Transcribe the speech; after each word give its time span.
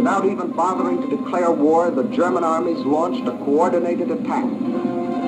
Without 0.00 0.24
even 0.24 0.52
bothering 0.52 1.02
to 1.02 1.14
declare 1.14 1.50
war, 1.50 1.90
the 1.90 2.04
German 2.04 2.42
armies 2.42 2.78
launched 2.86 3.28
a 3.28 3.32
coordinated 3.44 4.10
attack 4.10 4.46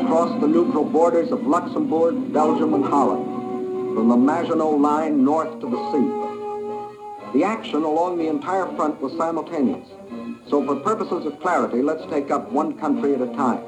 across 0.02 0.40
the 0.40 0.48
neutral 0.48 0.82
borders 0.82 1.30
of 1.30 1.46
Luxembourg, 1.46 2.32
Belgium, 2.32 2.72
and 2.72 2.82
Holland, 2.82 3.94
from 3.94 4.08
the 4.08 4.16
Maginot 4.16 4.80
Line 4.80 5.22
north 5.22 5.60
to 5.60 5.68
the 5.68 5.76
sea. 5.92 7.38
The 7.38 7.44
action 7.44 7.82
along 7.82 8.16
the 8.16 8.28
entire 8.28 8.64
front 8.74 8.98
was 9.02 9.14
simultaneous. 9.18 9.86
So 10.48 10.64
for 10.64 10.76
purposes 10.76 11.26
of 11.26 11.38
clarity, 11.42 11.82
let's 11.82 12.10
take 12.10 12.30
up 12.30 12.50
one 12.50 12.78
country 12.78 13.14
at 13.14 13.20
a 13.20 13.26
time. 13.34 13.62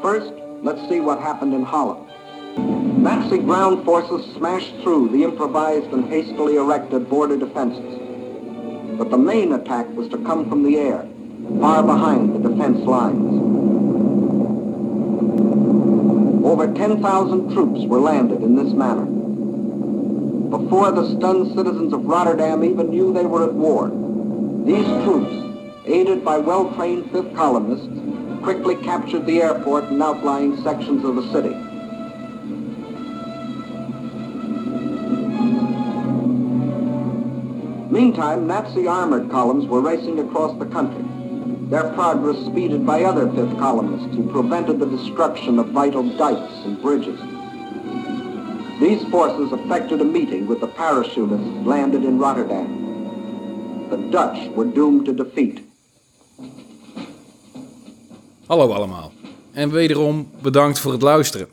First, 0.00 0.32
let's 0.62 0.80
see 0.88 1.00
what 1.00 1.20
happened 1.20 1.52
in 1.52 1.62
Holland. 1.62 2.08
Nazi 3.02 3.36
ground 3.36 3.84
forces 3.84 4.34
smashed 4.34 4.76
through 4.82 5.10
the 5.10 5.24
improvised 5.24 5.92
and 5.92 6.08
hastily 6.08 6.56
erected 6.56 7.10
border 7.10 7.36
defenses. 7.36 8.03
But 8.96 9.10
the 9.10 9.18
main 9.18 9.52
attack 9.52 9.88
was 9.96 10.08
to 10.10 10.18
come 10.18 10.48
from 10.48 10.62
the 10.62 10.76
air, 10.76 11.06
far 11.60 11.82
behind 11.82 12.34
the 12.34 12.48
defense 12.48 12.78
lines. 12.80 13.40
Over 16.44 16.72
10,000 16.72 17.52
troops 17.52 17.86
were 17.86 18.00
landed 18.00 18.42
in 18.42 18.54
this 18.54 18.72
manner. 18.72 19.06
Before 20.56 20.92
the 20.92 21.16
stunned 21.16 21.54
citizens 21.56 21.92
of 21.92 22.04
Rotterdam 22.04 22.62
even 22.62 22.90
knew 22.90 23.12
they 23.12 23.26
were 23.26 23.42
at 23.42 23.54
war, 23.54 23.88
these 24.64 24.86
troops, 25.04 25.34
aided 25.86 26.24
by 26.24 26.38
well-trained 26.38 27.10
fifth 27.10 27.34
columnists, 27.34 27.88
quickly 28.44 28.76
captured 28.76 29.26
the 29.26 29.42
airport 29.42 29.84
and 29.84 30.02
outlying 30.02 30.62
sections 30.62 31.04
of 31.04 31.16
the 31.16 31.32
city. 31.32 31.73
Meantime, 37.94 38.48
Nazi 38.48 38.88
armored 38.88 39.30
columns 39.30 39.68
were 39.68 39.80
racing 39.80 40.18
across 40.18 40.58
the 40.58 40.66
country, 40.66 41.04
their 41.70 41.92
progress 41.92 42.44
speeded 42.44 42.84
by 42.84 43.04
other 43.04 43.30
fifth 43.36 43.56
columnists 43.56 44.16
who 44.16 44.28
prevented 44.32 44.80
the 44.80 44.86
destruction 44.86 45.60
of 45.60 45.68
vital 45.68 46.02
dikes 46.02 46.54
and 46.64 46.82
bridges. 46.82 47.20
These 48.80 49.08
forces 49.10 49.52
effected 49.52 50.00
a 50.00 50.04
meeting 50.04 50.48
with 50.48 50.58
the 50.58 50.66
parachutists 50.66 51.64
landed 51.64 52.02
in 52.02 52.18
Rotterdam. 52.18 52.66
The 53.90 53.98
Dutch 54.10 54.50
were 54.56 54.66
doomed 54.74 55.04
to 55.04 55.12
defeat. 55.14 55.60
Hallo 58.46 58.72
allemaal. 58.72 59.12
En 59.52 59.70
wederom 59.70 60.30
bedankt 60.42 60.78
voor 60.78 60.92
het 60.92 61.02
luisteren. 61.02 61.48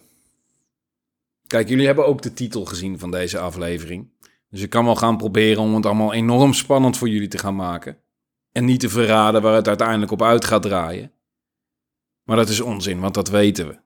Kijk, 1.48 1.70
jullie 1.70 1.86
hebben 1.86 2.08
ook 2.08 2.22
de 2.22 2.34
titel 2.34 2.66
gezien 2.66 3.00
van 3.00 3.12
deze 3.12 3.40
aflevering. 3.40 4.11
Dus 4.52 4.62
ik 4.62 4.70
kan 4.70 4.86
wel 4.86 4.96
gaan 4.96 5.18
proberen 5.18 5.64
om 5.64 5.76
het 5.76 5.86
allemaal 5.86 6.14
enorm 6.14 6.54
spannend 6.54 6.98
voor 6.98 7.10
jullie 7.10 7.28
te 7.28 7.38
gaan 7.38 7.56
maken. 7.56 7.98
En 8.52 8.66
niet 8.66 8.80
te 8.80 8.90
verraden 8.90 9.42
waar 9.42 9.56
het 9.56 9.68
uiteindelijk 9.68 10.12
op 10.12 10.22
uit 10.22 10.46
gaat 10.46 10.62
draaien. 10.62 11.12
Maar 12.24 12.36
dat 12.36 12.50
is 12.50 12.62
onzin, 12.62 13.00
want 13.00 13.14
dat 13.14 13.30
weten 13.30 13.68
we. 13.68 13.80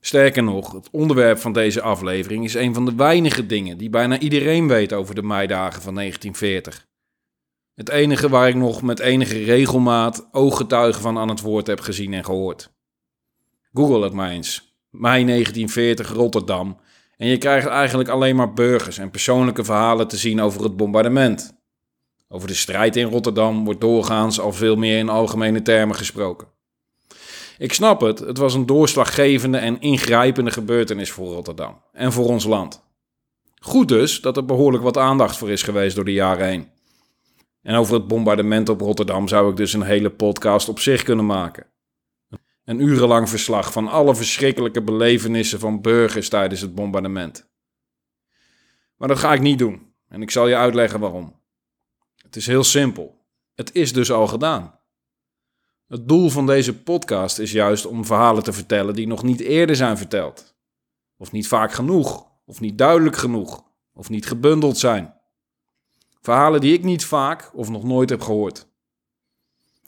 Sterker 0.00 0.42
nog, 0.42 0.72
het 0.72 0.90
onderwerp 0.90 1.38
van 1.38 1.52
deze 1.52 1.82
aflevering 1.82 2.44
is 2.44 2.54
een 2.54 2.74
van 2.74 2.84
de 2.84 2.94
weinige 2.94 3.46
dingen 3.46 3.78
die 3.78 3.90
bijna 3.90 4.18
iedereen 4.18 4.68
weet 4.68 4.92
over 4.92 5.14
de 5.14 5.22
meidagen 5.22 5.82
van 5.82 5.94
1940. 5.94 6.88
Het 7.74 7.88
enige 7.88 8.28
waar 8.28 8.48
ik 8.48 8.54
nog 8.54 8.82
met 8.82 8.98
enige 8.98 9.44
regelmaat 9.44 10.28
ooggetuigen 10.32 11.02
van 11.02 11.18
aan 11.18 11.28
het 11.28 11.40
woord 11.40 11.66
heb 11.66 11.80
gezien 11.80 12.14
en 12.14 12.24
gehoord. 12.24 12.72
Google 13.72 14.04
het 14.04 14.12
maar 14.12 14.30
eens. 14.30 14.76
Mei 14.90 15.24
1940 15.24 16.12
Rotterdam. 16.12 16.80
En 17.20 17.28
je 17.28 17.38
krijgt 17.38 17.66
eigenlijk 17.66 18.08
alleen 18.08 18.36
maar 18.36 18.52
burgers 18.52 18.98
en 18.98 19.10
persoonlijke 19.10 19.64
verhalen 19.64 20.08
te 20.08 20.16
zien 20.16 20.40
over 20.40 20.62
het 20.62 20.76
bombardement. 20.76 21.52
Over 22.28 22.48
de 22.48 22.54
strijd 22.54 22.96
in 22.96 23.06
Rotterdam 23.06 23.64
wordt 23.64 23.80
doorgaans 23.80 24.40
al 24.40 24.52
veel 24.52 24.76
meer 24.76 24.98
in 24.98 25.08
algemene 25.08 25.62
termen 25.62 25.96
gesproken. 25.96 26.48
Ik 27.58 27.72
snap 27.72 28.00
het, 28.00 28.18
het 28.18 28.38
was 28.38 28.54
een 28.54 28.66
doorslaggevende 28.66 29.58
en 29.58 29.80
ingrijpende 29.80 30.50
gebeurtenis 30.50 31.10
voor 31.10 31.32
Rotterdam 31.32 31.82
en 31.92 32.12
voor 32.12 32.26
ons 32.26 32.44
land. 32.44 32.82
Goed 33.62 33.88
dus 33.88 34.20
dat 34.20 34.36
er 34.36 34.44
behoorlijk 34.44 34.82
wat 34.82 34.98
aandacht 34.98 35.36
voor 35.36 35.50
is 35.50 35.62
geweest 35.62 35.96
door 35.96 36.04
de 36.04 36.12
jaren 36.12 36.46
heen. 36.46 36.68
En 37.62 37.74
over 37.74 37.94
het 37.94 38.06
bombardement 38.06 38.68
op 38.68 38.80
Rotterdam 38.80 39.28
zou 39.28 39.50
ik 39.50 39.56
dus 39.56 39.72
een 39.72 39.82
hele 39.82 40.10
podcast 40.10 40.68
op 40.68 40.78
zich 40.78 41.02
kunnen 41.02 41.26
maken. 41.26 41.66
Een 42.70 42.80
urenlang 42.80 43.28
verslag 43.28 43.72
van 43.72 43.88
alle 43.88 44.14
verschrikkelijke 44.14 44.82
belevenissen 44.82 45.58
van 45.58 45.80
burgers 45.80 46.28
tijdens 46.28 46.60
het 46.60 46.74
bombardement. 46.74 47.50
Maar 48.96 49.08
dat 49.08 49.18
ga 49.18 49.32
ik 49.32 49.40
niet 49.40 49.58
doen 49.58 49.92
en 50.08 50.22
ik 50.22 50.30
zal 50.30 50.48
je 50.48 50.56
uitleggen 50.56 51.00
waarom. 51.00 51.40
Het 52.16 52.36
is 52.36 52.46
heel 52.46 52.64
simpel. 52.64 53.24
Het 53.54 53.74
is 53.74 53.92
dus 53.92 54.12
al 54.12 54.26
gedaan. 54.26 54.78
Het 55.86 56.08
doel 56.08 56.28
van 56.28 56.46
deze 56.46 56.82
podcast 56.82 57.38
is 57.38 57.52
juist 57.52 57.86
om 57.86 58.04
verhalen 58.04 58.42
te 58.42 58.52
vertellen 58.52 58.94
die 58.94 59.06
nog 59.06 59.22
niet 59.22 59.40
eerder 59.40 59.76
zijn 59.76 59.96
verteld. 59.96 60.54
Of 61.16 61.32
niet 61.32 61.48
vaak 61.48 61.72
genoeg, 61.72 62.26
of 62.44 62.60
niet 62.60 62.78
duidelijk 62.78 63.16
genoeg, 63.16 63.64
of 63.94 64.08
niet 64.08 64.26
gebundeld 64.26 64.78
zijn. 64.78 65.14
Verhalen 66.20 66.60
die 66.60 66.72
ik 66.72 66.82
niet 66.82 67.04
vaak 67.04 67.50
of 67.54 67.68
nog 67.68 67.84
nooit 67.84 68.10
heb 68.10 68.20
gehoord. 68.20 68.68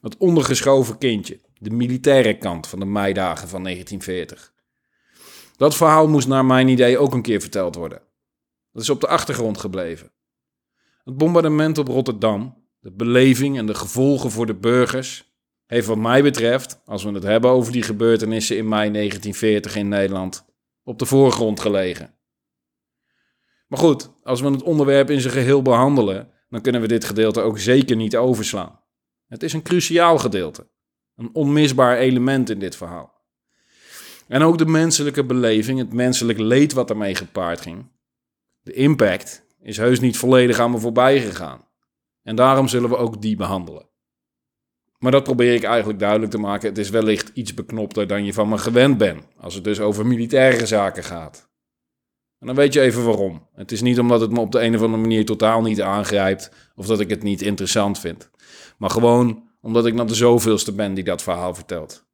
Het 0.00 0.16
ondergeschoven 0.16 0.98
kindje, 0.98 1.40
de 1.62 1.70
militaire 1.70 2.38
kant 2.38 2.66
van 2.66 2.78
de 2.78 2.84
meidagen 2.84 3.48
van 3.48 3.62
1940. 3.62 4.52
Dat 5.56 5.76
verhaal 5.76 6.08
moest 6.08 6.28
naar 6.28 6.44
mijn 6.44 6.68
idee 6.68 6.98
ook 6.98 7.14
een 7.14 7.22
keer 7.22 7.40
verteld 7.40 7.74
worden. 7.74 8.02
Dat 8.72 8.82
is 8.82 8.90
op 8.90 9.00
de 9.00 9.06
achtergrond 9.06 9.58
gebleven. 9.58 10.12
Het 11.04 11.16
bombardement 11.16 11.78
op 11.78 11.88
Rotterdam, 11.88 12.66
de 12.80 12.92
beleving 12.92 13.58
en 13.58 13.66
de 13.66 13.74
gevolgen 13.74 14.30
voor 14.30 14.46
de 14.46 14.54
burgers, 14.54 15.32
heeft 15.66 15.86
wat 15.86 15.98
mij 15.98 16.22
betreft, 16.22 16.80
als 16.84 17.04
we 17.04 17.10
het 17.10 17.22
hebben 17.22 17.50
over 17.50 17.72
die 17.72 17.82
gebeurtenissen 17.82 18.56
in 18.56 18.68
mei 18.68 18.90
1940 18.90 19.76
in 19.76 19.88
Nederland, 19.88 20.44
op 20.82 20.98
de 20.98 21.06
voorgrond 21.06 21.60
gelegen. 21.60 22.14
Maar 23.66 23.78
goed, 23.78 24.12
als 24.22 24.40
we 24.40 24.50
het 24.50 24.62
onderwerp 24.62 25.10
in 25.10 25.20
zijn 25.20 25.32
geheel 25.32 25.62
behandelen, 25.62 26.30
dan 26.48 26.60
kunnen 26.60 26.80
we 26.80 26.88
dit 26.88 27.04
gedeelte 27.04 27.40
ook 27.40 27.58
zeker 27.58 27.96
niet 27.96 28.16
overslaan. 28.16 28.80
Het 29.26 29.42
is 29.42 29.52
een 29.52 29.62
cruciaal 29.62 30.18
gedeelte, 30.18 30.70
een 31.22 31.30
onmisbaar 31.32 31.96
element 31.98 32.50
in 32.50 32.58
dit 32.58 32.76
verhaal. 32.76 33.12
En 34.28 34.42
ook 34.42 34.58
de 34.58 34.66
menselijke 34.66 35.24
beleving, 35.24 35.78
het 35.78 35.92
menselijk 35.92 36.38
leed 36.38 36.72
wat 36.72 36.90
ermee 36.90 37.14
gepaard 37.14 37.60
ging, 37.60 37.90
de 38.62 38.72
impact 38.72 39.46
is 39.60 39.76
heus 39.76 40.00
niet 40.00 40.16
volledig 40.16 40.58
aan 40.58 40.70
me 40.70 40.78
voorbij 40.78 41.20
gegaan. 41.20 41.68
En 42.22 42.36
daarom 42.36 42.68
zullen 42.68 42.88
we 42.88 42.96
ook 42.96 43.22
die 43.22 43.36
behandelen. 43.36 43.88
Maar 44.98 45.12
dat 45.12 45.22
probeer 45.22 45.54
ik 45.54 45.62
eigenlijk 45.62 45.98
duidelijk 45.98 46.30
te 46.30 46.38
maken. 46.38 46.68
Het 46.68 46.78
is 46.78 46.90
wellicht 46.90 47.30
iets 47.34 47.54
beknopter 47.54 48.06
dan 48.06 48.24
je 48.24 48.32
van 48.32 48.48
me 48.48 48.58
gewend 48.58 48.98
bent, 48.98 49.24
als 49.36 49.54
het 49.54 49.64
dus 49.64 49.80
over 49.80 50.06
militaire 50.06 50.66
zaken 50.66 51.04
gaat. 51.04 51.50
En 52.38 52.46
dan 52.46 52.56
weet 52.56 52.72
je 52.72 52.80
even 52.80 53.04
waarom. 53.04 53.48
Het 53.54 53.72
is 53.72 53.80
niet 53.80 53.98
omdat 53.98 54.20
het 54.20 54.30
me 54.30 54.40
op 54.40 54.52
de 54.52 54.60
een 54.60 54.74
of 54.74 54.82
andere 54.82 55.02
manier 55.02 55.24
totaal 55.24 55.62
niet 55.62 55.82
aangrijpt 55.82 56.50
of 56.74 56.86
dat 56.86 57.00
ik 57.00 57.10
het 57.10 57.22
niet 57.22 57.42
interessant 57.42 57.98
vind. 57.98 58.30
Maar 58.78 58.90
gewoon 58.90 59.50
omdat 59.62 59.86
ik 59.86 59.94
naar 59.94 60.06
de 60.06 60.14
zoveelste 60.14 60.72
ben 60.72 60.94
die 60.94 61.04
dat 61.04 61.22
verhaal 61.22 61.54
vertelt. 61.54 62.06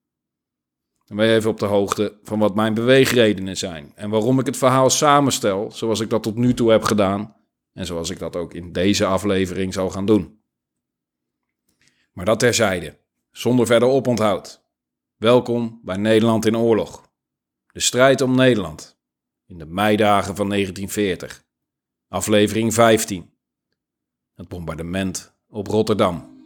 Dan 1.04 1.16
ben 1.16 1.26
je 1.26 1.34
even 1.34 1.50
op 1.50 1.58
de 1.58 1.66
hoogte 1.66 2.18
van 2.22 2.38
wat 2.38 2.54
mijn 2.54 2.74
beweegredenen 2.74 3.56
zijn 3.56 3.92
en 3.94 4.10
waarom 4.10 4.38
ik 4.38 4.46
het 4.46 4.56
verhaal 4.56 4.90
samenstel 4.90 5.70
zoals 5.72 6.00
ik 6.00 6.10
dat 6.10 6.22
tot 6.22 6.34
nu 6.36 6.54
toe 6.54 6.70
heb 6.70 6.82
gedaan 6.82 7.36
en 7.72 7.86
zoals 7.86 8.10
ik 8.10 8.18
dat 8.18 8.36
ook 8.36 8.54
in 8.54 8.72
deze 8.72 9.06
aflevering 9.06 9.72
zal 9.72 9.90
gaan 9.90 10.06
doen. 10.06 10.42
Maar 12.12 12.24
dat 12.24 12.38
terzijde, 12.38 12.98
zonder 13.30 13.66
verder 13.66 13.88
oponthoud. 13.88 14.62
Welkom 15.16 15.80
bij 15.84 15.96
Nederland 15.96 16.46
in 16.46 16.56
oorlog. 16.56 17.10
De 17.72 17.80
strijd 17.80 18.20
om 18.20 18.36
Nederland. 18.36 18.98
In 19.46 19.58
de 19.58 19.66
meidagen 19.66 20.36
van 20.36 20.48
1940. 20.48 21.44
Aflevering 22.08 22.74
15. 22.74 23.30
Het 24.34 24.48
bombardement 24.48 25.34
op 25.48 25.66
Rotterdam. 25.66 26.37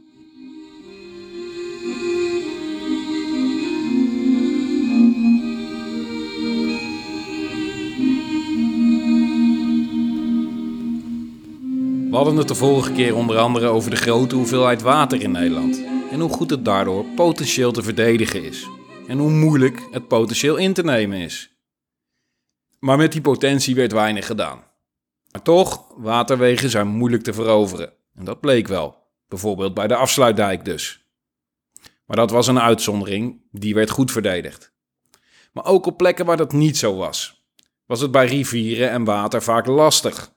We 12.12 12.18
hadden 12.18 12.36
het 12.36 12.48
de 12.48 12.54
vorige 12.54 12.92
keer 12.92 13.16
onder 13.16 13.38
andere 13.38 13.66
over 13.66 13.90
de 13.90 13.96
grote 13.96 14.34
hoeveelheid 14.34 14.82
water 14.82 15.20
in 15.20 15.30
Nederland 15.30 15.84
en 16.10 16.20
hoe 16.20 16.30
goed 16.30 16.50
het 16.50 16.64
daardoor 16.64 17.04
potentieel 17.04 17.72
te 17.72 17.82
verdedigen 17.82 18.44
is 18.44 18.68
en 19.06 19.18
hoe 19.18 19.30
moeilijk 19.30 19.88
het 19.90 20.08
potentieel 20.08 20.56
in 20.56 20.72
te 20.72 20.82
nemen 20.82 21.18
is. 21.18 21.56
Maar 22.78 22.96
met 22.96 23.12
die 23.12 23.20
potentie 23.20 23.74
werd 23.74 23.92
weinig 23.92 24.26
gedaan. 24.26 24.64
Maar 25.30 25.42
toch, 25.42 25.84
waterwegen 25.96 26.70
zijn 26.70 26.86
moeilijk 26.86 27.22
te 27.22 27.32
veroveren 27.32 27.92
en 28.14 28.24
dat 28.24 28.40
bleek 28.40 28.68
wel, 28.68 28.96
bijvoorbeeld 29.28 29.74
bij 29.74 29.86
de 29.86 29.96
afsluitdijk 29.96 30.64
dus. 30.64 31.06
Maar 32.06 32.16
dat 32.16 32.30
was 32.30 32.46
een 32.46 32.60
uitzondering, 32.60 33.42
die 33.50 33.74
werd 33.74 33.90
goed 33.90 34.10
verdedigd. 34.10 34.72
Maar 35.52 35.64
ook 35.64 35.86
op 35.86 35.96
plekken 35.96 36.26
waar 36.26 36.36
dat 36.36 36.52
niet 36.52 36.76
zo 36.76 36.96
was, 36.96 37.46
was 37.86 38.00
het 38.00 38.10
bij 38.10 38.26
rivieren 38.26 38.90
en 38.90 39.04
water 39.04 39.42
vaak 39.42 39.66
lastig 39.66 40.32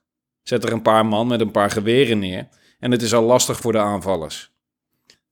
Zet 0.48 0.64
er 0.64 0.72
een 0.72 0.82
paar 0.82 1.06
man 1.06 1.28
met 1.28 1.40
een 1.40 1.52
paar 1.52 1.72
geweren 1.72 2.20
neer 2.20 2.48
en 2.80 2.92
het 2.92 3.02
is 3.02 3.14
al 3.14 3.24
lastig 3.24 3.60
voor 3.60 3.72
de 3.72 3.80
aanvallers. 3.80 4.52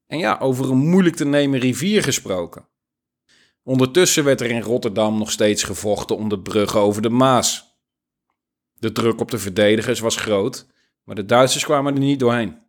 En 0.08 0.18
ja, 0.18 0.38
over 0.40 0.72
een 0.72 0.90
moeilijk 0.90 1.16
te 1.16 1.26
nemen 1.26 1.60
rivier 1.60 2.04
gesproken. 2.04 2.68
Ondertussen 3.64 4.24
werd 4.24 4.42
er 4.42 4.50
in 4.50 4.62
Rotterdam 4.62 5.18
nog 5.18 5.32
steeds 5.32 5.64
gevochten 5.64 6.18
om 6.18 6.30
de 6.30 6.40
bruggen 6.40 6.80
over 6.80 7.02
de 7.02 7.10
Maas. 7.10 7.78
De 8.74 8.92
druk 8.92 9.20
op 9.20 9.32
de 9.32 9.38
verdedigers 9.38 10.00
was 10.00 10.16
groot, 10.16 10.68
maar 11.04 11.16
de 11.16 11.26
Duitsers 11.26 11.64
kwamen 11.64 11.94
er 11.94 12.00
niet 12.00 12.20
doorheen. 12.20 12.62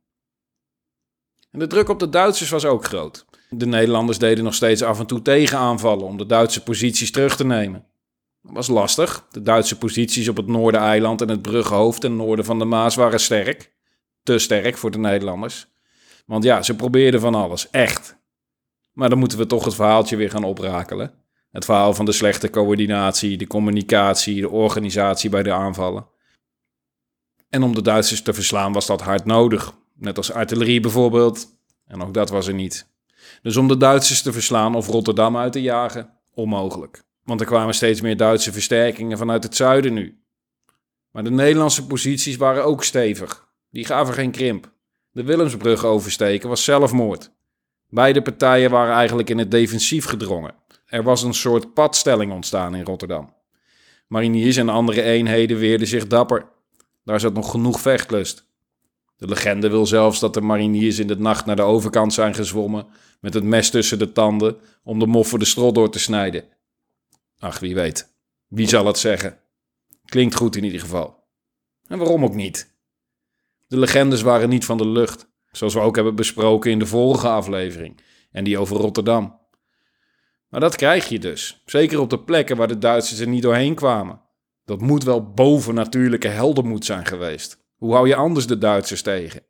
En 1.51 1.59
de 1.59 1.67
druk 1.67 1.89
op 1.89 1.99
de 1.99 2.09
Duitsers 2.09 2.51
was 2.51 2.65
ook 2.65 2.85
groot. 2.85 3.27
De 3.51 3.67
Nederlanders 3.67 4.19
deden 4.19 4.45
nog 4.45 4.55
steeds 4.55 4.83
af 4.83 4.99
en 4.99 5.07
toe 5.07 5.23
tegenaanvallen 5.23 6.07
om 6.07 6.17
de 6.17 6.27
Duitse 6.27 6.63
posities 6.63 7.11
terug 7.11 7.37
te 7.37 7.45
nemen. 7.45 7.87
Was 8.45 8.67
lastig. 8.67 9.27
De 9.31 9.43
Duitse 9.43 9.79
posities 9.79 10.29
op 10.29 10.37
het 10.37 10.47
Noordereiland 10.47 11.21
en 11.21 11.29
het 11.29 11.43
Bruggenhoofd 11.43 12.01
ten 12.01 12.17
noorden 12.17 12.45
van 12.45 12.59
de 12.59 12.65
Maas 12.65 12.95
waren 12.95 13.21
sterk. 13.21 13.73
Te 14.23 14.39
sterk 14.39 14.77
voor 14.77 14.91
de 14.91 14.99
Nederlanders. 14.99 15.67
Want 16.27 16.45
ja, 16.45 16.63
ze 16.63 16.77
probeerden 16.77 17.21
van 17.21 17.35
alles, 17.35 17.71
echt. 17.71 18.17
Maar 18.93 19.09
dan 19.09 19.19
moeten 19.19 19.39
we 19.39 19.47
toch 19.47 19.65
het 19.65 19.75
verhaaltje 19.75 20.17
weer 20.17 20.31
gaan 20.31 20.45
oprakelen. 20.45 21.15
Het 21.51 21.65
verhaal 21.65 21.95
van 21.95 22.05
de 22.05 22.13
slechte 22.13 22.51
coördinatie, 22.51 23.37
de 23.37 23.47
communicatie, 23.47 24.41
de 24.41 24.49
organisatie 24.49 25.31
bij 25.31 25.43
de 25.43 25.53
aanvallen. 25.53 26.07
En 27.49 27.63
om 27.63 27.75
de 27.75 27.83
Duitsers 27.83 28.23
te 28.23 28.33
verslaan 28.33 28.73
was 28.73 28.87
dat 28.87 29.01
hard 29.01 29.25
nodig. 29.25 29.75
Net 29.95 30.17
als 30.17 30.33
artillerie 30.33 30.81
bijvoorbeeld. 30.81 31.47
En 31.87 32.03
ook 32.03 32.15
dat 32.15 32.31
was 32.31 32.47
er 32.47 32.55
niet. 32.55 32.89
Dus 33.43 33.57
om 33.57 33.69
de 33.69 33.77
Duitsers 33.77 34.23
te 34.23 34.33
verslaan 34.33 34.75
of 34.75 34.87
Rotterdam 34.87 35.37
uit 35.37 35.53
te 35.53 35.63
jagen, 35.63 36.11
onmogelijk. 36.35 37.05
Want 37.25 37.41
er 37.41 37.47
kwamen 37.47 37.75
steeds 37.75 38.01
meer 38.01 38.17
Duitse 38.17 38.53
versterkingen 38.53 39.19
vanuit 39.19 39.43
het 39.43 39.57
zuiden 39.57 39.93
nu. 39.93 40.19
Maar 41.11 41.25
de 41.25 41.31
Nederlandse 41.31 41.87
posities 41.87 42.37
waren 42.37 42.65
ook 42.65 42.85
stevig. 42.85 43.49
Die 43.71 43.85
gaven 43.85 44.15
geen 44.15 44.31
krimp. 44.31 44.73
De 45.11 45.23
Willemsbrug 45.23 45.85
oversteken 45.85 46.49
was 46.49 46.65
zelfmoord. 46.65 47.31
Beide 47.89 48.23
partijen 48.23 48.71
waren 48.71 48.95
eigenlijk 48.95 49.31
in 49.31 49.39
het 49.39 49.51
defensief 49.51 50.05
gedrongen. 50.05 50.55
Er 50.87 51.03
was 51.03 51.23
een 51.23 51.35
soort 51.35 51.75
padstelling 51.75 52.33
ontstaan 52.33 52.75
in 52.75 52.85
Rotterdam. 52.85 53.35
Mariniers 54.09 54.57
en 54.57 54.69
andere 54.69 55.03
eenheden 55.03 55.59
weerden 55.59 55.87
zich 55.87 56.07
dapper. 56.07 56.49
Daar 57.05 57.21
zat 57.21 57.35
nog 57.35 57.51
genoeg 57.51 57.81
vechtlust. 57.81 58.47
De 59.17 59.27
legende 59.27 59.69
wil 59.71 59.87
zelfs 59.87 60.21
dat 60.21 60.35
de 60.35 60.41
mariniers 60.41 60.99
in 60.99 61.07
de 61.07 61.17
nacht 61.17 61.47
naar 61.47 61.57
de 61.57 61.63
overkant 61.63 62.13
zijn 62.13 62.35
gezwommen 62.35 62.87
met 63.21 63.35
het 63.35 63.45
mes 63.45 63.71
tussen 63.71 63.99
de 63.99 64.13
tanden 64.13 64.57
om 64.83 64.99
de 64.99 65.07
moffen 65.07 65.39
de 65.39 65.45
strot 65.45 65.75
door 65.75 65.91
te 65.91 65.99
snijden. 65.99 66.45
Ach, 67.45 67.59
wie 67.59 67.75
weet. 67.75 68.15
Wie 68.49 68.69
zal 68.69 68.87
het 68.87 68.99
zeggen? 68.99 69.39
Klinkt 70.05 70.35
goed 70.35 70.57
in 70.57 70.65
ieder 70.65 70.81
geval. 70.81 71.25
En 71.87 71.99
waarom 71.99 72.25
ook 72.25 72.35
niet? 72.35 72.75
De 73.67 73.79
legendes 73.79 74.23
waren 74.23 74.49
niet 74.49 74.65
van 74.65 74.77
de 74.77 74.87
lucht, 74.87 75.29
zoals 75.53 75.75
we 75.75 75.81
ook 75.81 75.95
hebben 75.95 76.15
besproken 76.15 76.71
in 76.71 76.79
de 76.79 76.87
vorige 76.87 77.29
aflevering 77.29 78.01
en 78.31 78.45
die 78.45 78.59
over 78.59 78.77
Rotterdam. 78.77 79.41
Maar 80.49 80.61
dat 80.61 80.77
krijg 80.77 81.09
je 81.09 81.19
dus, 81.19 81.63
zeker 81.67 82.01
op 82.01 82.11
de 82.11 82.21
plekken 82.21 82.57
waar 82.57 82.69
de 82.69 82.79
Duitsers 82.79 83.21
er 83.21 83.29
niet 83.29 83.43
doorheen 83.43 83.75
kwamen. 83.75 84.21
Dat 84.65 84.81
moet 84.81 85.05
wel 85.05 85.33
bovennatuurlijke 85.33 86.29
heldenmoed 86.29 86.85
zijn 86.85 87.07
geweest. 87.07 87.59
Hoe 87.77 87.93
hou 87.93 88.09
je 88.09 88.17
anders 88.17 88.47
de 88.47 88.59
Duitsers 88.59 89.03
tegen? 89.03 89.43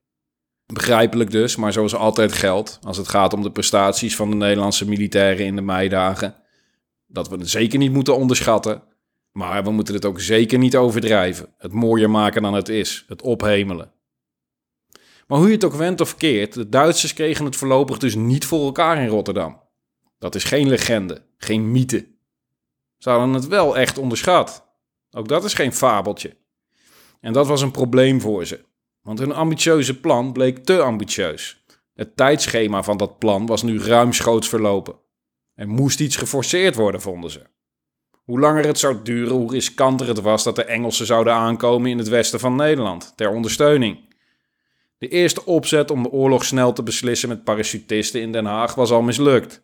Begrijpelijk 0.66 1.30
dus, 1.30 1.56
maar 1.56 1.72
zoals 1.72 1.94
altijd 1.94 2.32
geldt 2.32 2.78
als 2.82 2.96
het 2.96 3.08
gaat 3.08 3.32
om 3.32 3.42
de 3.42 3.52
prestaties 3.52 4.16
van 4.16 4.30
de 4.30 4.36
Nederlandse 4.36 4.88
militairen 4.88 5.46
in 5.46 5.56
de 5.56 5.62
meidagen, 5.62 6.42
dat 7.14 7.28
we 7.28 7.36
het 7.36 7.50
zeker 7.50 7.78
niet 7.78 7.92
moeten 7.92 8.16
onderschatten, 8.16 8.82
maar 9.32 9.64
we 9.64 9.70
moeten 9.70 9.94
het 9.94 10.04
ook 10.04 10.20
zeker 10.20 10.58
niet 10.58 10.76
overdrijven. 10.76 11.54
Het 11.58 11.72
mooier 11.72 12.10
maken 12.10 12.42
dan 12.42 12.54
het 12.54 12.68
is, 12.68 13.04
het 13.08 13.22
ophemelen. 13.22 13.92
Maar 15.26 15.38
hoe 15.38 15.46
je 15.46 15.54
het 15.54 15.64
ook 15.64 15.74
went 15.74 16.00
of 16.00 16.16
keert, 16.16 16.54
de 16.54 16.68
Duitsers 16.68 17.14
kregen 17.14 17.44
het 17.44 17.56
voorlopig 17.56 17.98
dus 17.98 18.14
niet 18.14 18.44
voor 18.44 18.64
elkaar 18.64 19.02
in 19.02 19.08
Rotterdam. 19.08 19.60
Dat 20.18 20.34
is 20.34 20.44
geen 20.44 20.68
legende, 20.68 21.22
geen 21.36 21.70
mythe. 21.70 22.06
Ze 22.98 23.10
hadden 23.10 23.32
het 23.32 23.46
wel 23.46 23.76
echt 23.76 23.98
onderschat. 23.98 24.66
Ook 25.10 25.28
dat 25.28 25.44
is 25.44 25.54
geen 25.54 25.72
fabeltje. 25.72 26.36
En 27.20 27.32
dat 27.32 27.46
was 27.46 27.62
een 27.62 27.70
probleem 27.70 28.20
voor 28.20 28.44
ze, 28.44 28.64
want 29.02 29.18
hun 29.18 29.32
ambitieuze 29.32 30.00
plan 30.00 30.32
bleek 30.32 30.64
te 30.64 30.80
ambitieus. 30.80 31.64
Het 31.94 32.16
tijdschema 32.16 32.82
van 32.82 32.96
dat 32.96 33.18
plan 33.18 33.46
was 33.46 33.62
nu 33.62 33.80
ruimschoots 33.80 34.48
verlopen. 34.48 35.02
Er 35.54 35.68
moest 35.68 36.00
iets 36.00 36.16
geforceerd 36.16 36.74
worden, 36.74 37.00
vonden 37.00 37.30
ze. 37.30 37.42
Hoe 38.24 38.40
langer 38.40 38.66
het 38.66 38.78
zou 38.78 39.02
duren, 39.02 39.36
hoe 39.36 39.50
riskanter 39.50 40.08
het 40.08 40.20
was 40.20 40.44
dat 40.44 40.56
de 40.56 40.64
Engelsen 40.64 41.06
zouden 41.06 41.32
aankomen 41.32 41.90
in 41.90 41.98
het 41.98 42.08
westen 42.08 42.40
van 42.40 42.56
Nederland 42.56 43.12
ter 43.16 43.30
ondersteuning. 43.30 43.98
De 44.98 45.08
eerste 45.08 45.46
opzet 45.46 45.90
om 45.90 46.02
de 46.02 46.10
oorlog 46.10 46.44
snel 46.44 46.72
te 46.72 46.82
beslissen 46.82 47.28
met 47.28 47.44
parachutisten 47.44 48.20
in 48.20 48.32
Den 48.32 48.44
Haag 48.44 48.74
was 48.74 48.90
al 48.90 49.02
mislukt. 49.02 49.60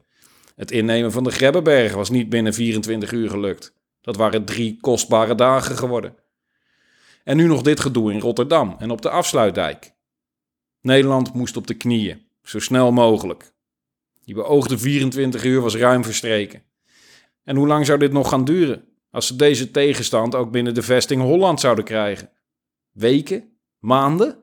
Het 0.57 0.71
innemen 0.71 1.13
van 1.13 1.25
de 1.25 1.31
Grebbeberg 1.31 1.95
was 1.95 2.11
niet 2.11 2.29
binnen 2.29 2.55
24 2.55 3.13
uur 3.13 3.31
gelukt. 3.31 3.75
Dat 4.01 4.17
waren 4.17 4.45
drie 4.45 4.79
kostbare 4.81 5.35
dagen 5.35 5.77
geworden. 5.77 6.15
En 7.25 7.37
nu 7.37 7.47
nog 7.47 7.63
dit 7.63 7.81
gedoe 7.81 8.13
in 8.13 8.21
Rotterdam 8.21 8.77
en 8.79 8.91
op 8.91 9.03
de 9.03 9.11
afsluitdijk. 9.11 9.93
Nederland 10.81 11.35
moest 11.35 11.57
op 11.57 11.67
de 11.67 11.75
knieën, 11.75 12.27
zo 12.43 12.59
snel 12.59 12.93
mogelijk. 12.93 13.53
Die 14.25 14.35
beoogde 14.35 14.79
24 14.79 15.45
uur 15.45 15.61
was 15.61 15.77
ruim 15.77 16.05
verstreken. 16.05 16.63
En 17.45 17.57
hoe 17.57 17.67
lang 17.67 17.87
zou 17.87 17.99
dit 17.99 18.13
nog 18.13 18.29
gaan 18.29 18.45
duren 18.45 18.85
als 19.11 19.27
ze 19.27 19.37
deze 19.37 19.71
tegenstand 19.71 20.35
ook 20.35 20.51
binnen 20.51 20.75
de 20.75 20.83
vesting 20.83 21.23
Holland 21.23 21.61
zouden 21.61 21.85
krijgen? 21.85 22.31
Weken? 22.93 23.53
Maanden? 23.79 24.43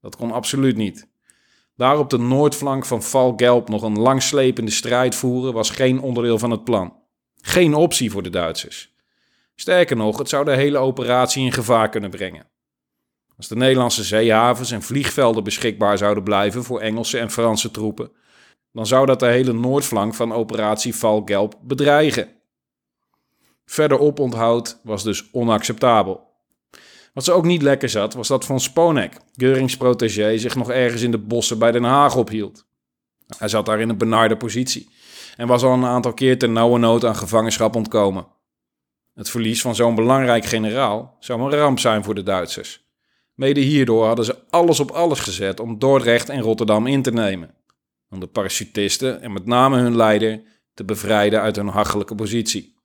Dat 0.00 0.16
kon 0.16 0.32
absoluut 0.32 0.76
niet. 0.76 1.08
Daar 1.76 1.98
op 1.98 2.10
de 2.10 2.18
noordflank 2.18 2.86
van 2.86 3.02
Valgelb 3.02 3.68
nog 3.68 3.82
een 3.82 3.98
langslepende 3.98 4.70
strijd 4.70 5.14
voeren 5.14 5.52
was 5.52 5.70
geen 5.70 6.00
onderdeel 6.00 6.38
van 6.38 6.50
het 6.50 6.64
plan. 6.64 7.02
Geen 7.40 7.74
optie 7.74 8.10
voor 8.10 8.22
de 8.22 8.30
Duitsers. 8.30 8.94
Sterker 9.54 9.96
nog, 9.96 10.18
het 10.18 10.28
zou 10.28 10.44
de 10.44 10.56
hele 10.56 10.78
operatie 10.78 11.44
in 11.44 11.52
gevaar 11.52 11.88
kunnen 11.88 12.10
brengen. 12.10 12.48
Als 13.36 13.48
de 13.48 13.56
Nederlandse 13.56 14.04
zeehavens 14.04 14.70
en 14.70 14.82
vliegvelden 14.82 15.44
beschikbaar 15.44 15.98
zouden 15.98 16.22
blijven 16.22 16.64
voor 16.64 16.80
Engelse 16.80 17.18
en 17.18 17.30
Franse 17.30 17.70
troepen, 17.70 18.12
dan 18.76 18.86
zou 18.86 19.06
dat 19.06 19.20
de 19.20 19.26
hele 19.26 19.52
noordflank 19.52 20.14
van 20.14 20.32
operatie 20.32 20.94
Valgelb 20.94 21.58
bedreigen. 21.62 22.28
Verder 23.66 23.98
oponthoud 23.98 24.80
was 24.82 25.02
dus 25.02 25.28
onacceptabel. 25.32 26.20
Wat 27.14 27.24
ze 27.24 27.32
ook 27.32 27.44
niet 27.44 27.62
lekker 27.62 27.88
zat, 27.88 28.14
was 28.14 28.28
dat 28.28 28.44
Von 28.44 28.60
Sponek, 28.60 29.20
Geurings 29.32 29.76
protégé, 29.76 30.38
zich 30.38 30.56
nog 30.56 30.70
ergens 30.70 31.02
in 31.02 31.10
de 31.10 31.18
bossen 31.18 31.58
bij 31.58 31.72
Den 31.72 31.84
Haag 31.84 32.16
ophield. 32.16 32.66
Hij 33.38 33.48
zat 33.48 33.66
daar 33.66 33.80
in 33.80 33.88
een 33.88 33.98
benarde 33.98 34.36
positie 34.36 34.90
en 35.36 35.46
was 35.46 35.62
al 35.62 35.72
een 35.72 35.84
aantal 35.84 36.14
keer 36.14 36.38
ten 36.38 36.52
nauwe 36.52 36.78
nood 36.78 37.04
aan 37.04 37.16
gevangenschap 37.16 37.76
ontkomen. 37.76 38.26
Het 39.14 39.30
verlies 39.30 39.60
van 39.60 39.74
zo'n 39.74 39.94
belangrijk 39.94 40.44
generaal 40.44 41.16
zou 41.20 41.40
een 41.40 41.58
ramp 41.58 41.78
zijn 41.78 42.04
voor 42.04 42.14
de 42.14 42.22
Duitsers. 42.22 42.84
Mede 43.34 43.60
hierdoor 43.60 44.06
hadden 44.06 44.24
ze 44.24 44.38
alles 44.50 44.80
op 44.80 44.90
alles 44.90 45.20
gezet 45.20 45.60
om 45.60 45.78
Dordrecht 45.78 46.28
en 46.28 46.40
Rotterdam 46.40 46.86
in 46.86 47.02
te 47.02 47.12
nemen. 47.12 47.54
Om 48.10 48.20
de 48.20 48.26
parachutisten 48.26 49.20
en 49.20 49.32
met 49.32 49.46
name 49.46 49.78
hun 49.78 49.96
leider 49.96 50.42
te 50.74 50.84
bevrijden 50.84 51.40
uit 51.40 51.56
hun 51.56 51.68
hachelijke 51.68 52.14
positie. 52.14 52.76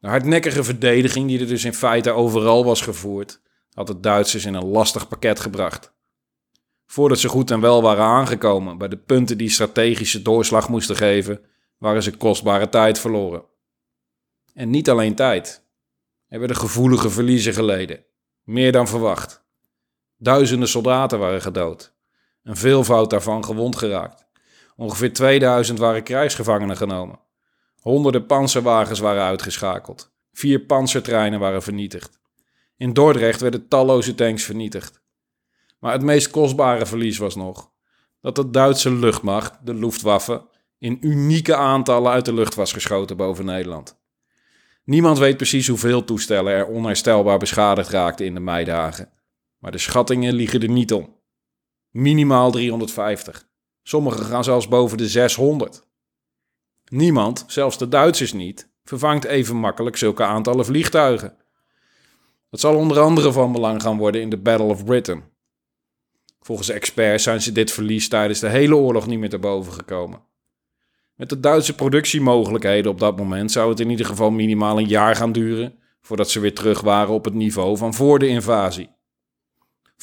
De 0.00 0.08
hardnekkige 0.08 0.64
verdediging 0.64 1.28
die 1.28 1.40
er 1.40 1.46
dus 1.46 1.64
in 1.64 1.74
feite 1.74 2.10
overal 2.10 2.64
was 2.64 2.80
gevoerd, 2.80 3.40
had 3.72 3.86
de 3.86 4.00
Duitsers 4.00 4.44
in 4.44 4.54
een 4.54 4.66
lastig 4.66 5.08
pakket 5.08 5.40
gebracht. 5.40 5.92
Voordat 6.86 7.18
ze 7.18 7.28
goed 7.28 7.50
en 7.50 7.60
wel 7.60 7.82
waren 7.82 8.04
aangekomen 8.04 8.78
bij 8.78 8.88
de 8.88 8.98
punten 8.98 9.38
die 9.38 9.48
strategische 9.48 10.22
doorslag 10.22 10.68
moesten 10.68 10.96
geven, 10.96 11.40
waren 11.78 12.02
ze 12.02 12.16
kostbare 12.16 12.68
tijd 12.68 12.98
verloren. 12.98 13.44
En 14.54 14.70
niet 14.70 14.90
alleen 14.90 15.14
tijd. 15.14 15.66
Er 16.28 16.38
werden 16.38 16.56
gevoelige 16.56 17.10
verliezen 17.10 17.54
geleden, 17.54 18.04
meer 18.42 18.72
dan 18.72 18.88
verwacht. 18.88 19.44
Duizenden 20.16 20.68
soldaten 20.68 21.18
waren 21.18 21.42
gedood, 21.42 21.93
een 22.44 22.56
veelvoud 22.56 23.10
daarvan 23.10 23.44
gewond 23.44 23.76
geraakt. 23.76 24.26
Ongeveer 24.76 25.12
2000 25.12 25.78
waren 25.78 26.02
krijgsgevangenen 26.02 26.76
genomen. 26.76 27.20
Honderden 27.80 28.26
panzerwagens 28.26 28.98
waren 28.98 29.22
uitgeschakeld. 29.22 30.12
Vier 30.32 30.60
panzertreinen 30.60 31.40
waren 31.40 31.62
vernietigd. 31.62 32.18
In 32.76 32.92
Dordrecht 32.92 33.40
werden 33.40 33.68
talloze 33.68 34.14
tanks 34.14 34.42
vernietigd. 34.42 35.02
Maar 35.78 35.92
het 35.92 36.02
meest 36.02 36.30
kostbare 36.30 36.86
verlies 36.86 37.18
was 37.18 37.34
nog 37.34 37.72
dat 38.20 38.36
de 38.36 38.50
Duitse 38.50 38.92
luchtmacht, 38.92 39.66
de 39.66 39.74
Luftwaffe, 39.74 40.46
in 40.78 40.98
unieke 41.00 41.56
aantallen 41.56 42.12
uit 42.12 42.24
de 42.24 42.34
lucht 42.34 42.54
was 42.54 42.72
geschoten 42.72 43.16
boven 43.16 43.44
Nederland. 43.44 43.98
Niemand 44.84 45.18
weet 45.18 45.36
precies 45.36 45.68
hoeveel 45.68 46.04
toestellen 46.04 46.52
er 46.52 46.66
onherstelbaar 46.66 47.38
beschadigd 47.38 47.90
raakten 47.90 48.26
in 48.26 48.34
de 48.34 48.40
meidagen, 48.40 49.12
maar 49.58 49.70
de 49.70 49.78
schattingen 49.78 50.34
liegen 50.34 50.62
er 50.62 50.68
niet 50.68 50.92
om. 50.92 51.16
Minimaal 51.96 52.50
350. 52.50 53.48
Sommige 53.82 54.24
gaan 54.24 54.44
zelfs 54.44 54.68
boven 54.68 54.98
de 54.98 55.08
600. 55.08 55.86
Niemand, 56.84 57.44
zelfs 57.46 57.78
de 57.78 57.88
Duitsers 57.88 58.32
niet, 58.32 58.70
vervangt 58.84 59.24
even 59.24 59.56
makkelijk 59.56 59.96
zulke 59.96 60.22
aantallen 60.22 60.64
vliegtuigen. 60.64 61.36
Dat 62.50 62.60
zal 62.60 62.76
onder 62.76 63.00
andere 63.00 63.32
van 63.32 63.52
belang 63.52 63.82
gaan 63.82 63.96
worden 63.96 64.20
in 64.20 64.30
de 64.30 64.36
Battle 64.36 64.66
of 64.66 64.84
Britain. 64.84 65.22
Volgens 66.40 66.68
experts 66.68 67.22
zijn 67.22 67.42
ze 67.42 67.52
dit 67.52 67.72
verlies 67.72 68.08
tijdens 68.08 68.40
de 68.40 68.48
hele 68.48 68.76
oorlog 68.76 69.06
niet 69.06 69.18
meer 69.18 69.30
te 69.30 69.38
boven 69.38 69.72
gekomen. 69.72 70.22
Met 71.14 71.28
de 71.28 71.40
Duitse 71.40 71.74
productiemogelijkheden 71.74 72.90
op 72.90 72.98
dat 72.98 73.16
moment 73.16 73.52
zou 73.52 73.70
het 73.70 73.80
in 73.80 73.90
ieder 73.90 74.06
geval 74.06 74.30
minimaal 74.30 74.78
een 74.78 74.88
jaar 74.88 75.16
gaan 75.16 75.32
duren 75.32 75.78
voordat 76.00 76.30
ze 76.30 76.40
weer 76.40 76.54
terug 76.54 76.80
waren 76.80 77.14
op 77.14 77.24
het 77.24 77.34
niveau 77.34 77.76
van 77.76 77.94
voor 77.94 78.18
de 78.18 78.28
invasie. 78.28 78.93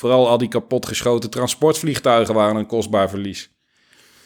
Vooral 0.01 0.27
al 0.27 0.38
die 0.38 0.48
kapotgeschoten 0.48 1.29
transportvliegtuigen 1.29 2.34
waren 2.34 2.55
een 2.55 2.65
kostbaar 2.65 3.10
verlies. 3.10 3.51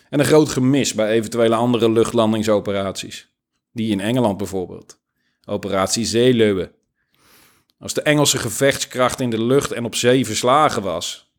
En 0.09 0.19
een 0.19 0.25
groot 0.25 0.49
gemis 0.49 0.93
bij 0.93 1.09
eventuele 1.09 1.55
andere 1.55 1.91
luchtlandingsoperaties. 1.91 3.33
Die 3.71 3.91
in 3.91 3.99
Engeland 3.99 4.37
bijvoorbeeld. 4.37 4.99
Operatie 5.45 6.05
Zeeleeuwen. 6.05 6.71
Als 7.79 7.93
de 7.93 8.01
Engelse 8.01 8.37
gevechtskracht 8.37 9.19
in 9.19 9.29
de 9.29 9.43
lucht 9.43 9.71
en 9.71 9.85
op 9.85 9.95
zee 9.95 10.25
verslagen 10.25 10.81
was, 10.81 11.33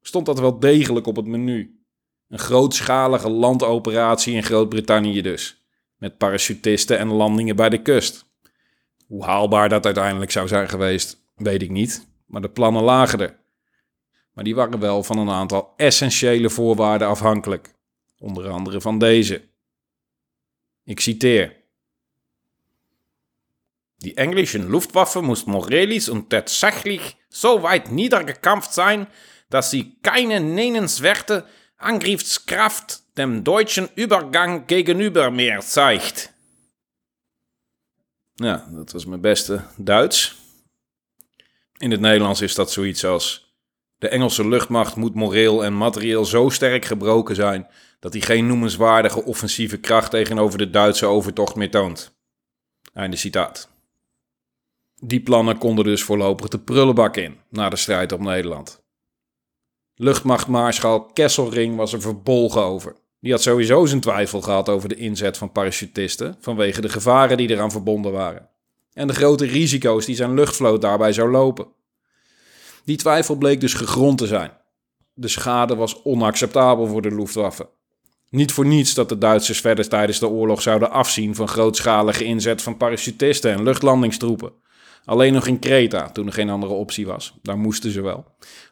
stond 0.00 0.26
dat 0.26 0.40
wel 0.40 0.58
degelijk 0.58 1.06
op 1.06 1.16
het 1.16 1.26
menu. 1.26 1.80
Een 2.28 2.38
grootschalige 2.38 3.30
landoperatie 3.30 4.34
in 4.34 4.44
Groot-Brittannië 4.44 5.22
dus. 5.22 5.64
Met 5.96 6.18
parachutisten 6.18 6.98
en 6.98 7.12
landingen 7.12 7.56
bij 7.56 7.68
de 7.68 7.82
kust. 7.82 8.26
Hoe 9.06 9.24
haalbaar 9.24 9.68
dat 9.68 9.84
uiteindelijk 9.84 10.30
zou 10.30 10.48
zijn 10.48 10.68
geweest, 10.68 11.24
weet 11.36 11.62
ik 11.62 11.70
niet. 11.70 12.08
Maar 12.26 12.40
de 12.40 12.50
plannen 12.50 12.82
lagen 12.82 13.20
er. 13.20 13.46
Maar 14.38 14.46
die 14.46 14.56
waren 14.56 14.80
wel 14.80 15.02
van 15.02 15.18
een 15.18 15.30
aantal 15.30 15.74
essentiële 15.76 16.50
voorwaarden 16.50 17.08
afhankelijk. 17.08 17.74
Onder 18.18 18.48
andere 18.48 18.80
van 18.80 18.98
deze. 18.98 19.42
Ik 20.84 21.00
citeer. 21.00 21.56
Die 23.96 24.14
englische 24.14 24.58
Luftwaffe 24.58 25.20
muss 25.20 25.44
moralisch 25.44 26.08
und 26.08 26.30
tatsächlich 26.30 27.16
so 27.28 27.62
weit 27.62 27.90
niedergekampft 27.90 28.72
sein, 28.72 29.08
dass 29.48 29.70
sie 29.70 29.98
keine 30.00 30.40
nennenswerte 30.40 31.44
Angriffskraft 31.76 33.02
dem 33.16 33.42
deutschen 33.42 33.88
Übergang 33.96 34.66
gegenüber 34.66 35.30
mehr 35.30 35.62
zeigt. 35.62 36.32
Ja, 38.34 38.68
dat 38.70 38.92
was 38.92 39.04
mijn 39.04 39.20
beste 39.20 39.64
Duits. 39.76 40.36
In 41.78 41.90
het 41.90 42.00
Nederlands 42.00 42.40
is 42.40 42.54
dat 42.54 42.70
zoiets 42.70 43.04
als: 43.04 43.47
De 43.98 44.08
Engelse 44.08 44.48
luchtmacht 44.48 44.96
moet 44.96 45.14
moreel 45.14 45.64
en 45.64 45.76
materieel 45.76 46.24
zo 46.24 46.48
sterk 46.48 46.84
gebroken 46.84 47.34
zijn 47.34 47.66
dat 48.00 48.12
hij 48.12 48.22
geen 48.22 48.46
noemenswaardige 48.46 49.24
offensieve 49.24 49.78
kracht 49.78 50.10
tegenover 50.10 50.58
de 50.58 50.70
Duitse 50.70 51.06
overtocht 51.06 51.54
meer 51.54 51.70
toont. 51.70 52.16
Einde 52.94 53.16
citaat. 53.16 53.68
Die 55.00 55.20
plannen 55.20 55.58
konden 55.58 55.84
dus 55.84 56.02
voorlopig 56.02 56.48
de 56.48 56.58
prullenbak 56.58 57.16
in 57.16 57.36
na 57.50 57.68
de 57.68 57.76
strijd 57.76 58.12
op 58.12 58.20
Nederland. 58.20 58.82
Luchtmachtmaarschal 59.94 61.04
Kesselring 61.04 61.76
was 61.76 61.92
er 61.92 62.00
verbolgen 62.00 62.62
over. 62.62 62.96
Die 63.20 63.32
had 63.32 63.42
sowieso 63.42 63.86
zijn 63.86 64.00
twijfel 64.00 64.40
gehad 64.40 64.68
over 64.68 64.88
de 64.88 64.94
inzet 64.94 65.36
van 65.36 65.52
parachutisten 65.52 66.36
vanwege 66.40 66.80
de 66.80 66.88
gevaren 66.88 67.36
die 67.36 67.50
eraan 67.50 67.70
verbonden 67.70 68.12
waren. 68.12 68.48
En 68.92 69.06
de 69.06 69.14
grote 69.14 69.46
risico's 69.46 70.06
die 70.06 70.16
zijn 70.16 70.34
luchtvloot 70.34 70.80
daarbij 70.80 71.12
zou 71.12 71.30
lopen. 71.30 71.66
Die 72.88 72.96
twijfel 72.96 73.34
bleek 73.34 73.60
dus 73.60 73.74
gegrond 73.74 74.18
te 74.18 74.26
zijn. 74.26 74.50
De 75.14 75.28
schade 75.28 75.76
was 75.76 76.02
onacceptabel 76.02 76.86
voor 76.86 77.02
de 77.02 77.14
Luftwaffe. 77.14 77.68
Niet 78.30 78.52
voor 78.52 78.66
niets 78.66 78.94
dat 78.94 79.08
de 79.08 79.18
Duitsers 79.18 79.60
verder 79.60 79.88
tijdens 79.88 80.18
de 80.18 80.28
oorlog 80.28 80.62
zouden 80.62 80.90
afzien 80.90 81.34
van 81.34 81.48
grootschalige 81.48 82.24
inzet 82.24 82.62
van 82.62 82.76
parachutisten 82.76 83.52
en 83.52 83.62
luchtlandingstroepen. 83.62 84.52
Alleen 85.04 85.32
nog 85.32 85.46
in 85.46 85.58
Kreta, 85.58 86.10
toen 86.10 86.26
er 86.26 86.32
geen 86.32 86.50
andere 86.50 86.72
optie 86.72 87.06
was. 87.06 87.34
Daar 87.42 87.58
moesten 87.58 87.90
ze 87.90 88.00
wel, 88.00 88.24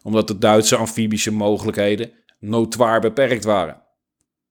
omdat 0.03 0.29
de 0.29 0.39
Duitse 0.39 0.77
amfibische 0.77 1.33
mogelijkheden 1.33 2.13
notoir 2.39 3.01
beperkt 3.01 3.45
waren. 3.45 3.83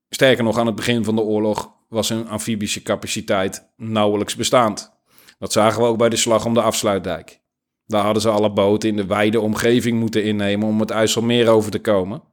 Sterker 0.09 0.43
nog, 0.43 0.57
aan 0.57 0.65
het 0.65 0.75
begin 0.75 1.03
van 1.03 1.15
de 1.15 1.21
oorlog 1.21 1.71
was 1.89 2.09
hun 2.09 2.27
amfibische 2.27 2.81
capaciteit 2.81 3.69
nauwelijks 3.77 4.35
bestaand. 4.35 4.93
Dat 5.39 5.51
zagen 5.51 5.81
we 5.81 5.87
ook 5.87 5.97
bij 5.97 6.09
de 6.09 6.15
slag 6.15 6.45
om 6.45 6.53
de 6.53 6.61
afsluitdijk. 6.61 7.43
Daar 7.87 8.03
hadden 8.03 8.21
ze 8.21 8.29
alle 8.29 8.51
boten 8.51 8.89
in 8.89 8.95
de 8.95 9.05
wijde 9.05 9.39
omgeving 9.39 9.99
moeten 9.99 10.23
innemen 10.23 10.67
om 10.67 10.79
het 10.79 10.89
IJsselmeer 10.89 11.47
over 11.47 11.71
te 11.71 11.79
komen. 11.79 12.23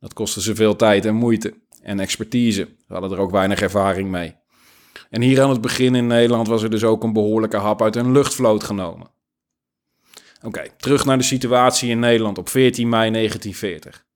Dat 0.00 0.12
kostte 0.12 0.42
ze 0.42 0.54
veel 0.54 0.76
tijd 0.76 1.04
en 1.04 1.14
moeite 1.14 1.54
en 1.82 2.00
expertise. 2.00 2.68
Ze 2.86 2.92
hadden 2.92 3.12
er 3.12 3.18
ook 3.18 3.30
weinig 3.30 3.60
ervaring 3.60 4.10
mee. 4.10 4.34
En 5.10 5.22
hier 5.22 5.42
aan 5.42 5.50
het 5.50 5.60
begin 5.60 5.94
in 5.94 6.06
Nederland 6.06 6.46
was 6.46 6.62
er 6.62 6.70
dus 6.70 6.84
ook 6.84 7.02
een 7.02 7.12
behoorlijke 7.12 7.56
hap 7.56 7.82
uit 7.82 7.96
een 7.96 8.12
luchtvloot 8.12 8.64
genomen. 8.64 9.10
Oké, 10.42 10.62
terug 10.76 11.04
naar 11.04 11.18
de 11.18 11.24
situatie 11.24 11.90
in 11.90 11.98
Nederland 11.98 12.38
op 12.38 12.48
14 12.48 12.88
mei 12.88 13.10
1940. 13.10 14.06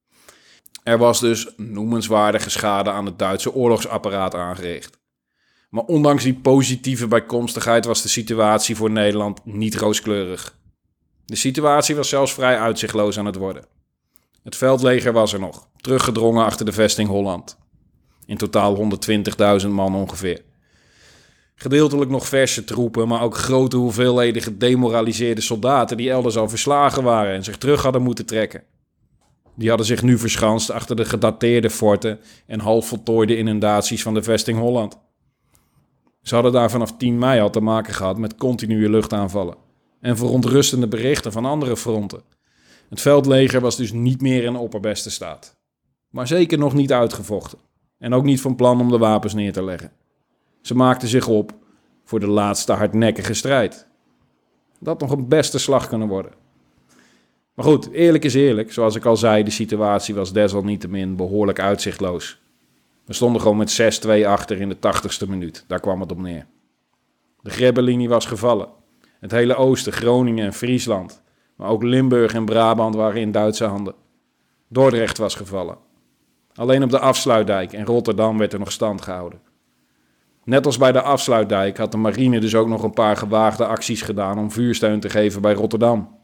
Er 0.83 0.99
was 0.99 1.21
dus 1.21 1.49
noemenswaardige 1.57 2.51
schade 2.51 2.91
aan 2.91 3.07
het 3.07 3.19
Duitse 3.19 3.55
oorlogsapparaat 3.55 4.35
aangericht. 4.35 5.01
Maar 5.71 5.85
ondanks 5.85 6.23
die 6.23 6.35
positieve 6.35 7.07
bijkomstigheid 7.07 7.85
was 7.85 8.03
de 8.03 8.09
situatie 8.09 8.77
voor 8.77 8.91
Nederland 8.91 9.45
niet 9.45 9.77
rooskleurig. 9.77 10.61
De 11.25 11.37
situatie 11.37 11.97
was 11.97 12.09
zelfs 12.09 12.33
vrij 12.35 12.59
uitzichtloos 12.59 13.19
aan 13.19 13.27
het 13.27 13.37
worden. 13.37 13.65
Het 14.43 14.57
veldleger 14.57 15.13
was 15.13 15.33
er 15.33 15.41
nog, 15.41 15.69
teruggedrongen 15.77 16.45
achter 16.45 16.67
de 16.67 16.73
vesting 16.73 17.09
Holland. 17.09 17.59
In 18.27 18.37
totaal 18.37 18.77
120.000 19.63 19.69
man 19.69 19.95
ongeveer. 19.95 20.43
Gedeeltelijk 21.55 22.11
nog 22.11 22.27
verse 22.27 22.65
troepen, 22.65 23.09
maar 23.09 23.23
ook 23.23 23.37
grote 23.37 23.77
hoeveelheden 23.77 24.43
gedemoraliseerde 24.43 25.41
soldaten 25.41 25.97
die 25.97 26.11
elders 26.11 26.37
al 26.37 26.49
verslagen 26.49 27.03
waren 27.03 27.35
en 27.35 27.45
zich 27.45 27.59
terug 27.59 27.83
hadden 27.83 28.03
moeten 28.03 28.27
trekken. 28.27 28.63
Die 29.55 29.69
hadden 29.69 29.87
zich 29.87 30.03
nu 30.03 30.19
verschanst 30.19 30.71
achter 30.71 30.97
de 30.97 31.05
gedateerde 31.05 31.71
forten 31.71 32.21
en 32.47 32.61
half 32.61 32.87
voltooide 32.87 33.37
inundaties 33.37 34.03
van 34.03 34.15
de 34.15 34.23
vesting 34.23 34.59
Holland. 34.59 34.99
Ze 36.23 36.35
hadden 36.35 36.53
daar 36.53 36.71
vanaf 36.71 36.97
10 36.97 37.19
mei 37.19 37.41
al 37.41 37.51
te 37.51 37.61
maken 37.61 37.95
gehad 37.95 38.19
met 38.19 38.35
continue 38.37 38.91
luchtaanvallen 38.91 39.71
en 40.03 40.17
verontrustende 40.17 40.89
berichten 40.89 41.33
van 41.33 41.45
andere 41.45 41.77
fronten. 41.77 42.23
Het 42.89 43.01
veldleger 43.01 43.61
was 43.61 43.77
dus 43.77 43.93
niet 43.93 44.21
meer 44.21 44.45
in 44.45 44.57
opperbeste 44.57 45.11
staat. 45.11 45.57
Maar 46.11 46.27
zeker 46.27 46.59
nog 46.59 46.75
niet 46.75 46.93
uitgevochten 46.93 47.59
en 47.99 48.15
ook 48.15 48.25
niet 48.25 48.41
van 48.41 48.57
plan 48.57 48.81
om 48.81 48.89
de 48.89 48.99
wapens 48.99 49.35
neer 49.35 49.53
te 49.53 49.65
leggen. 49.65 49.93
Ze 50.61 50.75
maakten 50.75 51.09
zich 51.09 51.29
op 51.29 51.55
voor 52.05 52.21
de 52.21 52.27
laatste 52.27 52.73
hardnekkige 52.73 53.35
strijd. 53.35 53.87
Dat 54.79 55.01
nog 55.01 55.11
een 55.11 55.29
beste 55.29 55.59
slag 55.59 55.89
kunnen 55.89 56.09
worden. 56.09 56.33
Maar 57.55 57.65
goed, 57.65 57.91
eerlijk 57.91 58.25
is 58.25 58.35
eerlijk. 58.35 58.73
Zoals 58.73 58.95
ik 58.95 59.05
al 59.05 59.17
zei, 59.17 59.43
de 59.43 59.51
situatie 59.51 60.15
was 60.15 60.33
desalniettemin 60.33 61.17
behoorlijk 61.17 61.61
uitzichtloos. 61.61 62.41
We 63.05 63.13
stonden 63.13 63.41
gewoon 63.41 63.57
met 63.57 64.01
6-2 64.07 64.27
achter 64.27 64.61
in 64.61 64.69
de 64.69 64.77
80ste 64.77 65.29
minuut. 65.29 65.65
Daar 65.67 65.81
kwam 65.81 66.01
het 66.01 66.13
op 66.13 66.19
neer. 66.19 66.47
De 67.41 67.51
Grebbelinie 67.51 68.09
was 68.09 68.27
gevallen. 68.27 68.69
Het 69.23 69.31
hele 69.31 69.55
oosten, 69.55 69.93
Groningen 69.93 70.45
en 70.45 70.53
Friesland, 70.53 71.23
maar 71.57 71.69
ook 71.69 71.83
Limburg 71.83 72.35
en 72.35 72.45
Brabant 72.45 72.95
waren 72.95 73.21
in 73.21 73.33
Duitse 73.33 73.65
handen. 73.65 73.95
Dordrecht 74.69 75.19
was 75.19 75.35
gevallen. 75.35 75.77
Alleen 76.55 76.83
op 76.83 76.91
de 76.91 76.99
afsluitdijk 76.99 77.73
en 77.73 77.85
Rotterdam 77.85 78.39
werd 78.39 78.53
er 78.53 78.59
nog 78.59 78.73
stand 78.73 79.03
gehouden. 79.03 79.41
Net 80.45 80.67
als 80.67 80.79
bij 80.79 80.93
de 80.93 81.03
afsluitdijk 81.03 81.77
had 81.77 81.93
de 81.93 81.99
marine 81.99 82.41
dus 82.41 82.55
ook 82.55 82.69
nog 82.69 82.83
een 82.83 82.93
paar 82.93 83.17
gewaagde 83.17 83.67
acties 83.67 84.03
gedaan 84.03 84.39
om 84.39 84.51
vuursteun 84.51 85.01
te 85.01 85.11
geven 85.11 85.43
bij 85.43 85.53
Rotterdam. 85.53 86.19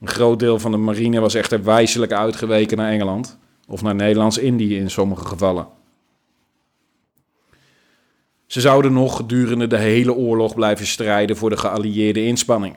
Een 0.00 0.08
groot 0.08 0.38
deel 0.38 0.58
van 0.58 0.70
de 0.70 0.76
marine 0.76 1.20
was 1.20 1.34
echter 1.34 1.64
wijselijk 1.64 2.12
uitgeweken 2.12 2.76
naar 2.76 2.90
Engeland 2.90 3.38
of 3.68 3.82
naar 3.82 3.94
Nederlands-Indië 3.94 4.76
in 4.76 4.90
sommige 4.90 5.24
gevallen. 5.24 5.68
Ze 8.52 8.60
zouden 8.60 8.92
nog 8.92 9.16
gedurende 9.16 9.66
de 9.66 9.76
hele 9.76 10.14
oorlog 10.14 10.54
blijven 10.54 10.86
strijden 10.86 11.36
voor 11.36 11.50
de 11.50 11.56
geallieerde 11.56 12.24
inspanning. 12.24 12.76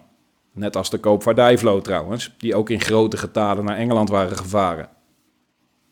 Net 0.53 0.75
als 0.75 0.89
de 0.89 0.97
koopvaardijvloot 0.97 1.83
trouwens, 1.83 2.35
die 2.37 2.55
ook 2.55 2.69
in 2.69 2.81
grote 2.81 3.17
getalen 3.17 3.65
naar 3.65 3.77
Engeland 3.77 4.09
waren 4.09 4.37
gevaren. 4.37 4.89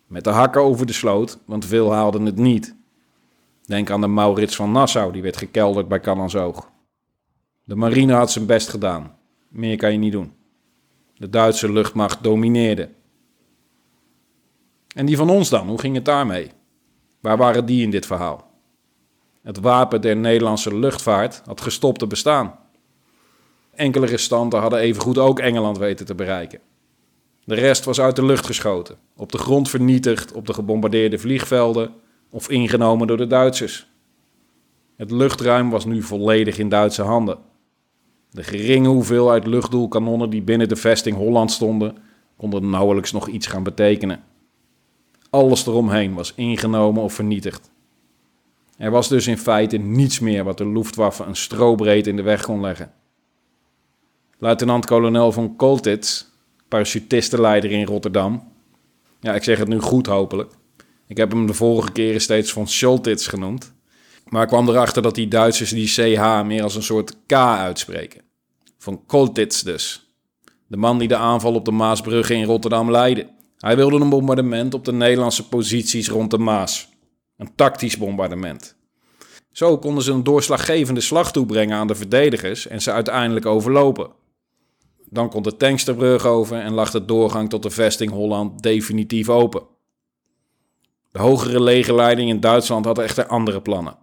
Met 0.08 0.24
de 0.24 0.30
hakken 0.30 0.62
over 0.62 0.86
de 0.86 0.94
sloot, 0.94 1.40
want 1.46 1.66
veel 1.66 1.94
haalden 1.94 2.26
het 2.26 2.36
niet. 2.36 2.76
Denk 3.66 3.90
aan 3.90 4.02
de 4.02 4.08
Maurits 4.08 4.56
van 4.56 4.72
Nassau, 4.72 5.12
die 5.12 5.22
werd 5.22 5.38
gekelderd 5.38 5.88
bij 5.88 6.00
Canansoog. 6.00 6.70
De 7.64 7.76
marine 7.76 8.14
had 8.14 8.32
zijn 8.32 8.46
best 8.46 8.70
gedaan. 8.70 9.16
Meer 9.50 9.78
kan 9.78 9.92
je 9.92 9.98
niet 9.98 10.12
doen. 10.12 10.34
De 11.16 11.30
Duitse 11.30 11.72
luchtmacht 11.72 12.24
domineerde. 12.24 12.90
En 14.96 15.06
die 15.06 15.18
van 15.18 15.30
ons 15.30 15.50
dan, 15.50 15.68
hoe 15.68 15.80
ging 15.80 15.96
het 15.96 16.06
daarmee? 16.06 16.52
Waar 17.20 17.38
waren 17.38 17.66
die 17.66 17.84
in 17.84 17.92
dit 17.92 18.06
verhaal? 18.06 18.52
Het 19.44 19.60
wapen 19.60 20.02
der 20.02 20.16
Nederlandse 20.16 20.76
luchtvaart 20.76 21.42
had 21.46 21.62
gestopt 21.62 22.00
te 22.00 22.08
bestaan. 22.08 22.60
Enkele 23.76 24.06
restanten 24.06 24.60
hadden 24.60 24.80
evengoed 24.80 25.18
ook 25.18 25.40
Engeland 25.40 25.78
weten 25.78 26.06
te 26.06 26.16
bereiken. 26.16 26.60
De 27.46 27.56
rest 27.56 27.86
was 27.86 28.00
uit 28.00 28.16
de 28.16 28.26
lucht 28.26 28.46
geschoten, 28.46 28.98
op 29.16 29.32
de 29.32 29.38
grond 29.38 29.70
vernietigd 29.70 30.34
op 30.34 30.48
de 30.48 30.54
gebombardeerde 30.54 31.18
vliegvelden 31.18 31.94
of 32.30 32.50
ingenomen 32.50 33.08
door 33.08 33.18
de 33.18 33.28
Duitsers. 33.28 33.88
Het 34.96 35.12
luchtruim 35.12 35.70
was 35.70 35.86
nu 35.86 36.02
volledig 36.02 36.58
in 36.58 36.70
Duitse 36.70 37.02
handen. 37.02 37.38
De 38.30 38.44
geringe 38.44 38.88
hoeveelheid 38.88 39.48
luchtdoelkanonnen 39.48 40.30
die 40.30 40.42
binnen 40.42 40.70
de 40.70 40.76
vesting 40.76 41.18
Holland 41.18 41.52
stonden, 41.52 41.98
konden 42.38 42.70
nauwelijks 42.70 43.12
nog 43.12 43.28
iets 43.28 43.48
gaan 43.48 43.64
betekenen. 43.64 44.24
Alles 45.30 45.66
eromheen 45.66 46.14
was 46.14 46.34
ingenomen 46.36 47.04
of 47.04 47.14
vernietigd. 47.14 47.72
Er 48.78 48.92
was 48.92 49.08
dus 49.08 49.28
in 49.28 49.38
feite 49.38 49.78
niets 49.78 50.20
meer 50.20 50.44
wat 50.44 50.58
de 50.58 50.68
Luftwaffe 50.68 51.24
een 51.24 51.36
strobreed 51.36 52.08
in 52.08 52.16
de 52.16 52.22
weg 52.22 52.42
kon 52.42 52.62
leggen. 52.62 52.94
Luitenant-kolonel 54.38 55.32
von 55.32 55.56
Koltitz, 55.56 56.26
parachutistenleider 56.68 57.72
in 57.72 57.86
Rotterdam. 57.86 58.52
Ja, 59.20 59.34
ik 59.34 59.44
zeg 59.44 59.58
het 59.58 59.68
nu 59.68 59.80
goed 59.80 60.06
hopelijk. 60.06 60.52
Ik 61.08 61.18
heb 61.18 61.32
hem 61.32 61.48
de 61.48 61.54
vorige 61.54 61.92
keren 61.92 62.22
steeds 62.22 62.52
von 62.52 62.68
Scholtitz 62.68 63.30
genoemd. 63.30 63.74
Maar 64.30 64.42
ik 64.42 64.48
kwam 64.48 64.70
erachter 64.70 65.02
dat 65.02 65.16
die 65.16 65.28
Duitsers 65.28 65.70
die 65.70 65.88
CH 65.88 66.44
meer 66.44 66.64
als 66.64 66.76
een 66.76 66.84
soort 66.84 67.18
K 67.26 67.34
uitspreken. 67.34 68.22
Van 68.78 69.06
Koltitz 69.06 69.62
dus. 69.62 70.14
De 70.68 70.78
man 70.78 70.98
die 70.98 71.08
de 71.08 71.16
aanval 71.16 71.54
op 71.54 71.66
de 71.66 71.72
Maasbrugge 71.72 72.34
in 72.34 72.44
Rotterdam 72.44 72.92
leidde. 72.92 73.28
Hij 73.58 73.76
wilde 73.76 74.00
een 74.00 74.10
bombardement 74.10 74.74
op 74.74 74.86
de 74.86 74.94
Nederlandse 74.94 75.48
posities 75.48 76.10
rond 76.10 76.32
de 76.32 76.38
Maas. 76.38 76.90
Een 77.44 77.56
tactisch 77.56 77.98
bombardement. 77.98 78.76
Zo 79.52 79.78
konden 79.78 80.04
ze 80.04 80.12
een 80.12 80.24
doorslaggevende 80.24 81.02
slag 81.02 81.32
toebrengen 81.32 81.78
aan 81.78 81.88
de 81.88 81.96
verdedigers 81.96 82.68
en 82.68 82.82
ze 82.82 82.92
uiteindelijk 82.92 83.46
overlopen. 83.46 84.12
Dan 85.10 85.30
kon 85.30 85.44
de 85.44 85.58
tanksterbrug 85.58 86.26
over 86.26 86.60
en 86.60 86.74
lag 86.74 86.92
de 86.92 87.06
doorgang 87.06 87.50
tot 87.50 87.64
de 87.64 87.70
vesting 87.70 88.12
Holland 88.12 88.64
definitief 88.64 89.30
open. 89.30 89.64
De 91.12 91.20
hogere 91.20 91.62
legerleiding 91.62 92.30
in 92.30 92.40
Duitsland 92.40 92.86
had 92.86 93.00
echter 93.00 93.28
andere 93.28 93.62
plannen. 93.62 93.98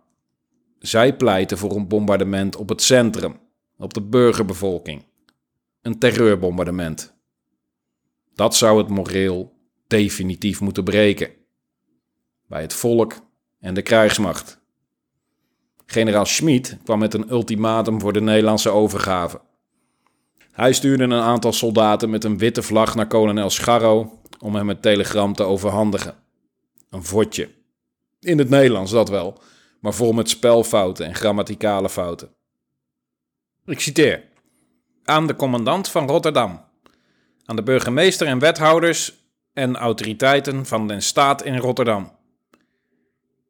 Zij 0.78 1.16
pleiten 1.16 1.58
voor 1.58 1.76
een 1.76 1.88
bombardement 1.88 2.56
op 2.56 2.68
het 2.68 2.82
centrum, 2.82 3.40
op 3.78 3.94
de 3.94 4.02
burgerbevolking. 4.02 5.04
Een 5.82 5.98
terreurbombardement. 5.98 7.14
Dat 8.34 8.56
zou 8.56 8.78
het 8.78 8.88
moreel 8.88 9.52
definitief 9.86 10.60
moeten 10.60 10.84
breken. 10.84 11.30
Bij 12.46 12.60
het 12.60 12.72
volk 12.74 13.28
en 13.60 13.74
de 13.74 13.82
krijgsmacht. 13.82 14.58
Generaal 15.86 16.26
Schmid 16.26 16.76
kwam 16.84 16.98
met 16.98 17.14
een 17.14 17.30
ultimatum 17.30 18.00
voor 18.00 18.12
de 18.12 18.20
Nederlandse 18.20 18.70
overgave. 18.70 19.40
Hij 20.52 20.72
stuurde 20.72 21.04
een 21.04 21.12
aantal 21.12 21.52
soldaten 21.52 22.10
met 22.10 22.24
een 22.24 22.38
witte 22.38 22.62
vlag 22.62 22.94
naar 22.94 23.06
kolonel 23.06 23.50
Scharro 23.50 24.20
om 24.38 24.54
hem 24.54 24.68
het 24.68 24.82
telegram 24.82 25.34
te 25.34 25.42
overhandigen. 25.42 26.14
Een 26.90 27.04
vodje. 27.04 27.50
In 28.20 28.38
het 28.38 28.48
Nederlands, 28.48 28.92
dat 28.92 29.08
wel, 29.08 29.40
maar 29.80 29.94
vol 29.94 30.12
met 30.12 30.28
spelfouten 30.28 31.06
en 31.06 31.14
grammaticale 31.14 31.88
fouten. 31.88 32.34
Ik 33.64 33.80
citeer. 33.80 34.22
Aan 35.04 35.26
de 35.26 35.36
commandant 35.36 35.88
van 35.88 36.08
Rotterdam. 36.08 36.64
Aan 37.44 37.56
de 37.56 37.62
burgemeester 37.62 38.26
en 38.26 38.38
wethouders 38.38 39.12
en 39.52 39.76
autoriteiten 39.76 40.66
van 40.66 40.88
den 40.88 41.02
staat 41.02 41.42
in 41.42 41.56
Rotterdam. 41.56 42.18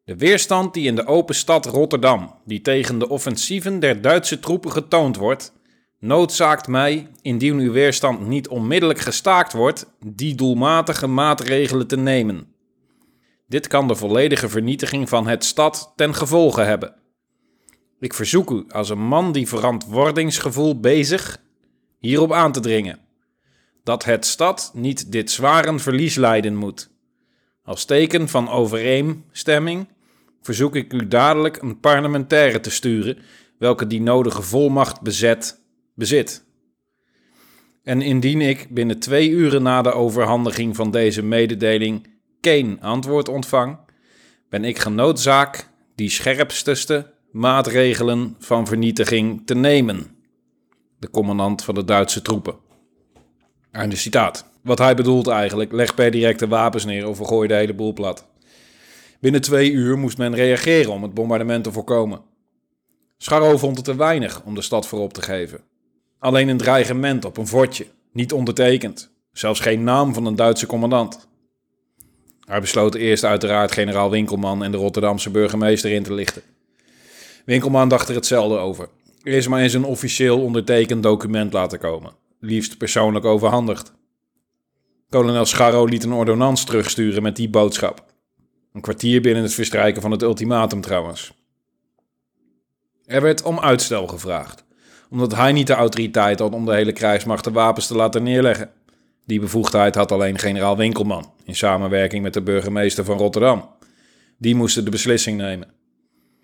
De 0.04 0.16
weerstand 0.16 0.74
die 0.74 0.86
in 0.86 0.94
de 0.94 1.06
open 1.06 1.34
stad 1.34 1.66
Rotterdam, 1.66 2.34
die 2.44 2.60
tegen 2.60 2.98
de 2.98 3.08
offensieven 3.08 3.80
der 3.80 4.00
Duitse 4.00 4.40
troepen 4.40 4.72
getoond 4.72 5.16
wordt, 5.16 5.52
noodzaakt 5.98 6.68
mij, 6.68 7.08
indien 7.22 7.58
uw 7.58 7.72
weerstand 7.72 8.26
niet 8.26 8.48
onmiddellijk 8.48 8.98
gestaakt 8.98 9.52
wordt, 9.52 9.86
die 10.06 10.34
doelmatige 10.34 11.06
maatregelen 11.06 11.86
te 11.86 11.96
nemen. 11.96 12.54
Dit 13.46 13.66
kan 13.66 13.88
de 13.88 13.94
volledige 13.94 14.48
vernietiging 14.48 15.08
van 15.08 15.26
het 15.26 15.44
stad 15.44 15.92
ten 15.96 16.14
gevolge 16.14 16.60
hebben. 16.60 16.94
Ik 18.00 18.14
verzoek 18.14 18.50
u 18.50 18.64
als 18.68 18.88
een 18.88 19.06
man 19.06 19.32
die 19.32 19.48
verantwoordingsgevoel 19.48 20.80
bezig 20.80 21.42
hierop 21.98 22.32
aan 22.32 22.52
te 22.52 22.60
dringen. 22.60 22.98
Dat 23.82 24.04
het 24.04 24.26
stad 24.26 24.70
niet 24.74 25.12
dit 25.12 25.30
zware 25.30 25.78
verlies 25.78 26.14
lijden 26.14 26.56
moet. 26.56 26.90
Als 27.70 27.84
teken 27.84 28.28
van 28.28 28.48
overeenstemming 28.48 29.88
verzoek 30.42 30.76
ik 30.76 30.92
u 30.92 31.08
dadelijk 31.08 31.62
een 31.62 31.80
parlementaire 31.80 32.60
te 32.60 32.70
sturen, 32.70 33.18
welke 33.58 33.86
die 33.86 34.00
nodige 34.00 34.42
volmacht 34.42 35.00
bezet, 35.00 35.60
bezit. 35.94 36.44
En 37.82 38.02
indien 38.02 38.40
ik 38.40 38.66
binnen 38.70 38.98
twee 38.98 39.30
uren 39.30 39.62
na 39.62 39.82
de 39.82 39.92
overhandiging 39.92 40.76
van 40.76 40.90
deze 40.90 41.22
mededeling 41.22 42.06
geen 42.40 42.80
antwoord 42.80 43.28
ontvang, 43.28 43.78
ben 44.48 44.64
ik 44.64 44.78
genoodzaak 44.78 45.68
die 45.94 46.10
scherpste 46.10 47.12
maatregelen 47.32 48.36
van 48.38 48.66
vernietiging 48.66 49.46
te 49.46 49.54
nemen. 49.54 50.16
De 50.98 51.10
commandant 51.10 51.64
van 51.64 51.74
de 51.74 51.84
Duitse 51.84 52.22
troepen. 52.22 52.56
Einde 53.70 53.96
citaat. 53.96 54.49
Wat 54.62 54.78
hij 54.78 54.94
bedoelt 54.94 55.28
eigenlijk, 55.28 55.72
leg 55.72 55.94
per 55.94 56.10
direct 56.10 56.38
de 56.38 56.48
wapens 56.48 56.84
neer 56.84 57.08
of 57.08 57.18
gooi 57.18 57.48
de 57.48 57.54
hele 57.54 57.74
boel 57.74 57.92
plat. 57.92 58.26
Binnen 59.20 59.40
twee 59.40 59.70
uur 59.70 59.98
moest 59.98 60.18
men 60.18 60.34
reageren 60.34 60.92
om 60.92 61.02
het 61.02 61.14
bombardement 61.14 61.64
te 61.64 61.72
voorkomen. 61.72 62.20
Scharro 63.18 63.58
vond 63.58 63.76
het 63.76 63.84
te 63.84 63.96
weinig 63.96 64.42
om 64.44 64.54
de 64.54 64.62
stad 64.62 64.86
voorop 64.86 65.12
te 65.12 65.22
geven. 65.22 65.60
Alleen 66.18 66.48
een 66.48 66.56
dreigement 66.56 67.24
op 67.24 67.36
een 67.36 67.46
fortje, 67.46 67.86
niet 68.12 68.32
ondertekend. 68.32 69.10
Zelfs 69.32 69.60
geen 69.60 69.84
naam 69.84 70.14
van 70.14 70.26
een 70.26 70.36
Duitse 70.36 70.66
commandant. 70.66 71.28
Hij 72.46 72.60
besloot 72.60 72.94
eerst 72.94 73.24
uiteraard 73.24 73.72
generaal 73.72 74.10
Winkelman 74.10 74.64
en 74.64 74.70
de 74.70 74.76
Rotterdamse 74.76 75.30
burgemeester 75.30 75.90
in 75.90 76.02
te 76.02 76.12
lichten. 76.12 76.42
Winkelman 77.44 77.88
dacht 77.88 78.08
er 78.08 78.14
hetzelfde 78.14 78.56
over. 78.56 78.88
Eerst 79.22 79.48
maar 79.48 79.60
eens 79.60 79.72
een 79.72 79.84
officieel 79.84 80.42
ondertekend 80.42 81.02
document 81.02 81.52
laten 81.52 81.78
komen, 81.78 82.12
liefst 82.38 82.78
persoonlijk 82.78 83.24
overhandigd. 83.24 83.92
Kolonel 85.10 85.44
Scharro 85.44 85.84
liet 85.84 86.04
een 86.04 86.12
ordonnans 86.12 86.64
terugsturen 86.64 87.22
met 87.22 87.36
die 87.36 87.50
boodschap. 87.50 88.04
Een 88.72 88.80
kwartier 88.80 89.20
binnen 89.20 89.42
het 89.42 89.54
verstrijken 89.54 90.02
van 90.02 90.10
het 90.10 90.22
ultimatum 90.22 90.80
trouwens. 90.80 91.32
Er 93.04 93.22
werd 93.22 93.42
om 93.42 93.60
uitstel 93.60 94.06
gevraagd, 94.06 94.64
omdat 95.10 95.34
hij 95.34 95.52
niet 95.52 95.66
de 95.66 95.72
autoriteit 95.72 96.38
had 96.38 96.52
om 96.52 96.64
de 96.64 96.74
hele 96.74 96.92
krijgsmacht 96.92 97.44
de 97.44 97.50
wapens 97.50 97.86
te 97.86 97.96
laten 97.96 98.22
neerleggen. 98.22 98.70
Die 99.26 99.40
bevoegdheid 99.40 99.94
had 99.94 100.12
alleen 100.12 100.38
generaal 100.38 100.76
Winkelman, 100.76 101.32
in 101.44 101.56
samenwerking 101.56 102.22
met 102.22 102.34
de 102.34 102.42
burgemeester 102.42 103.04
van 103.04 103.18
Rotterdam. 103.18 103.68
Die 104.38 104.54
moesten 104.54 104.84
de 104.84 104.90
beslissing 104.90 105.36
nemen. 105.36 105.68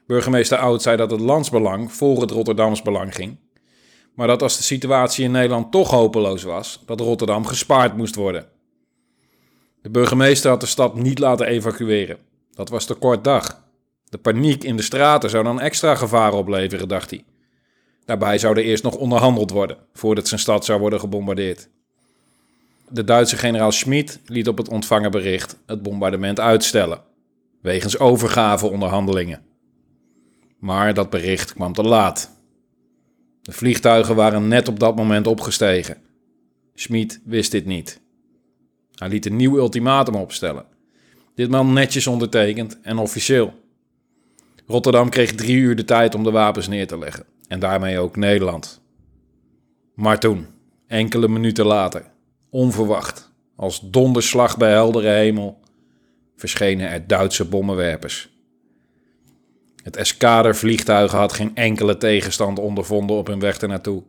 Burgemeester 0.07 0.59
Oud 0.59 0.83
zei 0.83 0.97
dat 0.97 1.11
het 1.11 1.21
landsbelang 1.21 1.93
voor 1.93 2.21
het 2.21 2.31
Rotterdams 2.31 2.83
belang 2.83 3.15
ging, 3.15 3.37
maar 4.15 4.27
dat 4.27 4.43
als 4.43 4.57
de 4.57 4.63
situatie 4.63 5.25
in 5.25 5.31
Nederland 5.31 5.73
toch 5.73 5.91
hopeloos 5.91 6.43
was, 6.43 6.83
dat 6.87 7.01
Rotterdam 7.01 7.47
gespaard 7.47 7.97
moest 7.97 8.15
worden. 8.15 8.55
De 9.87 9.93
burgemeester 9.93 10.51
had 10.51 10.61
de 10.61 10.67
stad 10.67 10.95
niet 10.95 11.19
laten 11.19 11.47
evacueren. 11.47 12.19
Dat 12.55 12.69
was 12.69 12.85
te 12.85 12.95
kort 12.95 13.25
dag. 13.25 13.63
De 14.09 14.19
paniek 14.19 14.65
in 14.65 14.77
de 14.77 14.83
straten 14.83 15.31
zou 15.31 15.45
dan 15.45 15.61
extra 15.61 15.95
gevaren 15.95 16.39
opleveren, 16.39 16.89
dacht 16.89 17.11
hij. 17.11 17.25
Daarbij 18.05 18.39
zou 18.39 18.57
er 18.57 18.65
eerst 18.65 18.83
nog 18.83 18.95
onderhandeld 18.95 19.51
worden, 19.51 19.77
voordat 19.93 20.29
zijn 20.29 20.41
stad 20.41 20.65
zou 20.65 20.81
worden 20.81 21.01
gebombardeerd. 21.01 21.69
De 22.89 23.05
Duitse 23.05 23.37
generaal 23.37 23.73
Schmid 23.73 24.21
liet 24.25 24.49
op 24.49 24.59
het 24.59 24.69
ontvangen 24.69 25.11
bericht 25.11 25.57
het 25.67 25.83
bombardement 25.83 26.41
uitstellen, 26.41 27.03
wegens 27.61 27.99
overgaveonderhandelingen. 27.99 29.43
Maar 30.59 30.95
dat 30.95 31.11
bericht 31.11 31.53
kwam 31.53 31.73
te 31.73 31.83
laat. 31.83 32.31
De 33.43 33.53
vliegtuigen 33.53 34.15
waren 34.15 34.49
net 34.49 34.69
op 34.69 34.81
dat 34.81 34.97
moment 34.97 35.27
opgestegen. 35.27 35.97
Schmid 36.75 37.21
wist 37.25 37.51
dit 37.51 37.67
niet. 37.67 38.05
Hij 38.97 39.09
liet 39.09 39.27
een 39.27 39.37
nieuw 39.37 39.57
ultimatum 39.57 40.15
opstellen. 40.15 40.65
Ditmaal 41.35 41.65
netjes 41.65 42.07
ondertekend 42.07 42.81
en 42.81 42.99
officieel. 42.99 43.55
Rotterdam 44.67 45.09
kreeg 45.09 45.33
drie 45.35 45.57
uur 45.57 45.77
de 45.77 45.85
tijd 45.85 46.15
om 46.15 46.25
de 46.25 46.31
wapens 46.31 46.69
neer 46.69 46.87
te 46.87 46.99
leggen. 46.99 47.25
En 47.49 47.61
daarmee 47.61 47.99
ook 47.99 48.17
Nederland. 48.17 48.81
Maar 49.95 50.19
toen, 50.19 50.47
enkele 50.87 51.29
minuten 51.29 51.67
later, 51.67 52.05
onverwacht, 52.51 53.33
als 53.57 53.81
donderslag 53.91 54.57
bij 54.57 54.71
heldere 54.71 55.09
hemel, 55.09 55.61
verschenen 56.37 56.89
er 56.89 57.07
Duitse 57.07 57.45
bommenwerpers. 57.45 58.29
Het 59.83 59.97
eskadervliegtuigen 59.97 61.19
had 61.19 61.33
geen 61.33 61.55
enkele 61.55 61.97
tegenstand 61.97 62.59
ondervonden 62.59 63.17
op 63.17 63.27
hun 63.27 63.41
weg 63.41 63.59
ernaartoe. 63.59 64.03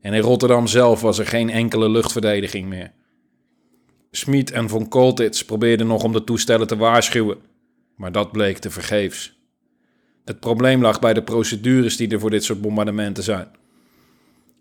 En 0.00 0.12
in 0.12 0.20
Rotterdam 0.20 0.66
zelf 0.66 1.00
was 1.00 1.18
er 1.18 1.26
geen 1.26 1.50
enkele 1.50 1.88
luchtverdediging 1.88 2.68
meer. 2.68 2.92
Smit 4.10 4.50
en 4.50 4.68
von 4.68 4.88
Koltitz 4.88 5.42
probeerden 5.42 5.86
nog 5.86 6.02
om 6.02 6.12
de 6.12 6.24
toestellen 6.24 6.66
te 6.66 6.76
waarschuwen, 6.76 7.38
maar 7.96 8.12
dat 8.12 8.32
bleek 8.32 8.58
te 8.58 8.70
vergeefs. 8.70 9.38
Het 10.24 10.40
probleem 10.40 10.82
lag 10.82 11.00
bij 11.00 11.14
de 11.14 11.22
procedures 11.22 11.96
die 11.96 12.08
er 12.08 12.20
voor 12.20 12.30
dit 12.30 12.44
soort 12.44 12.60
bombardementen 12.60 13.22
zijn. 13.22 13.48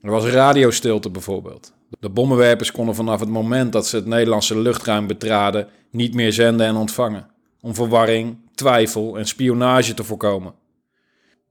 Er 0.01 0.11
was 0.11 0.25
radiostilte 0.25 1.09
bijvoorbeeld. 1.09 1.73
De 1.99 2.09
bommenwerpers 2.09 2.71
konden 2.71 2.95
vanaf 2.95 3.19
het 3.19 3.29
moment 3.29 3.71
dat 3.71 3.87
ze 3.87 3.95
het 3.95 4.05
Nederlandse 4.05 4.59
luchtruim 4.59 5.07
betraden 5.07 5.67
niet 5.91 6.13
meer 6.13 6.33
zenden 6.33 6.67
en 6.67 6.75
ontvangen, 6.75 7.27
om 7.61 7.75
verwarring, 7.75 8.37
twijfel 8.55 9.17
en 9.17 9.27
spionage 9.27 9.93
te 9.93 10.03
voorkomen. 10.03 10.53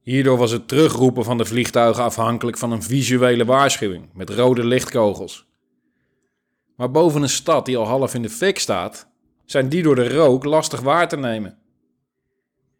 Hierdoor 0.01 0.37
was 0.37 0.51
het 0.51 0.69
terugroepen 0.69 1.25
van 1.25 1.39
de 1.39 1.45
vliegtuigen 1.45 2.05
afhankelijk 2.05 2.59
van 2.59 2.73
een 2.73 2.83
visuele 2.83 3.45
waarschuwing 3.45 4.09
met 4.15 4.31
rode 4.31 4.65
lichtkogels. 4.65 5.47
Maar 6.77 6.91
boven 6.91 7.23
een 7.23 7.29
stad 7.29 7.67
die 7.67 7.77
al 7.77 7.87
half 7.87 8.15
in 8.15 8.23
de 8.23 8.31
fik 8.31 8.59
staat, 8.59 9.09
zijn 9.45 9.69
die 9.69 9.83
door 9.83 9.95
de 9.95 10.09
rook 10.09 10.45
lastig 10.45 10.81
waar 10.81 11.09
te 11.09 11.17
nemen. 11.17 11.59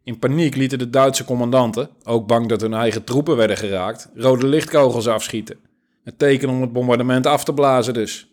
In 0.03 0.19
paniek 0.19 0.55
lieten 0.55 0.79
de 0.79 0.89
Duitse 0.89 1.25
commandanten, 1.25 1.89
ook 2.03 2.27
bang 2.27 2.47
dat 2.47 2.61
hun 2.61 2.73
eigen 2.73 3.03
troepen 3.03 3.35
werden 3.35 3.57
geraakt, 3.57 4.09
rode 4.15 4.47
lichtkogels 4.47 5.07
afschieten. 5.07 5.59
Het 6.03 6.19
teken 6.19 6.49
om 6.49 6.61
het 6.61 6.73
bombardement 6.73 7.25
af 7.25 7.43
te 7.43 7.53
blazen 7.53 7.93
dus. 7.93 8.27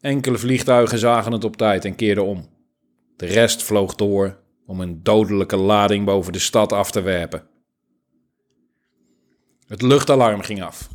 Enkele 0.00 0.38
vliegtuigen 0.38 0.98
zagen 0.98 1.32
het 1.32 1.44
op 1.44 1.56
tijd 1.56 1.84
en 1.84 1.94
keerden 1.94 2.24
om. 2.24 2.48
De 3.16 3.26
rest 3.26 3.62
vloog 3.62 3.94
door 3.94 4.38
om 4.66 4.80
een 4.80 5.02
dodelijke 5.02 5.56
lading 5.56 6.04
boven 6.04 6.32
de 6.32 6.38
stad 6.38 6.72
af 6.72 6.90
te 6.90 7.00
werpen. 7.00 7.46
Het 9.66 9.82
luchtalarm 9.82 10.40
ging 10.40 10.62
af. 10.62 10.88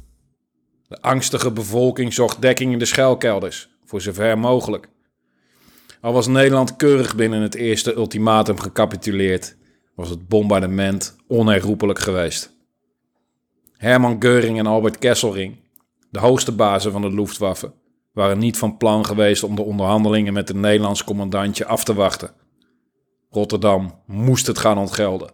De 0.88 1.02
angstige 1.02 1.52
bevolking 1.52 2.14
zocht 2.14 2.42
dekking 2.42 2.72
in 2.74 2.80
de 2.80 2.86
schuilkelders, 2.86 3.70
voor 3.92 4.02
zover 4.02 4.40
mogelijk. 4.40 4.90
Al 6.02 6.14
was 6.14 6.28
Nederland 6.28 6.76
keurig 6.76 7.16
binnen 7.16 7.42
het 7.42 7.56
eerste 7.56 7.96
ultimatum 7.96 8.60
gecapituleerd, 8.60 9.56
was 9.96 10.10
het 10.10 10.28
bombardement 10.28 11.16
onherroepelijk 11.28 12.00
geweest. 12.00 12.52
Hermann 13.74 14.26
Göring 14.26 14.58
en 14.58 14.66
Albert 14.66 14.98
Kesselring, 14.98 15.60
de 16.10 16.20
hoogste 16.20 16.52
bazen 16.52 16.92
van 16.92 17.02
de 17.02 17.14
Luftwaffe, 17.14 17.74
waren 18.14 18.38
niet 18.38 18.58
van 18.58 18.78
plan 18.78 19.06
geweest 19.06 19.44
om 19.44 19.56
de 19.56 19.62
onderhandelingen 19.62 20.34
met 20.34 20.48
het 20.48 20.58
Nederlands 20.58 21.04
commandantje 21.04 21.66
af 21.66 21.84
te 21.84 21.94
wachten. 21.94 22.32
Rotterdam 23.30 24.02
moest 24.06 24.48
het 24.48 24.58
gaan 24.58 24.78
ontgelden. 24.78 25.32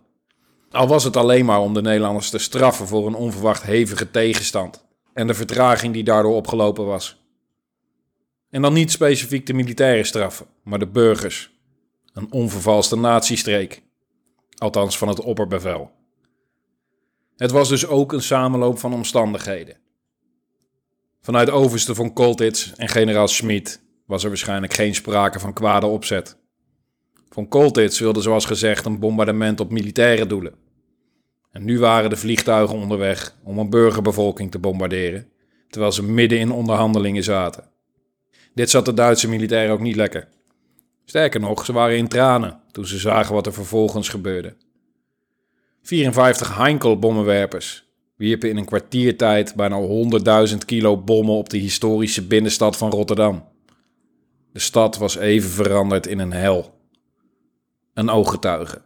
Al 0.72 0.88
was 0.88 1.04
het 1.04 1.18
alleen 1.18 1.46
maar 1.46 1.62
om 1.62 1.74
de 1.74 1.82
Nederlanders 1.82 2.30
te 2.30 2.38
straffen 2.38 2.88
voor 2.88 3.08
een 3.08 3.16
onverwacht 3.16 3.64
hevige 3.64 4.12
tegenstand 4.12 4.86
en 5.14 5.28
de 5.28 5.34
vertraging 5.34 5.94
die 5.94 6.04
daardoor 6.04 6.36
opgelopen 6.36 6.86
was. 6.86 7.27
En 8.50 8.62
dan 8.62 8.74
niet 8.74 8.92
specifiek 8.92 9.46
de 9.46 9.54
militaire 9.54 10.04
straffen, 10.04 10.48
maar 10.64 10.80
de 10.80 10.88
burgers. 10.88 11.52
Een 12.14 12.32
onvervalste 12.32 12.96
natiestreek. 12.96 13.82
Althans 14.58 14.98
van 14.98 15.08
het 15.08 15.22
opperbevel. 15.22 15.92
Het 17.36 17.52
was 17.52 17.70
dus 17.70 17.88
ook 17.88 18.14
een 18.14 18.22
samenloop 18.22 18.80
van 18.80 18.94
omstandigheden. 18.94 19.78
Vanuit 21.22 21.50
overste 21.50 21.96
von 21.96 22.14
Koltitz 22.14 22.72
en 22.76 22.88
generaal 22.88 23.28
Schmid 23.28 23.82
was 24.06 24.24
er 24.24 24.30
waarschijnlijk 24.30 24.74
geen 24.74 24.96
sprake 24.96 25.40
van 25.40 25.54
kwade 25.54 25.86
opzet. 25.86 26.38
Von 27.30 27.48
Koltitz 27.48 28.00
wilde 28.00 28.22
zoals 28.22 28.46
gezegd 28.46 28.86
een 28.86 29.00
bombardement 29.00 29.60
op 29.60 29.72
militaire 29.72 30.28
doelen. 30.28 30.56
En 31.52 31.64
nu 31.64 31.80
waren 31.80 32.10
de 32.10 32.16
vliegtuigen 32.16 32.78
onderweg 32.78 33.36
om 33.44 33.58
een 33.58 33.70
burgerbevolking 33.70 34.52
te 34.52 34.60
bombarderen, 34.60 35.32
terwijl 35.70 35.92
ze 35.92 36.04
midden 36.04 36.40
in 36.40 36.52
onderhandelingen 36.52 37.24
zaten. 37.24 37.70
Dit 38.58 38.70
zat 38.70 38.86
de 38.86 38.94
Duitse 38.94 39.30
militairen 39.30 39.74
ook 39.74 39.80
niet 39.80 39.96
lekker. 39.96 40.28
Sterker 41.06 41.40
nog, 41.40 41.66
ze 41.66 41.74
waren 41.74 41.98
in 41.98 42.08
tranen 42.08 42.62
toen 42.72 42.86
ze 42.86 42.98
zagen 42.98 43.34
wat 43.34 43.46
er 43.46 43.54
vervolgens 43.54 44.10
gebeurde. 44.10 44.56
54 45.82 46.56
Heinkel-bommenwerpers 46.56 47.86
wierpen 48.16 48.50
in 48.50 48.58
een 48.58 48.66
kwartiertijd 48.66 49.56
bijna 49.56 49.80
100.000 50.50 50.58
kilo 50.66 50.98
bommen 50.98 51.36
op 51.36 51.50
de 51.50 51.58
historische 51.58 52.28
binnenstad 52.28 52.78
van 52.78 52.90
Rotterdam. 52.90 53.48
De 54.54 54.60
stad 54.60 54.98
was 54.98 55.16
even 55.16 55.50
veranderd 55.50 56.08
in 56.08 56.20
een 56.20 56.34
hel. 56.34 56.80
Een 57.94 58.10
ooggetuige. 58.10 58.82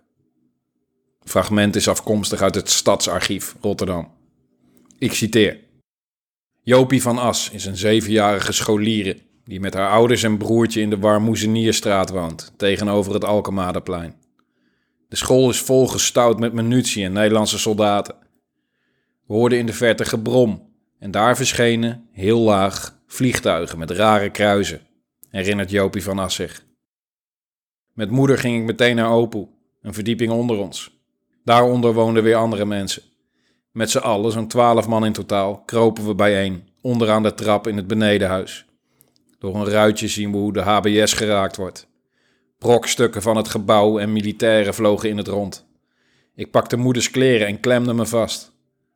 Fragment 1.23 1.75
is 1.75 1.87
afkomstig 1.87 2.41
uit 2.41 2.55
het 2.55 2.69
Stadsarchief 2.69 3.55
Rotterdam. 3.61 4.11
Ik 4.97 5.13
citeer. 5.13 5.59
Jopie 6.61 7.01
van 7.01 7.17
As 7.17 7.49
is 7.49 7.65
een 7.65 7.77
zevenjarige 7.77 8.51
scholiere 8.51 9.29
die 9.45 9.59
met 9.59 9.73
haar 9.73 9.91
ouders 9.91 10.23
en 10.23 10.37
broertje 10.37 10.81
in 10.81 10.89
de 10.89 10.99
Warmoezenierstraat 10.99 12.09
woont, 12.09 12.53
tegenover 12.57 13.13
het 13.13 13.25
Alkemadeplein. 13.25 14.15
De 15.07 15.15
school 15.15 15.49
is 15.49 15.59
volgestouwd 15.61 16.39
met 16.39 16.53
munitie 16.53 17.03
en 17.03 17.13
Nederlandse 17.13 17.59
soldaten. 17.59 18.15
We 19.27 19.33
hoorden 19.33 19.57
in 19.57 19.65
de 19.65 19.73
verte 19.73 20.05
gebrom 20.05 20.69
en 20.99 21.11
daar 21.11 21.35
verschenen, 21.35 22.07
heel 22.11 22.39
laag, 22.39 22.99
vliegtuigen 23.07 23.77
met 23.77 23.91
rare 23.91 24.29
kruisen, 24.29 24.81
herinnert 25.29 25.69
Jopie 25.69 26.03
van 26.03 26.19
As 26.19 26.35
zich. 26.35 26.63
Met 27.93 28.09
moeder 28.09 28.37
ging 28.37 28.59
ik 28.59 28.65
meteen 28.65 28.95
naar 28.95 29.11
Opoe, 29.11 29.47
een 29.81 29.93
verdieping 29.93 30.31
onder 30.31 30.57
ons. 30.57 30.99
Daaronder 31.43 31.93
woonden 31.93 32.23
weer 32.23 32.35
andere 32.35 32.65
mensen. 32.65 33.03
Met 33.71 33.89
z'n 33.89 33.97
allen, 33.97 34.31
zo'n 34.31 34.47
twaalf 34.47 34.87
man 34.87 35.05
in 35.05 35.13
totaal, 35.13 35.61
kropen 35.65 36.07
we 36.07 36.15
bijeen, 36.15 36.69
onderaan 36.81 37.23
de 37.23 37.33
trap 37.33 37.67
in 37.67 37.77
het 37.77 37.87
benedenhuis. 37.87 38.65
Door 39.41 39.55
een 39.55 39.69
ruitje 39.69 40.07
zien 40.07 40.31
we 40.31 40.37
hoe 40.37 40.53
de 40.53 40.61
HBS 40.61 41.13
geraakt 41.13 41.57
wordt. 41.57 41.87
Brokstukken 42.57 43.21
van 43.21 43.37
het 43.37 43.47
gebouw 43.47 43.99
en 43.99 44.13
militairen 44.13 44.73
vlogen 44.73 45.09
in 45.09 45.17
het 45.17 45.27
rond. 45.27 45.67
Ik 46.35 46.51
pakte 46.51 46.77
moeders 46.77 47.11
kleren 47.11 47.47
en 47.47 47.59
klemde 47.59 47.93
me 47.93 48.05
vast. 48.05 48.51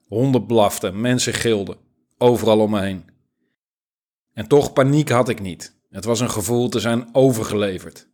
Honden 0.07 0.45
blaften, 0.45 1.01
mensen 1.01 1.33
gilden, 1.33 1.77
overal 2.17 2.59
om 2.59 2.71
me 2.71 2.81
heen. 2.81 3.05
En 4.33 4.47
toch 4.47 4.73
paniek 4.73 5.09
had 5.09 5.29
ik 5.29 5.41
niet. 5.41 5.75
Het 5.89 6.05
was 6.05 6.19
een 6.19 6.31
gevoel 6.31 6.69
te 6.69 6.79
zijn 6.79 7.09
overgeleverd. 7.11 8.07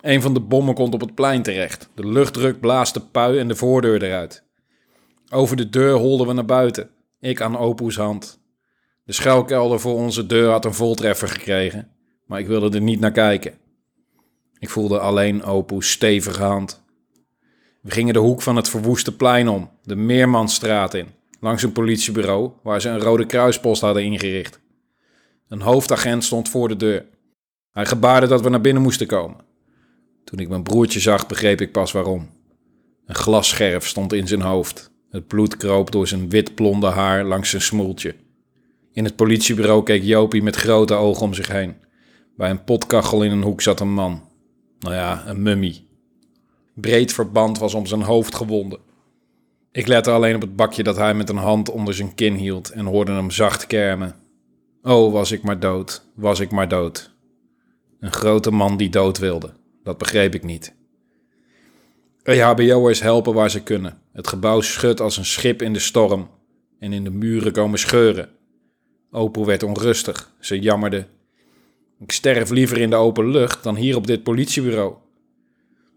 Een 0.00 0.22
van 0.22 0.34
de 0.34 0.40
bommen 0.40 0.74
komt 0.74 0.94
op 0.94 1.00
het 1.00 1.14
plein 1.14 1.42
terecht. 1.42 1.88
De 1.94 2.06
luchtdruk 2.06 2.60
blaast 2.60 2.94
de 2.94 3.00
pui 3.00 3.38
en 3.38 3.48
de 3.48 3.56
voordeur 3.56 4.02
eruit. 4.02 4.44
Over 5.30 5.56
de 5.56 5.68
deur 5.68 5.94
holden 5.94 6.26
we 6.26 6.32
naar 6.32 6.44
buiten. 6.44 6.90
Ik 7.20 7.40
aan 7.40 7.58
Opoes 7.58 7.96
hand. 7.96 8.44
De 9.06 9.12
schuilkelder 9.12 9.80
voor 9.80 9.94
onze 9.94 10.26
deur 10.26 10.50
had 10.50 10.64
een 10.64 10.74
voltreffer 10.74 11.28
gekregen, 11.28 11.88
maar 12.24 12.38
ik 12.38 12.46
wilde 12.46 12.76
er 12.76 12.82
niet 12.82 13.00
naar 13.00 13.12
kijken. 13.12 13.54
Ik 14.58 14.70
voelde 14.70 14.98
alleen 14.98 15.42
Opoes 15.42 15.90
stevige 15.90 16.42
hand. 16.42 16.84
We 17.80 17.90
gingen 17.90 18.12
de 18.12 18.18
hoek 18.18 18.42
van 18.42 18.56
het 18.56 18.68
verwoeste 18.68 19.16
plein 19.16 19.48
om, 19.48 19.70
de 19.82 19.96
Meermansstraat 19.96 20.94
in, 20.94 21.06
langs 21.40 21.62
een 21.62 21.72
politiebureau 21.72 22.50
waar 22.62 22.80
ze 22.80 22.88
een 22.88 23.00
rode 23.00 23.26
kruispost 23.26 23.80
hadden 23.80 24.04
ingericht. 24.04 24.60
Een 25.48 25.62
hoofdagent 25.62 26.24
stond 26.24 26.48
voor 26.48 26.68
de 26.68 26.76
deur. 26.76 27.06
Hij 27.70 27.86
gebaarde 27.86 28.26
dat 28.26 28.40
we 28.40 28.48
naar 28.48 28.60
binnen 28.60 28.82
moesten 28.82 29.06
komen. 29.06 29.44
Toen 30.24 30.38
ik 30.38 30.48
mijn 30.48 30.62
broertje 30.62 31.00
zag, 31.00 31.26
begreep 31.26 31.60
ik 31.60 31.72
pas 31.72 31.92
waarom. 31.92 32.30
Een 33.04 33.14
glasscherf 33.14 33.86
stond 33.86 34.12
in 34.12 34.26
zijn 34.26 34.42
hoofd. 34.42 34.90
Het 35.10 35.26
bloed 35.26 35.56
kroop 35.56 35.90
door 35.90 36.08
zijn 36.08 36.28
wit-blonde 36.28 36.86
haar 36.86 37.24
langs 37.24 37.50
zijn 37.50 37.62
smoeltje. 37.62 38.14
In 38.96 39.04
het 39.04 39.16
politiebureau 39.16 39.82
keek 39.82 40.02
Jopie 40.02 40.42
met 40.42 40.56
grote 40.56 40.94
ogen 40.94 41.22
om 41.22 41.34
zich 41.34 41.48
heen. 41.48 41.74
Bij 42.36 42.50
een 42.50 42.64
potkachel 42.64 43.22
in 43.22 43.30
een 43.30 43.42
hoek 43.42 43.60
zat 43.60 43.80
een 43.80 43.92
man. 43.92 44.28
Nou 44.78 44.94
ja, 44.94 45.26
een 45.26 45.42
mummie. 45.42 45.88
Breed 46.74 47.12
verband 47.12 47.58
was 47.58 47.74
om 47.74 47.86
zijn 47.86 48.02
hoofd 48.02 48.34
gewonden. 48.34 48.78
Ik 49.72 49.86
lette 49.86 50.10
alleen 50.10 50.34
op 50.34 50.40
het 50.40 50.56
bakje 50.56 50.82
dat 50.82 50.96
hij 50.96 51.14
met 51.14 51.28
een 51.28 51.36
hand 51.36 51.70
onder 51.70 51.94
zijn 51.94 52.14
kin 52.14 52.34
hield 52.34 52.70
en 52.70 52.86
hoorde 52.86 53.12
hem 53.12 53.30
zacht 53.30 53.66
kermen. 53.66 54.14
Oh, 54.82 55.12
was 55.12 55.32
ik 55.32 55.42
maar 55.42 55.60
dood, 55.60 56.04
was 56.14 56.40
ik 56.40 56.50
maar 56.50 56.68
dood. 56.68 57.14
Een 58.00 58.12
grote 58.12 58.50
man 58.50 58.76
die 58.76 58.90
dood 58.90 59.18
wilde. 59.18 59.52
Dat 59.82 59.98
begreep 59.98 60.34
ik 60.34 60.44
niet. 60.44 60.74
EHBO'ers 62.22 63.00
helpen 63.00 63.34
waar 63.34 63.50
ze 63.50 63.62
kunnen. 63.62 63.98
Het 64.12 64.26
gebouw 64.26 64.60
schudt 64.60 65.00
als 65.00 65.16
een 65.16 65.24
schip 65.24 65.62
in 65.62 65.72
de 65.72 65.78
storm. 65.78 66.28
En 66.78 66.92
in 66.92 67.04
de 67.04 67.10
muren 67.10 67.52
komen 67.52 67.78
scheuren. 67.78 68.34
Opel 69.16 69.46
werd 69.46 69.62
onrustig. 69.62 70.32
Ze 70.40 70.58
jammerde. 70.58 71.06
Ik 71.98 72.12
sterf 72.12 72.50
liever 72.50 72.78
in 72.78 72.90
de 72.90 72.96
open 72.96 73.30
lucht 73.30 73.62
dan 73.62 73.76
hier 73.76 73.96
op 73.96 74.06
dit 74.06 74.22
politiebureau. 74.22 74.94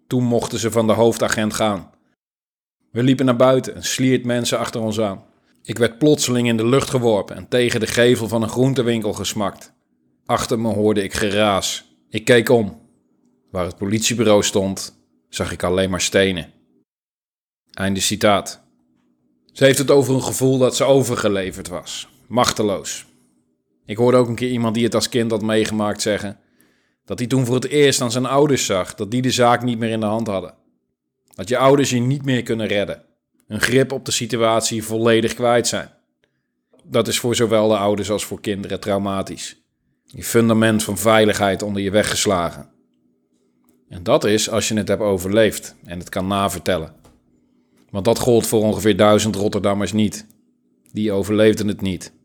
Toen 0.08 0.24
mochten 0.24 0.60
ze 0.60 0.72
van 0.72 0.88
de 0.88 0.94
hoofdagent 0.94 1.54
gaan. 1.54 1.92
We 2.92 3.04
liepen 3.04 3.26
naar 3.26 3.36
buiten 3.36 3.76
en 3.76 3.84
sliert 3.84 4.26
mensen 4.26 4.58
achter 4.58 4.82
ons 4.82 5.00
aan. 5.00 5.26
Ik 5.64 5.78
werd 5.78 5.98
plotseling 5.98 6.48
in 6.48 6.58
de 6.58 6.68
lucht 6.68 6.90
geworpen 6.90 7.36
en 7.36 7.48
tegen 7.48 7.80
de 7.80 7.88
gevel 7.88 8.28
van 8.28 8.42
een 8.42 8.50
groentewinkel 8.50 9.14
gesmakt. 9.14 9.74
Achter 10.26 10.60
me 10.60 10.74
hoorde 10.74 11.04
ik 11.04 11.14
geraas. 11.14 11.96
Ik 12.10 12.26
keek 12.26 12.50
om. 12.50 12.82
Waar 13.52 13.66
het 13.66 13.78
politiebureau 13.78 14.44
stond, 14.44 15.00
zag 15.30 15.52
ik 15.52 15.64
alleen 15.64 15.90
maar 15.90 16.02
stenen. 16.02 16.52
Einde 17.74 18.00
citaat. 18.00 18.62
Ze 19.52 19.64
heeft 19.66 19.78
het 19.78 19.92
over 19.92 20.14
een 20.14 20.24
gevoel 20.24 20.58
dat 20.58 20.76
ze 20.76 20.84
overgeleverd 20.84 21.68
was, 21.68 22.08
machteloos. 22.28 23.08
Ik 23.90 23.98
hoorde 23.98 24.18
ook 24.18 24.28
een 24.28 24.36
keer 24.36 24.50
iemand 24.50 24.76
die 24.76 24.84
het 24.84 24.96
als 24.96 25.10
kind 25.10 25.32
had 25.32 25.42
meegemaakt 25.42 26.02
zeggen 26.02 26.40
dat 27.06 27.20
hij 27.20 27.28
toen 27.28 27.46
voor 27.46 27.56
het 27.56 27.68
eerst 27.68 28.02
aan 28.02 28.12
zijn 28.12 28.26
ouders 28.26 28.66
zag 28.66 28.96
dat 28.96 29.12
die 29.12 29.22
de 29.22 29.32
zaak 29.32 29.64
niet 29.64 29.80
meer 29.80 29.90
in 29.90 30.00
de 30.00 30.06
hand 30.06 30.28
hadden. 30.28 30.54
Dat 31.36 31.50
je 31.50 31.58
ouders 31.58 31.90
je 31.90 32.00
niet 32.00 32.26
meer 32.26 32.44
kunnen 32.44 32.68
redden, 32.68 33.06
hun 33.48 33.62
grip 33.62 33.92
op 33.92 34.06
de 34.06 34.12
situatie 34.12 34.84
volledig 34.84 35.34
kwijt 35.34 35.68
zijn. 35.68 35.90
Dat 36.84 37.08
is 37.08 37.20
voor 37.20 37.36
zowel 37.36 37.68
de 37.68 37.78
ouders 37.78 38.12
als 38.12 38.26
voor 38.26 38.42
kinderen 38.42 38.80
traumatisch. 38.80 39.62
Je 40.06 40.24
fundament 40.24 40.84
van 40.84 40.98
veiligheid 40.98 41.62
onder 41.62 41.82
je 41.82 41.92
weggeslagen. 41.92 42.70
En 43.88 44.04
dat 44.04 44.24
is 44.24 44.50
als 44.50 44.68
je 44.68 44.76
het 44.76 44.88
hebt 44.88 45.02
overleefd 45.02 45.76
en 45.86 46.00
het 46.00 46.10
kan 46.10 46.28
navertellen. 46.28 46.96
Want 47.90 48.06
dat 48.06 48.20
gold 48.20 48.48
voor 48.48 48.62
ongeveer 48.62 48.98
duizend 48.98 49.36
Rotterdammers 49.36 49.94
niet. 49.94 50.26
Die 50.92 51.12
overleefden 51.12 51.68
het 51.68 51.82
niet. 51.82 52.18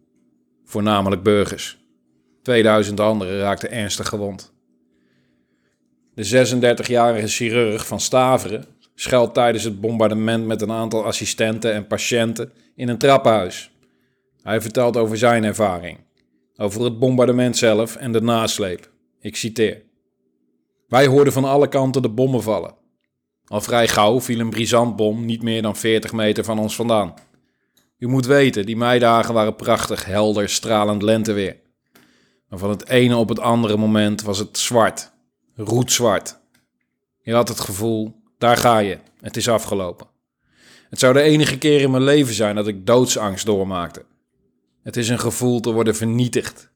Voornamelijk 0.64 1.22
burgers. 1.22 1.78
2000 2.42 3.00
anderen 3.00 3.38
raakten 3.38 3.70
ernstig 3.70 4.08
gewond. 4.08 4.52
De 6.14 6.46
36-jarige 6.46 7.28
chirurg 7.28 7.86
van 7.86 8.00
Staveren 8.00 8.64
schuilt 8.94 9.34
tijdens 9.34 9.64
het 9.64 9.80
bombardement 9.80 10.46
met 10.46 10.62
een 10.62 10.70
aantal 10.70 11.04
assistenten 11.04 11.72
en 11.72 11.86
patiënten 11.86 12.52
in 12.74 12.88
een 12.88 12.98
trappenhuis. 12.98 13.70
Hij 14.42 14.60
vertelt 14.60 14.96
over 14.96 15.18
zijn 15.18 15.44
ervaring, 15.44 15.98
over 16.56 16.84
het 16.84 16.98
bombardement 16.98 17.56
zelf 17.56 17.96
en 17.96 18.12
de 18.12 18.20
nasleep. 18.20 18.90
Ik 19.20 19.36
citeer. 19.36 19.82
Wij 20.88 21.06
hoorden 21.06 21.32
van 21.32 21.44
alle 21.44 21.68
kanten 21.68 22.02
de 22.02 22.08
bommen 22.08 22.42
vallen. 22.42 22.74
Al 23.44 23.60
vrij 23.60 23.88
gauw 23.88 24.20
viel 24.20 24.40
een 24.40 24.50
brisantbom 24.50 25.24
niet 25.24 25.42
meer 25.42 25.62
dan 25.62 25.76
40 25.76 26.12
meter 26.12 26.44
van 26.44 26.58
ons 26.58 26.74
vandaan. 26.74 27.14
U 28.04 28.08
moet 28.08 28.26
weten, 28.26 28.66
die 28.66 28.76
meidagen 28.76 29.34
waren 29.34 29.56
prachtig, 29.56 30.04
helder, 30.04 30.48
stralend 30.48 31.02
lenteweer. 31.02 31.56
Maar 32.48 32.58
van 32.58 32.70
het 32.70 32.88
ene 32.88 33.16
op 33.16 33.28
het 33.28 33.38
andere 33.38 33.76
moment 33.76 34.22
was 34.22 34.38
het 34.38 34.58
zwart, 34.58 35.12
roetzwart. 35.54 36.38
Je 37.20 37.34
had 37.34 37.48
het 37.48 37.60
gevoel, 37.60 38.22
daar 38.38 38.56
ga 38.56 38.78
je, 38.78 38.98
het 39.20 39.36
is 39.36 39.48
afgelopen. 39.48 40.06
Het 40.90 40.98
zou 40.98 41.12
de 41.12 41.20
enige 41.20 41.58
keer 41.58 41.80
in 41.80 41.90
mijn 41.90 42.02
leven 42.02 42.34
zijn 42.34 42.54
dat 42.54 42.66
ik 42.66 42.86
doodsangst 42.86 43.46
doormaakte. 43.46 44.04
Het 44.82 44.96
is 44.96 45.08
een 45.08 45.20
gevoel 45.20 45.60
te 45.60 45.72
worden 45.72 45.96
vernietigd. 45.96 46.70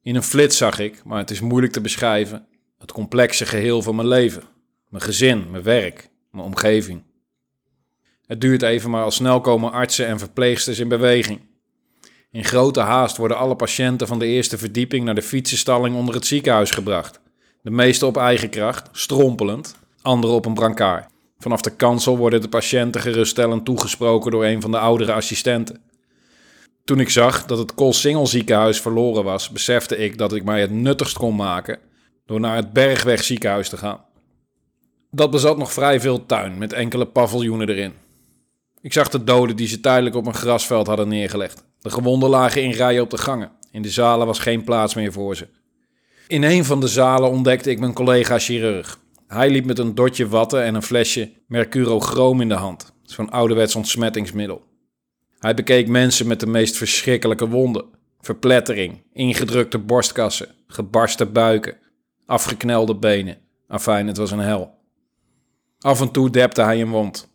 In 0.00 0.14
een 0.14 0.22
flits 0.22 0.56
zag 0.56 0.78
ik, 0.78 1.04
maar 1.04 1.18
het 1.18 1.30
is 1.30 1.40
moeilijk 1.40 1.72
te 1.72 1.80
beschrijven, 1.80 2.46
het 2.78 2.92
complexe 2.92 3.46
geheel 3.46 3.82
van 3.82 3.94
mijn 3.94 4.08
leven. 4.08 4.42
Mijn 4.88 5.02
gezin, 5.04 5.50
mijn 5.50 5.62
werk, 5.62 6.10
mijn 6.30 6.44
omgeving. 6.44 7.02
Het 8.32 8.40
duurt 8.40 8.62
even, 8.62 8.90
maar 8.90 9.04
al 9.04 9.10
snel 9.10 9.40
komen 9.40 9.72
artsen 9.72 10.06
en 10.06 10.18
verpleegsters 10.18 10.78
in 10.78 10.88
beweging. 10.88 11.40
In 12.30 12.44
grote 12.44 12.80
haast 12.80 13.16
worden 13.16 13.36
alle 13.36 13.56
patiënten 13.56 14.06
van 14.06 14.18
de 14.18 14.26
eerste 14.26 14.58
verdieping 14.58 15.04
naar 15.04 15.14
de 15.14 15.22
fietsenstalling 15.22 15.96
onder 15.96 16.14
het 16.14 16.26
ziekenhuis 16.26 16.70
gebracht. 16.70 17.20
De 17.62 17.70
meeste 17.70 18.06
op 18.06 18.16
eigen 18.16 18.50
kracht, 18.50 18.88
strompelend, 18.92 19.76
anderen 20.02 20.36
op 20.36 20.46
een 20.46 20.54
brancard. 20.54 21.06
Vanaf 21.38 21.60
de 21.60 21.76
kansel 21.76 22.16
worden 22.16 22.40
de 22.40 22.48
patiënten 22.48 23.00
geruststellend 23.00 23.64
toegesproken 23.64 24.30
door 24.30 24.44
een 24.44 24.60
van 24.60 24.70
de 24.70 24.78
oudere 24.78 25.12
assistenten. 25.12 25.80
Toen 26.84 27.00
ik 27.00 27.10
zag 27.10 27.46
dat 27.46 27.58
het 27.58 27.74
Koolsingel 27.74 28.26
ziekenhuis 28.26 28.80
verloren 28.80 29.24
was, 29.24 29.50
besefte 29.50 29.96
ik 29.96 30.18
dat 30.18 30.32
ik 30.32 30.44
mij 30.44 30.60
het 30.60 30.70
nuttigst 30.70 31.18
kon 31.18 31.36
maken 31.36 31.78
door 32.26 32.40
naar 32.40 32.56
het 32.56 32.72
Bergweg 32.72 33.24
ziekenhuis 33.24 33.68
te 33.68 33.76
gaan. 33.76 34.04
Dat 35.10 35.30
bezat 35.30 35.58
nog 35.58 35.72
vrij 35.72 36.00
veel 36.00 36.26
tuin 36.26 36.58
met 36.58 36.72
enkele 36.72 37.06
paviljoenen 37.06 37.68
erin. 37.68 38.01
Ik 38.82 38.92
zag 38.92 39.08
de 39.08 39.24
doden 39.24 39.56
die 39.56 39.66
ze 39.66 39.80
tijdelijk 39.80 40.14
op 40.14 40.26
een 40.26 40.34
grasveld 40.34 40.86
hadden 40.86 41.08
neergelegd. 41.08 41.64
De 41.80 41.90
gewonden 41.90 42.30
lagen 42.30 42.62
in 42.62 42.70
rijen 42.70 43.02
op 43.02 43.10
de 43.10 43.18
gangen. 43.18 43.50
In 43.70 43.82
de 43.82 43.90
zalen 43.90 44.26
was 44.26 44.38
geen 44.38 44.64
plaats 44.64 44.94
meer 44.94 45.12
voor 45.12 45.36
ze. 45.36 45.48
In 46.28 46.42
een 46.42 46.64
van 46.64 46.80
de 46.80 46.88
zalen 46.88 47.30
ontdekte 47.30 47.70
ik 47.70 47.78
mijn 47.78 47.92
collega 47.92 48.38
chirurg. 48.38 48.98
Hij 49.26 49.50
liep 49.50 49.64
met 49.64 49.78
een 49.78 49.94
dotje 49.94 50.28
watten 50.28 50.62
en 50.62 50.74
een 50.74 50.82
flesje 50.82 51.32
mercurochroom 51.46 52.40
in 52.40 52.48
de 52.48 52.54
hand. 52.54 52.92
Zo'n 53.02 53.30
ouderwets 53.30 53.76
ontsmettingsmiddel. 53.76 54.64
Hij 55.38 55.54
bekeek 55.54 55.88
mensen 55.88 56.26
met 56.26 56.40
de 56.40 56.46
meest 56.46 56.76
verschrikkelijke 56.76 57.48
wonden. 57.48 57.84
Verplettering, 58.20 59.02
ingedrukte 59.12 59.78
borstkassen, 59.78 60.48
gebarsten 60.66 61.32
buiken, 61.32 61.76
afgeknelde 62.26 62.96
benen. 62.96 63.38
Afijn, 63.68 64.06
het 64.06 64.16
was 64.16 64.30
een 64.30 64.38
hel. 64.38 64.74
Af 65.78 66.00
en 66.00 66.10
toe 66.10 66.30
depte 66.30 66.62
hij 66.62 66.80
een 66.80 66.90
wond. 66.90 67.31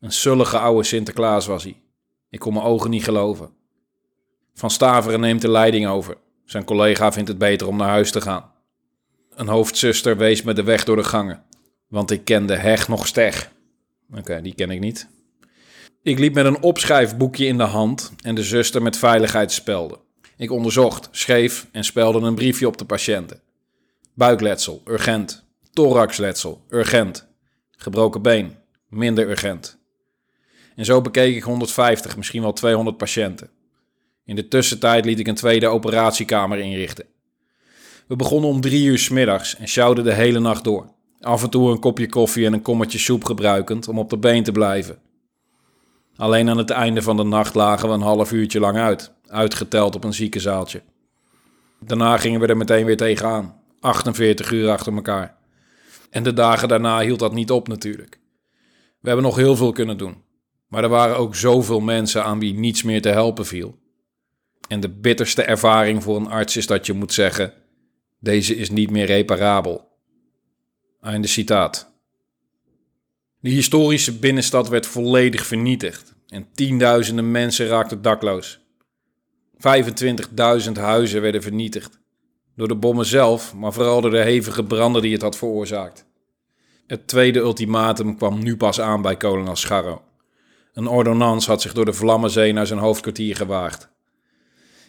Een 0.00 0.12
sullige 0.12 0.58
oude 0.58 0.84
Sinterklaas 0.84 1.46
was 1.46 1.62
hij. 1.62 1.82
Ik 2.30 2.38
kon 2.38 2.52
mijn 2.52 2.64
ogen 2.64 2.90
niet 2.90 3.04
geloven. 3.04 3.50
Van 4.54 4.70
Staveren 4.70 5.20
neemt 5.20 5.40
de 5.40 5.50
leiding 5.50 5.86
over. 5.86 6.16
Zijn 6.44 6.64
collega 6.64 7.12
vindt 7.12 7.28
het 7.28 7.38
beter 7.38 7.66
om 7.66 7.76
naar 7.76 7.88
huis 7.88 8.10
te 8.10 8.20
gaan. 8.20 8.52
Een 9.30 9.48
hoofdzuster 9.48 10.16
wees 10.16 10.42
me 10.42 10.52
de 10.52 10.62
weg 10.62 10.84
door 10.84 10.96
de 10.96 11.04
gangen, 11.04 11.42
want 11.88 12.10
ik 12.10 12.24
kende 12.24 12.56
Heg 12.56 12.88
nog 12.88 13.06
steg. 13.06 13.52
Oké, 14.16 14.42
die 14.42 14.54
ken 14.54 14.70
ik 14.70 14.80
niet. 14.80 15.08
Ik 16.02 16.18
liep 16.18 16.34
met 16.34 16.44
een 16.44 16.62
opschrijfboekje 16.62 17.46
in 17.46 17.56
de 17.58 17.62
hand 17.62 18.12
en 18.22 18.34
de 18.34 18.42
zuster 18.42 18.82
met 18.82 18.96
veiligheidsspelden. 18.96 19.98
Ik 20.36 20.50
onderzocht, 20.50 21.08
schreef 21.10 21.66
en 21.72 21.84
spelde 21.84 22.20
een 22.20 22.34
briefje 22.34 22.66
op 22.66 22.78
de 22.78 22.84
patiënten. 22.84 23.40
Buikletsel, 24.14 24.82
urgent. 24.86 25.44
Thoraxletsel, 25.72 26.64
urgent. 26.68 27.28
Gebroken 27.70 28.22
been, 28.22 28.56
minder 28.88 29.28
urgent. 29.28 29.79
En 30.80 30.86
zo 30.86 31.00
bekeek 31.00 31.36
ik 31.36 31.42
150, 31.42 32.16
misschien 32.16 32.42
wel 32.42 32.52
200 32.52 32.96
patiënten. 32.96 33.50
In 34.24 34.36
de 34.36 34.48
tussentijd 34.48 35.04
liet 35.04 35.18
ik 35.18 35.26
een 35.26 35.34
tweede 35.34 35.66
operatiekamer 35.66 36.58
inrichten. 36.58 37.06
We 38.06 38.16
begonnen 38.16 38.50
om 38.50 38.60
drie 38.60 38.84
uur 38.84 38.98
s 38.98 39.08
middags 39.08 39.56
en 39.56 39.68
sjouwden 39.68 40.04
de 40.04 40.12
hele 40.12 40.38
nacht 40.38 40.64
door. 40.64 40.92
Af 41.20 41.42
en 41.42 41.50
toe 41.50 41.70
een 41.70 41.80
kopje 41.80 42.08
koffie 42.08 42.46
en 42.46 42.52
een 42.52 42.62
kommetje 42.62 42.98
soep 42.98 43.24
gebruikend 43.24 43.88
om 43.88 43.98
op 43.98 44.10
de 44.10 44.18
been 44.18 44.42
te 44.42 44.52
blijven. 44.52 44.98
Alleen 46.16 46.48
aan 46.48 46.58
het 46.58 46.70
einde 46.70 47.02
van 47.02 47.16
de 47.16 47.24
nacht 47.24 47.54
lagen 47.54 47.88
we 47.88 47.94
een 47.94 48.00
half 48.00 48.32
uurtje 48.32 48.60
lang 48.60 48.76
uit, 48.76 49.12
uitgeteld 49.26 49.94
op 49.94 50.04
een 50.04 50.14
ziekenzaaltje. 50.14 50.82
Daarna 51.80 52.16
gingen 52.16 52.40
we 52.40 52.46
er 52.46 52.56
meteen 52.56 52.84
weer 52.84 52.96
tegenaan, 52.96 53.60
48 53.80 54.50
uur 54.50 54.70
achter 54.70 54.94
elkaar. 54.94 55.36
En 56.10 56.22
de 56.22 56.32
dagen 56.32 56.68
daarna 56.68 57.00
hield 57.00 57.18
dat 57.18 57.32
niet 57.32 57.50
op 57.50 57.68
natuurlijk. 57.68 58.20
We 59.00 59.08
hebben 59.08 59.26
nog 59.26 59.36
heel 59.36 59.56
veel 59.56 59.72
kunnen 59.72 59.98
doen, 59.98 60.28
maar 60.70 60.82
er 60.82 60.88
waren 60.88 61.16
ook 61.16 61.34
zoveel 61.34 61.80
mensen 61.80 62.24
aan 62.24 62.38
wie 62.38 62.54
niets 62.54 62.82
meer 62.82 63.02
te 63.02 63.08
helpen 63.08 63.46
viel. 63.46 63.78
En 64.68 64.80
de 64.80 64.88
bitterste 64.88 65.42
ervaring 65.42 66.02
voor 66.02 66.16
een 66.16 66.28
arts 66.28 66.56
is 66.56 66.66
dat 66.66 66.86
je 66.86 66.92
moet 66.92 67.12
zeggen: 67.12 67.52
deze 68.18 68.56
is 68.56 68.70
niet 68.70 68.90
meer 68.90 69.06
reparabel. 69.06 69.88
Einde 71.00 71.26
citaat. 71.26 71.92
De 73.40 73.50
historische 73.50 74.18
binnenstad 74.18 74.68
werd 74.68 74.86
volledig 74.86 75.46
vernietigd 75.46 76.14
en 76.28 76.48
tienduizenden 76.54 77.30
mensen 77.30 77.66
raakten 77.66 78.02
dakloos. 78.02 78.60
25.000 79.54 80.72
huizen 80.72 81.20
werden 81.20 81.42
vernietigd. 81.42 81.98
Door 82.56 82.68
de 82.68 82.76
bommen 82.76 83.06
zelf, 83.06 83.54
maar 83.54 83.72
vooral 83.72 84.00
door 84.00 84.10
de 84.10 84.22
hevige 84.22 84.64
branden 84.64 85.02
die 85.02 85.12
het 85.12 85.22
had 85.22 85.36
veroorzaakt. 85.36 86.06
Het 86.86 87.06
tweede 87.06 87.38
ultimatum 87.38 88.16
kwam 88.16 88.42
nu 88.42 88.56
pas 88.56 88.80
aan 88.80 89.02
bij 89.02 89.16
kolonel 89.16 89.56
Scharro. 89.56 90.02
Een 90.72 90.86
ordonnans 90.86 91.46
had 91.46 91.62
zich 91.62 91.72
door 91.72 91.84
de 91.84 91.92
Vlammenzee 91.92 92.52
naar 92.52 92.66
zijn 92.66 92.78
hoofdkwartier 92.78 93.36
gewaagd. 93.36 93.88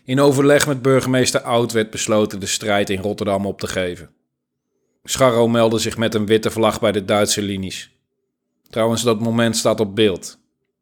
In 0.03 0.19
overleg 0.19 0.67
met 0.67 0.81
burgemeester 0.81 1.41
Oud 1.41 1.71
werd 1.71 1.89
besloten 1.89 2.39
de 2.39 2.45
strijd 2.45 2.89
in 2.89 3.01
Rotterdam 3.01 3.45
op 3.45 3.59
te 3.59 3.67
geven. 3.67 4.09
Scharro 5.03 5.47
meldde 5.47 5.79
zich 5.79 5.97
met 5.97 6.13
een 6.13 6.25
witte 6.25 6.51
vlag 6.51 6.79
bij 6.79 6.91
de 6.91 7.05
Duitse 7.05 7.41
linies. 7.41 7.91
Trouwens, 8.69 9.03
dat 9.03 9.19
moment 9.19 9.57
staat 9.57 9.79
op 9.79 9.95
beeld. 9.95 10.39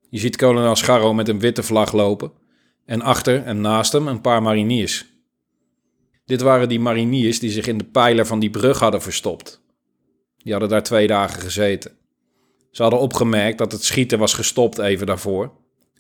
Je 0.09 0.19
ziet 0.19 0.35
kolonel 0.35 0.75
Scharro 0.75 1.13
met 1.13 1.27
een 1.27 1.39
witte 1.39 1.63
vlag 1.63 1.93
lopen 1.93 2.31
en 2.85 3.01
achter 3.01 3.43
en 3.43 3.62
naast 3.62 3.91
hem 3.91 4.07
een 4.07 4.21
paar 4.21 4.41
mariniers. 4.41 5.05
Dit 6.25 6.41
waren 6.41 6.69
die 6.69 6.79
mariniers 6.79 7.39
die 7.39 7.51
zich 7.51 7.67
in 7.67 7.77
de 7.77 7.83
pijler 7.83 8.25
van 8.25 8.39
die 8.39 8.49
brug 8.49 8.79
hadden 8.79 9.01
verstopt. 9.01 9.62
Die 10.38 10.51
hadden 10.51 10.69
daar 10.69 10.83
twee 10.83 11.07
dagen 11.07 11.41
gezeten. 11.41 11.98
Ze 12.71 12.82
hadden 12.82 12.99
opgemerkt 12.99 13.58
dat 13.58 13.71
het 13.71 13.84
schieten 13.84 14.19
was 14.19 14.34
gestopt 14.34 14.77
even 14.77 15.08
daarvoor 15.08 15.51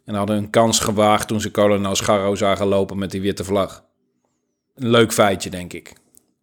en 0.05 0.15
hadden 0.15 0.37
een 0.37 0.49
kans 0.49 0.79
gewaagd 0.79 1.27
toen 1.27 1.41
ze 1.41 1.51
kolonel 1.51 1.95
Scharro 1.95 2.35
zagen 2.35 2.67
lopen 2.67 2.97
met 2.97 3.11
die 3.11 3.21
witte 3.21 3.43
vlag. 3.43 3.85
Een 4.75 4.89
leuk 4.89 5.13
feitje, 5.13 5.49
denk 5.49 5.73
ik. 5.73 5.93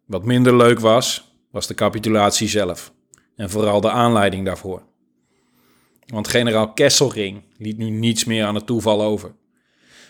Wat 0.05 0.23
minder 0.23 0.55
leuk 0.55 0.79
was, 0.79 1.31
was 1.51 1.67
de 1.67 1.73
capitulatie 1.73 2.47
zelf 2.47 2.93
en 3.35 3.49
vooral 3.49 3.81
de 3.81 3.91
aanleiding 3.91 4.45
daarvoor. 4.45 4.81
Want 6.05 6.27
generaal 6.27 6.73
Kesselring 6.73 7.43
liet 7.57 7.77
nu 7.77 7.89
niets 7.89 8.25
meer 8.25 8.45
aan 8.45 8.55
het 8.55 8.65
toeval 8.65 9.01
over. 9.01 9.35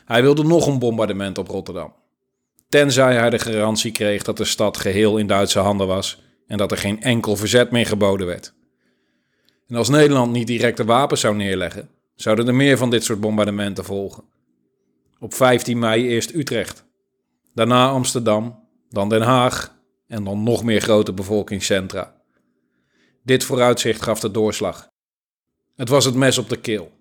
Hij 0.06 0.21
wilde 0.21 0.43
nog 0.43 0.67
een 0.67 0.80
bombardement 0.80 1.38
op 1.38 1.47
Rotterdam. 1.47 1.93
Tenzij 2.69 3.15
hij 3.15 3.30
de 3.30 3.39
garantie 3.39 3.91
kreeg 3.91 4.23
dat 4.23 4.38
de 4.38 4.45
stad 4.45 4.77
geheel 4.77 5.17
in 5.17 5.27
Duitse 5.27 5.60
handen 5.60 5.88
was 5.88 6.21
en 6.47 6.58
dat 6.58 6.71
er 6.71 6.77
geen 6.77 7.01
enkel 7.01 7.36
verzet 7.36 7.71
meer 7.71 7.86
geboden 7.86 8.27
werd. 8.27 8.53
En 9.67 9.75
als 9.75 9.89
Nederland 9.89 10.32
niet 10.32 10.47
direct 10.47 10.77
de 10.77 10.86
wapens 10.86 11.21
zou 11.21 11.36
neerleggen, 11.36 11.89
zouden 12.15 12.47
er 12.47 12.56
meer 12.56 12.77
van 12.77 12.89
dit 12.89 13.03
soort 13.03 13.19
bombardementen 13.19 13.86
volgen. 13.86 14.23
Op 15.19 15.34
15 15.34 15.80
mei 15.80 16.08
eerst 16.08 16.34
Utrecht, 16.34 16.86
daarna 17.53 17.89
Amsterdam, 17.89 18.67
dan 18.89 19.10
Den 19.10 19.21
Haag 19.21 19.75
en 20.08 20.23
dan 20.23 20.43
nog 20.43 20.63
meer 20.63 20.82
grote 20.82 21.13
bevolkingscentra. 21.13 22.15
Dit 23.23 23.43
vooruitzicht 23.43 24.01
gaf 24.01 24.19
de 24.19 24.32
doorslag. 24.32 24.89
Het 25.75 25.89
was 25.89 26.06
het 26.06 26.15
mes 26.15 26.38
op 26.38 26.49
de 26.49 26.60
keel, 26.60 26.91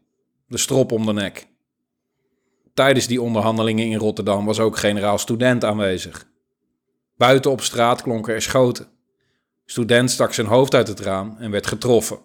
de 0.46 0.59
strop 0.59 0.92
om 0.92 1.07
de 1.07 1.12
nek. 1.12 1.46
Tijdens 2.74 3.07
die 3.07 3.22
onderhandelingen 3.22 3.87
in 3.87 3.98
Rotterdam 3.98 4.44
was 4.44 4.61
ook 4.61 4.76
generaal 4.76 5.18
Student 5.18 5.64
aanwezig. 5.64 6.26
Buiten 7.16 7.50
op 7.50 7.61
straat 7.61 8.02
klonken 8.02 8.35
er 8.35 8.42
schoten. 8.42 8.87
Student 9.64 10.11
stak 10.11 10.33
zijn 10.33 10.46
hoofd 10.46 10.74
uit 10.74 10.88
het 10.88 11.00
raam 11.00 11.37
en 11.38 11.50
werd 11.50 11.66
getroffen. 11.66 12.18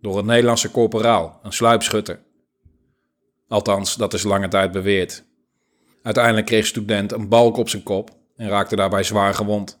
Door 0.00 0.18
een 0.18 0.26
Nederlandse 0.26 0.70
corporaal, 0.70 1.40
een 1.42 1.52
sluipschutter. 1.52 2.20
Althans, 3.48 3.96
dat 3.96 4.14
is 4.14 4.22
lange 4.22 4.48
tijd 4.48 4.72
beweerd. 4.72 5.24
Uiteindelijk 6.02 6.46
kreeg 6.46 6.66
Student 6.66 7.12
een 7.12 7.28
balk 7.28 7.56
op 7.56 7.68
zijn 7.68 7.82
kop 7.82 8.10
en 8.36 8.48
raakte 8.48 8.76
daarbij 8.76 9.02
zwaar 9.02 9.34
gewond. 9.34 9.78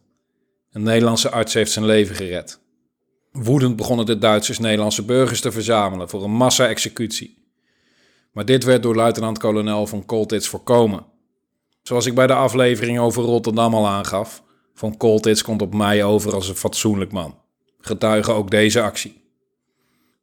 Een 0.72 0.82
Nederlandse 0.82 1.30
arts 1.30 1.54
heeft 1.54 1.70
zijn 1.70 1.84
leven 1.84 2.16
gered. 2.16 2.60
Woedend 3.32 3.76
begonnen 3.76 4.06
de 4.06 4.18
Duitsers 4.18 4.58
Nederlandse 4.58 5.04
burgers 5.04 5.40
te 5.40 5.52
verzamelen 5.52 6.08
voor 6.08 6.24
een 6.24 6.30
massa-executie. 6.30 7.38
Maar 8.32 8.44
dit 8.44 8.64
werd 8.64 8.82
door 8.82 8.94
luitenant-kolonel 8.94 9.86
von 9.86 10.06
Koltitz 10.06 10.48
voorkomen. 10.48 11.06
Zoals 11.82 12.06
ik 12.06 12.14
bij 12.14 12.26
de 12.26 12.34
aflevering 12.34 12.98
over 12.98 13.22
Rotterdam 13.22 13.74
al 13.74 13.86
aangaf, 13.86 14.42
von 14.74 14.96
Koltitz 14.96 15.42
komt 15.42 15.62
op 15.62 15.74
mij 15.74 16.04
over 16.04 16.34
als 16.34 16.48
een 16.48 16.54
fatsoenlijk 16.54 17.12
man. 17.12 17.38
Getuigen 17.78 18.34
ook 18.34 18.50
deze 18.50 18.82
actie. 18.82 19.27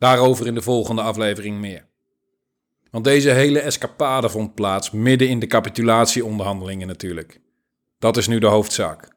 Daarover 0.06 0.48
in 0.48 0.56
de 0.56 0.62
volgende 0.62 1.02
aflevering 1.02 1.60
meer. 1.60 1.86
Want 2.92 3.04
deze 3.04 3.30
hele 3.30 3.60
escapade 3.60 4.30
vond 4.30 4.56
plaats 4.56 4.92
midden 4.92 5.30
in 5.30 5.40
de 5.40 5.48
capitulatieonderhandelingen 5.48 6.88
natuurlijk. 6.88 7.40
Dat 8.00 8.18
is 8.18 8.28
nu 8.28 8.40
de 8.40 8.48
hoofdzaak. 8.48 9.08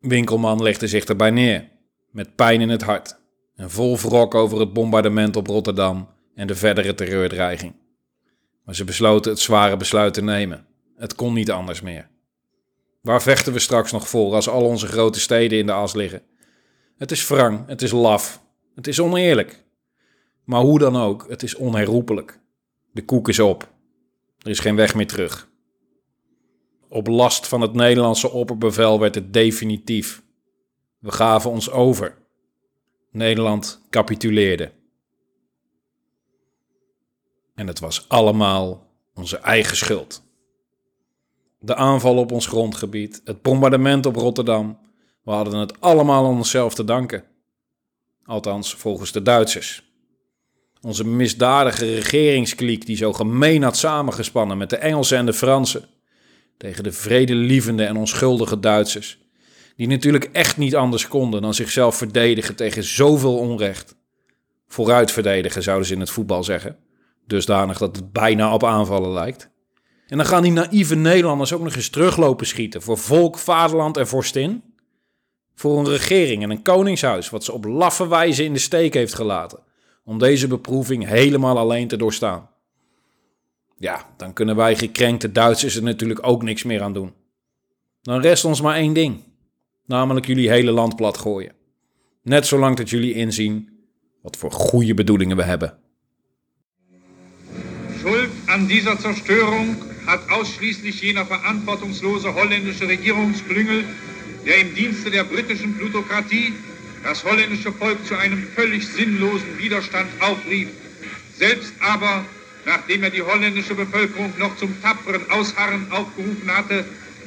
Winkelman 0.00 0.62
legde 0.62 0.88
zich 0.88 1.04
erbij 1.04 1.30
neer, 1.30 1.68
met 2.10 2.34
pijn 2.36 2.60
in 2.60 2.68
het 2.68 2.82
hart 2.82 3.18
en 3.54 3.70
vol 3.70 3.96
wrok 3.96 4.34
over 4.34 4.60
het 4.60 4.72
bombardement 4.72 5.36
op 5.36 5.46
Rotterdam 5.46 6.08
en 6.34 6.46
de 6.46 6.54
verdere 6.54 6.94
terreurdreiging. 6.94 7.74
Maar 8.64 8.74
ze 8.74 8.84
besloten 8.84 9.30
het 9.30 9.40
zware 9.40 9.76
besluit 9.76 10.14
te 10.14 10.22
nemen. 10.22 10.66
Het 10.96 11.14
kon 11.14 11.32
niet 11.32 11.50
anders 11.50 11.80
meer. 11.80 12.08
Waar 13.00 13.22
vechten 13.22 13.52
we 13.52 13.58
straks 13.58 13.92
nog 13.92 14.08
voor 14.08 14.34
als 14.34 14.48
al 14.48 14.64
onze 14.64 14.86
grote 14.86 15.20
steden 15.20 15.58
in 15.58 15.66
de 15.66 15.72
as 15.72 15.94
liggen? 15.94 16.22
Het 16.96 17.10
is 17.10 17.28
wrang, 17.28 17.66
het 17.66 17.82
is 17.82 17.90
laf, 17.90 18.42
het 18.74 18.86
is 18.86 19.00
oneerlijk. 19.00 19.68
Maar 20.50 20.60
hoe 20.60 20.78
dan 20.78 20.96
ook, 20.96 21.26
het 21.28 21.42
is 21.42 21.54
onherroepelijk. 21.54 22.40
De 22.92 23.04
koek 23.04 23.28
is 23.28 23.38
op. 23.38 23.68
Er 24.38 24.50
is 24.50 24.58
geen 24.58 24.76
weg 24.76 24.94
meer 24.94 25.06
terug. 25.06 25.48
Op 26.88 27.06
last 27.06 27.46
van 27.48 27.60
het 27.60 27.72
Nederlandse 27.72 28.30
opperbevel 28.30 29.00
werd 29.00 29.14
het 29.14 29.32
definitief. 29.32 30.22
We 30.98 31.12
gaven 31.12 31.50
ons 31.50 31.70
over. 31.70 32.16
Nederland 33.10 33.80
capituleerde. 33.90 34.72
En 37.54 37.66
het 37.66 37.80
was 37.80 38.08
allemaal 38.08 38.86
onze 39.14 39.36
eigen 39.36 39.76
schuld. 39.76 40.22
De 41.58 41.74
aanval 41.74 42.16
op 42.16 42.32
ons 42.32 42.46
grondgebied, 42.46 43.20
het 43.24 43.42
bombardement 43.42 44.06
op 44.06 44.16
Rotterdam, 44.16 44.78
we 45.22 45.30
hadden 45.30 45.54
het 45.54 45.80
allemaal 45.80 46.24
aan 46.24 46.36
onszelf 46.36 46.74
te 46.74 46.84
danken. 46.84 47.24
Althans, 48.24 48.74
volgens 48.74 49.12
de 49.12 49.22
Duitsers. 49.22 49.89
Onze 50.82 51.04
misdadige 51.04 51.94
regeringskliek 51.94 52.86
die 52.86 52.96
zo 52.96 53.12
gemeen 53.12 53.62
had 53.62 53.76
samengespannen 53.76 54.58
met 54.58 54.70
de 54.70 54.76
Engelsen 54.76 55.18
en 55.18 55.26
de 55.26 55.32
Fransen. 55.32 55.84
Tegen 56.56 56.82
de 56.82 56.92
vredelievende 56.92 57.84
en 57.84 57.96
onschuldige 57.96 58.60
Duitsers. 58.60 59.18
Die 59.76 59.88
natuurlijk 59.88 60.28
echt 60.32 60.56
niet 60.56 60.76
anders 60.76 61.08
konden 61.08 61.42
dan 61.42 61.54
zichzelf 61.54 61.96
verdedigen 61.96 62.56
tegen 62.56 62.84
zoveel 62.84 63.38
onrecht. 63.38 63.96
Vooruit 64.68 65.12
verdedigen 65.12 65.62
zouden 65.62 65.86
ze 65.86 65.94
in 65.94 66.00
het 66.00 66.10
voetbal 66.10 66.44
zeggen. 66.44 66.76
Dusdanig 67.26 67.78
dat 67.78 67.96
het 67.96 68.12
bijna 68.12 68.54
op 68.54 68.64
aanvallen 68.64 69.12
lijkt. 69.12 69.50
En 70.06 70.16
dan 70.16 70.26
gaan 70.26 70.42
die 70.42 70.52
naïeve 70.52 70.94
Nederlanders 70.94 71.52
ook 71.52 71.62
nog 71.62 71.74
eens 71.74 71.88
teruglopen 71.90 72.46
schieten 72.46 72.82
voor 72.82 72.98
volk, 72.98 73.38
vaderland 73.38 73.96
en 73.96 74.08
vorstin. 74.08 74.62
Voor 75.54 75.78
een 75.78 75.88
regering 75.88 76.42
en 76.42 76.50
een 76.50 76.62
koningshuis 76.62 77.30
wat 77.30 77.44
ze 77.44 77.52
op 77.52 77.64
laffe 77.64 78.08
wijze 78.08 78.44
in 78.44 78.52
de 78.52 78.58
steek 78.58 78.94
heeft 78.94 79.14
gelaten 79.14 79.68
om 80.10 80.18
deze 80.18 80.46
beproeving 80.46 81.06
helemaal 81.06 81.58
alleen 81.58 81.88
te 81.88 81.96
doorstaan. 81.96 82.48
Ja, 83.76 84.06
dan 84.16 84.32
kunnen 84.32 84.56
wij 84.56 84.76
gekrenkte 84.76 85.32
Duitsers 85.32 85.76
er 85.76 85.82
natuurlijk 85.82 86.26
ook 86.26 86.42
niks 86.42 86.62
meer 86.62 86.82
aan 86.82 86.92
doen. 86.92 87.12
Dan 88.02 88.20
rest 88.20 88.44
ons 88.44 88.60
maar 88.60 88.74
één 88.74 88.92
ding, 88.92 89.22
namelijk 89.86 90.26
jullie 90.26 90.50
hele 90.50 90.70
land 90.70 90.96
plat 90.96 91.18
gooien. 91.18 91.52
Net 92.22 92.46
zolang 92.46 92.76
dat 92.76 92.90
jullie 92.90 93.14
inzien 93.14 93.68
wat 94.22 94.36
voor 94.36 94.52
goede 94.52 94.94
bedoelingen 94.94 95.36
we 95.36 95.42
hebben. 95.42 95.78
Schuld 97.98 98.30
an 98.46 98.66
dieser 98.66 98.96
Zerstörung 99.00 99.76
hat 100.06 100.20
ausschließlich 100.28 101.00
jener 101.00 101.26
verantwortungslose 101.26 102.32
holländische 102.32 102.86
Regierungsklüngel, 102.86 103.84
der 104.44 104.58
im 104.58 104.74
Dienste 104.74 105.10
der 105.10 105.24
britischen 105.24 105.76
Plutokratie 105.76 106.52
das 107.02 107.24
holländische 107.24 107.72
Volk 107.72 108.04
zu 108.06 108.16
einem 108.16 108.46
völlig 108.54 108.86
sinnlosen 108.86 109.58
Widerstand 109.58 110.08
aufrief, 110.20 110.68
selbst 111.36 111.72
aber, 111.80 112.24
nachdem 112.66 113.02
er 113.02 113.10
die 113.10 113.22
holländische 113.22 113.74
Bevölkerung 113.74 114.32
noch 114.38 114.56
zum 114.56 114.80
tapferen 114.82 115.30
Ausharren 115.30 115.90
aufgerufen 115.90 116.50
hatte, 116.54 116.84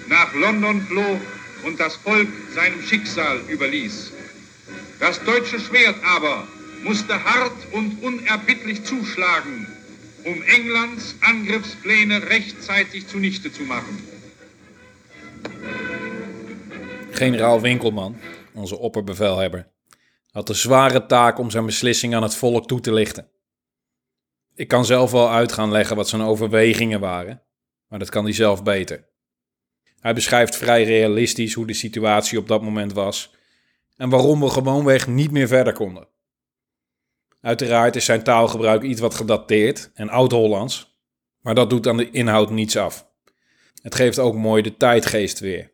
nach 0.07 0.33
London 0.33 0.85
floh 0.87 1.19
und 1.63 1.79
das 1.79 1.95
Volk 1.95 2.27
seinem 2.53 2.81
Schicksal 2.83 3.41
überließ. 3.49 4.11
Das 4.99 5.23
deutsche 5.23 5.59
Schwert 5.59 5.95
aber 6.03 6.47
musste 6.83 7.23
hart 7.23 7.51
und 7.71 8.03
unerbittlich 8.03 8.83
zuschlagen, 8.83 9.67
um 10.23 10.41
Englands 10.43 11.15
Angriffspläne 11.21 12.29
rechtzeitig 12.29 13.07
zunichte 13.07 13.51
zu 13.51 13.63
machen. 13.63 14.07
Generaal 17.17 17.63
Winkelman 17.63 18.15
onze 18.55 18.77
opperbevelhebber, 18.77 19.71
had 20.31 20.47
de 20.47 20.53
zware 20.53 21.05
taak 21.05 21.37
om 21.37 21.49
zijn 21.49 21.65
beslissing 21.65 22.15
aan 22.15 22.23
het 22.23 22.35
volk 22.35 22.67
toe 22.67 22.79
te 22.79 22.93
lichten. 22.93 23.29
Ik 24.55 24.67
kan 24.67 24.85
zelf 24.85 25.11
wel 25.11 25.29
uit 25.29 25.51
gaan 25.51 25.71
leggen 25.71 25.95
wat 25.95 26.09
zijn 26.09 26.21
overwegingen 26.21 26.99
waren, 26.99 27.43
maar 27.87 27.99
dat 27.99 28.09
kan 28.09 28.23
hij 28.23 28.33
zelf 28.33 28.63
beter. 28.63 29.07
Hij 29.99 30.13
beschrijft 30.13 30.55
vrij 30.55 30.83
realistisch 30.83 31.53
hoe 31.53 31.67
de 31.67 31.73
situatie 31.73 32.37
op 32.37 32.47
dat 32.47 32.61
moment 32.61 32.93
was 32.93 33.35
en 33.97 34.09
waarom 34.09 34.39
we 34.39 34.49
gewoonweg 34.49 35.07
niet 35.07 35.31
meer 35.31 35.47
verder 35.47 35.73
konden. 35.73 36.07
Uiteraard 37.41 37.95
is 37.95 38.05
zijn 38.05 38.23
taalgebruik 38.23 38.83
iets 38.83 39.01
wat 39.01 39.13
gedateerd 39.13 39.91
en 39.93 40.09
oud-Hollands, 40.09 40.97
maar 41.39 41.55
dat 41.55 41.69
doet 41.69 41.87
aan 41.87 41.97
de 41.97 42.11
inhoud 42.11 42.49
niets 42.49 42.77
af. 42.77 43.11
Het 43.81 43.95
geeft 43.95 44.19
ook 44.19 44.35
mooi 44.35 44.61
de 44.61 44.77
tijdgeest 44.77 45.39
weer. 45.39 45.72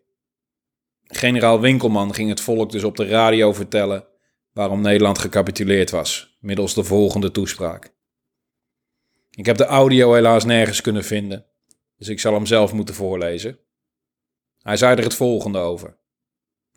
Generaal 1.12 1.60
Winkelman 1.60 2.14
ging 2.14 2.30
het 2.30 2.42
volk 2.42 2.72
dus 2.72 2.84
op 2.84 2.96
de 2.96 3.08
radio 3.08 3.54
vertellen 3.54 4.08
waarom 4.54 4.82
Nederland 4.82 5.18
gecapituleerd 5.18 5.90
was, 5.90 6.38
middels 6.40 6.74
de 6.74 6.84
volgende 6.84 7.32
toespraak. 7.32 7.94
Ik 9.30 9.46
heb 9.46 9.58
de 9.58 9.66
audio 9.66 10.14
helaas 10.14 10.46
nergens 10.46 10.82
kunnen 10.82 11.04
vinden, 11.04 11.46
dus 11.98 12.08
ik 12.08 12.20
zal 12.20 12.34
hem 12.34 12.46
zelf 12.46 12.74
moeten 12.74 12.96
voorlezen. 12.96 13.60
Hij 14.62 14.78
zei 14.78 14.98
er 14.98 15.04
het 15.04 15.16
volgende 15.16 15.60
over. 15.60 15.98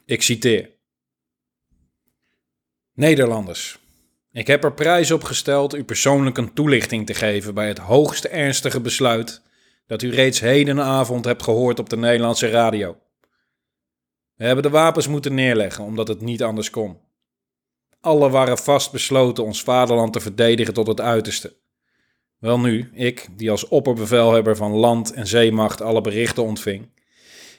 Ik 0.05 0.23
citeer. 0.23 0.71
Nederlanders, 2.95 3.79
ik 4.31 4.47
heb 4.47 4.65
er 4.65 4.75
prijs 4.75 5.11
op 5.11 5.23
gesteld 5.23 5.75
u 5.75 5.85
persoonlijk 5.85 6.39
een 6.39 6.53
toelichting 6.53 7.07
te 7.07 7.15
geven 7.15 7.55
bij 7.55 7.69
het 7.69 7.79
hoogst 7.79 8.25
ernstige 8.25 8.81
besluit 8.81 9.43
dat 9.87 10.03
u 10.03 10.11
reeds 10.11 10.41
hedenavond 10.41 11.25
hebt 11.25 11.43
gehoord 11.43 11.79
op 11.79 11.89
de 11.89 11.97
Nederlandse 11.97 12.51
radio. 12.51 13.02
We 14.43 14.49
hebben 14.49 14.65
de 14.65 14.79
wapens 14.79 15.09
moeten 15.09 15.35
neerleggen 15.35 15.85
omdat 15.85 16.09
het 16.09 16.21
niet 16.21 16.43
anders 16.43 16.71
kon. 16.71 16.99
Alle 18.01 18.31
waren 18.31 18.59
vastbesloten 18.59 19.45
ons 19.45 19.63
vaderland 19.63 20.13
te 20.13 20.21
verdedigen 20.21 20.75
tot 20.75 20.87
het 20.87 21.01
uiterste. 21.01 21.57
Welnu, 22.39 22.91
ik, 22.95 23.29
die 23.37 23.51
als 23.51 23.69
opperbevelhebber 23.69 24.57
van 24.57 24.73
land 24.73 25.13
en 25.13 25.27
zeemacht 25.27 25.81
alle 25.81 26.01
berichten 26.01 26.43
ontving, 26.43 26.91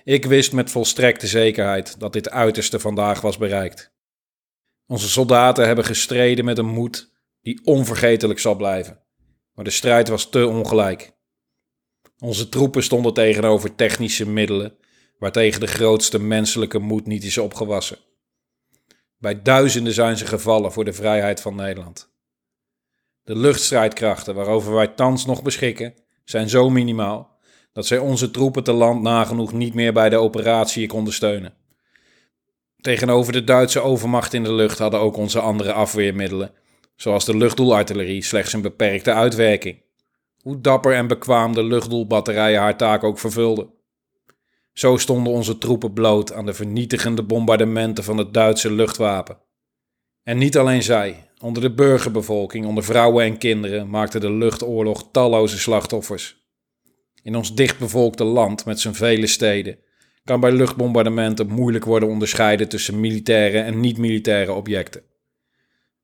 ik 0.04 0.26
wist 0.26 0.54
met 0.54 0.72
volstrekte 0.72 1.28
zekerheid 1.28 2.00
dat 2.00 2.14
dit 2.14 2.30
uiterste 2.30 2.80
vandaag 2.80 3.22
was 3.22 3.38
bereikt. 3.38 3.94
Onze 4.88 5.10
soldaten 5.10 5.66
hebben 5.66 5.86
gestreden 5.86 6.46
met 6.46 6.58
een 6.58 6.74
moed 6.74 7.12
die 7.42 7.62
onvergetelijk 7.64 8.40
zal 8.40 8.56
blijven, 8.56 9.00
maar 9.54 9.66
de 9.66 9.72
strijd 9.72 10.08
was 10.08 10.30
te 10.30 10.48
ongelijk. 10.48 11.16
Onze 12.20 12.50
troepen 12.50 12.84
stonden 12.84 13.14
tegenover 13.14 13.76
technische 13.76 14.30
middelen 14.30 14.78
waartegen 15.18 15.60
de 15.60 15.68
grootste 15.68 16.20
menselijke 16.20 16.80
moed 16.80 17.06
niet 17.06 17.24
is 17.24 17.38
opgewassen. 17.38 17.98
Bij 19.18 19.42
duizenden 19.42 19.94
zijn 19.94 20.18
ze 20.18 20.26
gevallen 20.26 20.72
voor 20.72 20.86
de 20.86 20.94
vrijheid 20.94 21.42
van 21.42 21.56
Nederland. 21.56 22.12
De 23.24 23.36
luchtstrijdkrachten 23.36 24.36
waarover 24.36 24.74
wij 24.74 24.88
thans 24.88 25.26
nog 25.26 25.42
beschikken, 25.42 25.94
zijn 26.24 26.50
zo 26.50 26.70
minimaal 26.70 27.40
dat 27.74 27.86
zij 27.86 27.98
onze 27.98 28.32
troepen 28.32 28.64
te 28.64 28.74
land 28.74 29.02
nagenoeg 29.02 29.54
niet 29.54 29.74
meer 29.74 29.94
bij 29.94 30.10
de 30.10 30.18
operatie 30.18 30.88
konden 30.88 31.14
steunen. 31.14 31.54
Tegenover 32.82 33.34
de 33.34 33.44
Duitse 33.44 33.80
overmacht 33.80 34.34
in 34.34 34.44
de 34.44 34.54
lucht 34.54 34.78
hadden 34.78 35.00
ook 35.00 35.18
onze 35.18 35.40
andere 35.40 35.74
afweermiddelen, 35.74 36.52
zoals 36.96 37.26
de 37.26 37.38
luchtdoelartillerie, 37.38 38.24
slechts 38.24 38.54
een 38.54 38.62
beperkte 38.62 39.14
uitwerking. 39.14 39.82
Hoe 40.42 40.62
dapper 40.62 40.94
en 40.94 41.08
bekwaam 41.08 41.54
de 41.54 41.64
luchtdoelbatterijen 41.64 42.60
haar 42.60 42.78
taak 42.78 43.04
ook 43.04 43.20
vervulden. 43.20 43.74
Zo 44.74 44.98
stonden 44.98 45.34
onze 45.34 45.58
troepen 45.58 45.94
bloot 45.94 46.34
aan 46.34 46.46
de 46.46 46.54
vernietigende 46.54 47.24
bombardementen 47.24 48.04
van 48.04 48.18
het 48.18 48.34
Duitse 48.34 48.72
luchtwapen. 48.72 49.38
En 50.24 50.38
niet 50.38 50.58
alleen 50.58 50.84
zij, 50.84 51.30
onder 51.40 51.62
de 51.62 51.74
burgerbevolking, 51.74 52.66
onder 52.66 52.84
vrouwen 52.84 53.26
en 53.26 53.38
kinderen, 53.38 53.90
maakte 53.90 54.20
de 54.20 54.32
luchtoorlog 54.32 55.10
talloze 55.12 55.58
slachtoffers. 55.58 56.42
In 57.24 57.36
ons 57.36 57.56
dichtbevolkte 57.56 58.24
land 58.24 58.66
met 58.66 58.80
zijn 58.80 58.96
vele 58.96 59.28
steden 59.28 59.78
kan 60.24 60.40
bij 60.40 60.52
luchtbombardementen 60.52 61.48
moeilijk 61.48 61.86
worden 61.86 62.10
onderscheiden 62.10 62.70
tussen 62.70 63.00
militaire 63.00 63.60
en 63.60 63.80
niet-militaire 63.80 64.54
objecten. 64.54 65.04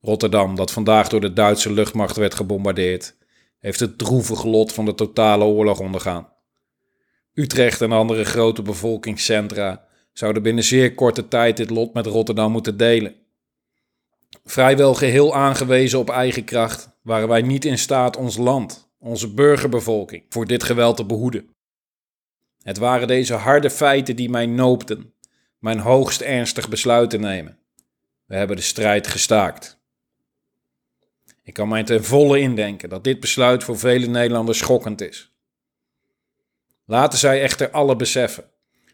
Rotterdam, 0.02 0.56
dat 0.56 0.72
vandaag 0.72 1.10
door 1.10 1.22
de 1.22 1.34
Duitse 1.34 1.74
luchtmacht 1.74 2.16
werd 2.16 2.34
gebombardeerd, 2.34 3.16
heeft 3.60 3.80
het 3.80 3.98
droevige 3.98 4.48
lot 4.48 4.74
van 4.74 4.86
de 4.86 4.96
totale 4.96 5.44
oorlog 5.44 5.80
ondergaan. 5.80 6.28
Utrecht 7.40 7.82
en 7.82 7.92
andere 7.92 8.24
grote 8.24 8.62
bevolkingscentra 8.62 9.86
zouden 10.14 10.44
binnen 10.44 10.64
zeer 10.64 10.96
korte 10.96 11.28
tijd 11.28 11.58
dit 11.58 11.70
lot 11.70 11.94
met 11.94 12.06
Rotterdam 12.06 12.52
moeten 12.52 12.78
delen. 12.78 13.16
Vrijwel 14.44 14.94
geheel 14.94 15.36
aangewezen 15.36 16.00
op 16.00 16.10
eigen 16.10 16.44
kracht 16.44 16.90
waren 17.02 17.28
wij 17.28 17.42
niet 17.42 17.66
in 17.66 17.78
staat 17.78 18.18
ons 18.18 18.38
land, 18.38 18.92
onze 18.98 19.34
burgerbevolking, 19.34 20.26
voor 20.30 20.46
dit 20.46 20.64
geweld 20.64 20.98
te 20.98 21.06
behoeden. 21.06 21.50
Het 22.62 22.78
waren 22.78 23.08
deze 23.08 23.34
harde 23.34 23.70
feiten 23.70 24.16
die 24.16 24.30
mij 24.30 24.46
noopten 24.46 25.14
mijn 25.60 25.80
hoogst 25.80 26.22
ernstig 26.22 26.70
besluit 26.70 27.10
te 27.10 27.18
nemen. 27.18 27.60
We 28.26 28.36
hebben 28.36 28.56
de 28.56 28.62
strijd 28.62 29.08
gestaakt. 29.08 29.80
Ik 31.44 31.54
kan 31.54 31.68
mij 31.68 31.84
ten 31.84 32.04
volle 32.04 32.40
indenken 32.40 32.90
dat 32.90 33.04
dit 33.04 33.20
besluit 33.20 33.64
voor 33.64 33.78
vele 33.78 34.08
Nederlanders 34.08 34.58
schokkend 34.58 35.02
is. 35.02 35.34
Laten 36.90 37.20
zij 37.20 37.42
echter 37.42 37.70
alle 37.70 37.96
beseffen 37.96 38.44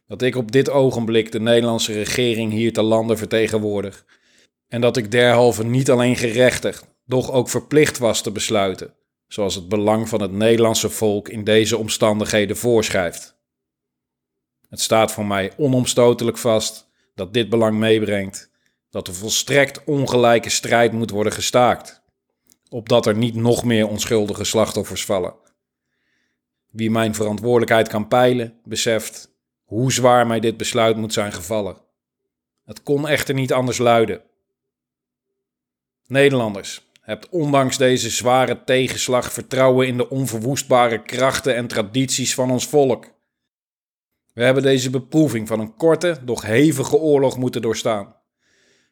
dat 0.08 0.22
ik 0.22 0.36
op 0.36 0.52
dit 0.52 0.70
ogenblik 0.70 1.32
de 1.32 1.40
Nederlandse 1.40 1.94
regering 1.94 2.52
hier 2.52 2.74
te 2.74 2.82
lande 2.82 3.18
vertegenwoordig 3.18 4.06
en 4.68 4.82
dat 4.82 4.98
ik 4.98 5.12
derhalve 5.12 5.64
niet 5.64 5.92
alleen 5.92 6.16
gerechtigd, 6.16 6.86
doch 7.06 7.32
ook 7.32 7.50
verplicht 7.50 7.98
was 7.98 8.22
te 8.22 8.32
besluiten, 8.32 8.94
zoals 9.28 9.56
het 9.56 9.70
belang 9.70 10.10
van 10.10 10.22
het 10.22 10.32
Nederlandse 10.32 10.90
volk 10.90 11.30
in 11.30 11.44
deze 11.44 11.78
omstandigheden 11.78 12.58
voorschrijft. 12.58 13.38
Het 14.70 14.82
staat 14.82 15.12
voor 15.12 15.26
mij 15.26 15.52
onomstotelijk 15.58 16.38
vast 16.38 16.90
dat 17.14 17.34
dit 17.34 17.50
belang 17.50 17.78
meebrengt 17.78 18.52
dat 18.90 19.06
de 19.06 19.14
volstrekt 19.14 19.84
ongelijke 19.84 20.50
strijd 20.50 20.92
moet 20.92 21.10
worden 21.10 21.34
gestaakt, 21.34 22.02
opdat 22.70 23.06
er 23.06 23.16
niet 23.16 23.36
nog 23.36 23.64
meer 23.64 23.88
onschuldige 23.88 24.44
slachtoffers 24.44 25.06
vallen. 25.06 25.45
Wie 26.76 26.92
mijn 26.92 27.16
verantwoordelijkheid 27.16 27.88
kan 27.88 28.08
peilen, 28.08 28.60
beseft 28.64 29.36
hoe 29.64 29.92
zwaar 29.92 30.28
mij 30.28 30.40
dit 30.40 30.58
besluit 30.58 30.98
moet 30.98 31.14
zijn 31.14 31.32
gevallen. 31.32 31.78
Het 32.66 32.84
kon 32.84 33.08
echter 33.08 33.34
niet 33.34 33.54
anders 33.54 33.78
luiden. 33.78 34.22
Nederlanders, 36.08 36.90
hebt 37.02 37.30
ondanks 37.30 37.78
deze 37.78 38.10
zware 38.10 38.64
tegenslag 38.64 39.34
vertrouwen 39.34 39.88
in 39.88 39.98
de 39.98 40.10
onverwoestbare 40.10 41.02
krachten 41.02 41.56
en 41.56 41.68
tradities 41.68 42.34
van 42.34 42.52
ons 42.52 42.68
volk. 42.68 43.06
We 44.34 44.44
hebben 44.44 44.64
deze 44.64 44.90
beproeving 44.90 45.48
van 45.48 45.60
een 45.60 45.76
korte, 45.76 46.18
doch 46.24 46.42
hevige 46.42 46.98
oorlog 46.98 47.38
moeten 47.38 47.62
doorstaan. 47.62 48.16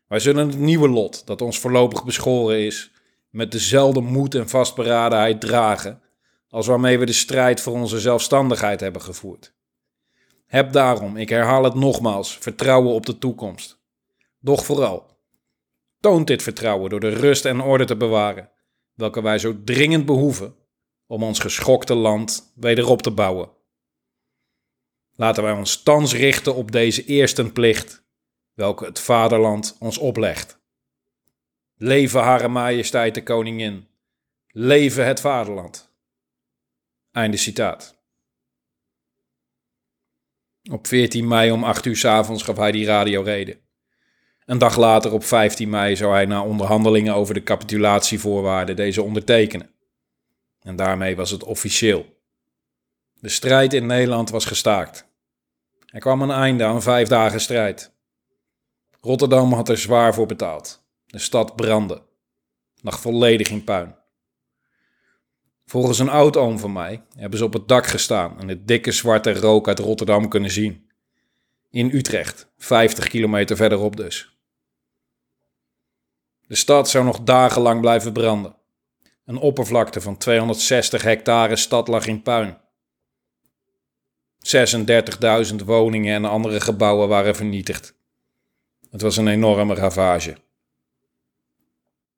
Wij 0.08 0.20
zullen 0.20 0.48
het 0.48 0.58
nieuwe 0.58 0.90
lot, 0.90 1.28
dat 1.28 1.42
ons 1.42 1.60
voorlopig 1.60 2.04
beschoren 2.06 2.60
is, 2.60 2.92
met 3.30 3.52
dezelfde 3.52 4.02
moed 4.02 4.36
en 4.36 4.50
vastberadenheid 4.50 5.42
dragen 5.42 6.03
als 6.54 6.68
waarmee 6.68 7.00
we 7.00 7.06
de 7.06 7.14
strijd 7.14 7.62
voor 7.62 7.74
onze 7.74 8.00
zelfstandigheid 8.00 8.80
hebben 8.80 9.02
gevoerd. 9.02 9.54
Heb 10.46 10.72
daarom, 10.72 11.18
ik 11.18 11.30
herhaal 11.30 11.64
het 11.64 11.74
nogmaals, 11.74 12.38
vertrouwen 12.38 12.94
op 12.94 13.06
de 13.06 13.18
toekomst. 13.18 13.82
Doch 14.40 14.66
vooral, 14.66 15.18
toont 16.00 16.28
dit 16.28 16.44
vertrouwen 16.44 16.90
door 16.90 17.00
de 17.00 17.10
rust 17.10 17.46
en 17.46 17.62
orde 17.62 17.86
te 17.86 17.96
bewaren, 17.96 18.52
welke 18.94 19.22
wij 19.22 19.40
zo 19.40 19.64
dringend 19.64 20.06
behoeven 20.06 20.56
om 21.08 21.24
ons 21.24 21.40
geschokte 21.40 21.96
land 21.96 22.54
wederop 22.56 23.02
te 23.02 23.12
bouwen. 23.12 23.52
Laten 25.16 25.44
wij 25.44 25.54
ons 25.54 25.84
thans 25.84 26.14
richten 26.14 26.56
op 26.56 26.72
deze 26.72 27.06
eerste 27.06 27.52
plicht, 27.52 28.04
welke 28.54 28.86
het 28.86 29.00
vaderland 29.00 29.76
ons 29.80 29.98
oplegt. 29.98 30.60
Leven 31.76 32.22
Hare 32.22 32.48
Majesteit 32.48 33.16
de 33.16 33.24
Koningin. 33.24 33.88
Leven 34.48 35.06
het 35.06 35.20
vaderland. 35.20 35.93
Einde 37.14 37.38
citaat. 37.38 37.96
Op 40.72 40.88
14 40.88 41.28
mei 41.28 41.52
om 41.52 41.64
8 41.64 41.86
uur 41.86 41.96
s 41.96 42.06
avonds 42.06 42.44
gaf 42.44 42.58
hij 42.58 42.72
die 42.72 42.86
radioreden. 42.86 43.60
Een 44.46 44.58
dag 44.58 44.78
later, 44.78 45.12
op 45.12 45.24
15 45.24 45.70
mei, 45.70 45.96
zou 45.96 46.14
hij 46.14 46.26
na 46.26 46.44
onderhandelingen 46.44 47.16
over 47.16 47.34
de 47.34 47.44
capitulatievoorwaarden 47.44 48.76
deze 48.76 49.02
ondertekenen. 49.02 49.70
En 50.60 50.76
daarmee 50.76 51.16
was 51.16 51.32
het 51.32 51.44
officieel. 51.44 52.22
De 53.14 53.30
strijd 53.30 53.74
in 53.74 53.86
Nederland 53.86 54.30
was 54.30 54.46
gestaakt. 54.46 55.08
Er 55.86 56.00
kwam 56.00 56.22
een 56.22 56.32
einde 56.32 56.64
aan 56.64 56.82
vijf 56.82 57.08
dagen 57.08 57.42
strijd. 57.42 57.94
Rotterdam 59.02 59.54
had 59.54 59.70
er 59.70 59.78
zwaar 59.78 60.14
voor 60.14 60.26
betaald. 60.26 60.86
De 61.06 61.20
stad 61.20 61.56
brandde, 61.56 62.02
lag 62.82 63.00
volledig 63.00 63.50
in 63.50 63.64
puin. 63.64 64.03
Volgens 65.66 66.00
een 66.00 66.10
oud-oom 66.10 66.60
van 66.60 66.74
mij 66.74 67.04
hebben 67.16 67.40
ze 67.40 67.46
op 67.46 67.54
het 67.54 67.68
dak 67.68 67.86
gestaan 67.86 68.40
en 68.40 68.48
het 68.48 68.68
dikke 68.68 68.92
zwarte 68.92 69.34
rook 69.34 69.68
uit 69.68 69.80
Rotterdam 69.80 70.30
kunnen 70.30 70.52
zien. 70.52 70.90
In 71.70 71.90
Utrecht, 71.94 72.52
50 72.58 73.08
kilometer 73.08 73.56
verderop 73.56 73.96
dus. 73.96 74.38
De 76.48 76.56
stad 76.56 76.90
zou 76.90 77.06
nog 77.06 77.22
dagenlang 77.22 77.82
blijven 77.82 78.14
branden. 78.14 78.56
Een 79.26 79.38
oppervlakte 79.38 80.02
van 80.02 80.18
260 80.18 81.02
hectare 81.02 81.56
stad 81.56 81.88
lag 81.88 82.06
in 82.06 82.22
puin. 82.22 82.58
36.000 85.50 85.56
woningen 85.66 86.16
en 86.16 86.26
andere 86.26 86.62
gebouwen 86.62 87.08
waren 87.08 87.36
vernietigd. 87.36 87.96
Het 88.90 89.02
was 89.02 89.18
een 89.18 89.28
enorme 89.28 89.74
ravage. 89.74 90.38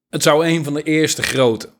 Het 0.09 0.23
zou 0.23 0.47
een 0.47 0.63
van 0.63 0.73
de 0.73 0.83
eerste 0.83 1.23
grote, 1.23 1.73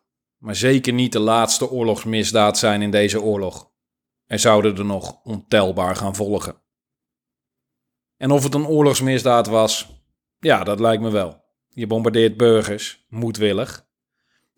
maar 0.45 0.55
zeker 0.55 0.93
niet 0.93 1.11
de 1.11 1.19
laatste 1.19 1.69
oorlogsmisdaad 1.69 2.57
zijn 2.57 2.81
in 2.81 2.91
deze 2.91 3.21
oorlog. 3.21 3.71
Er 4.25 4.39
zouden 4.39 4.77
er 4.77 4.85
nog 4.85 5.23
ontelbaar 5.23 5.95
gaan 5.95 6.15
volgen. 6.15 6.61
En 8.17 8.31
of 8.31 8.43
het 8.43 8.53
een 8.53 8.67
oorlogsmisdaad 8.67 9.47
was, 9.47 10.03
ja, 10.39 10.63
dat 10.63 10.79
lijkt 10.79 11.03
me 11.03 11.09
wel. 11.09 11.43
Je 11.69 11.87
bombardeert 11.87 12.37
burgers, 12.37 13.05
moedwillig. 13.09 13.87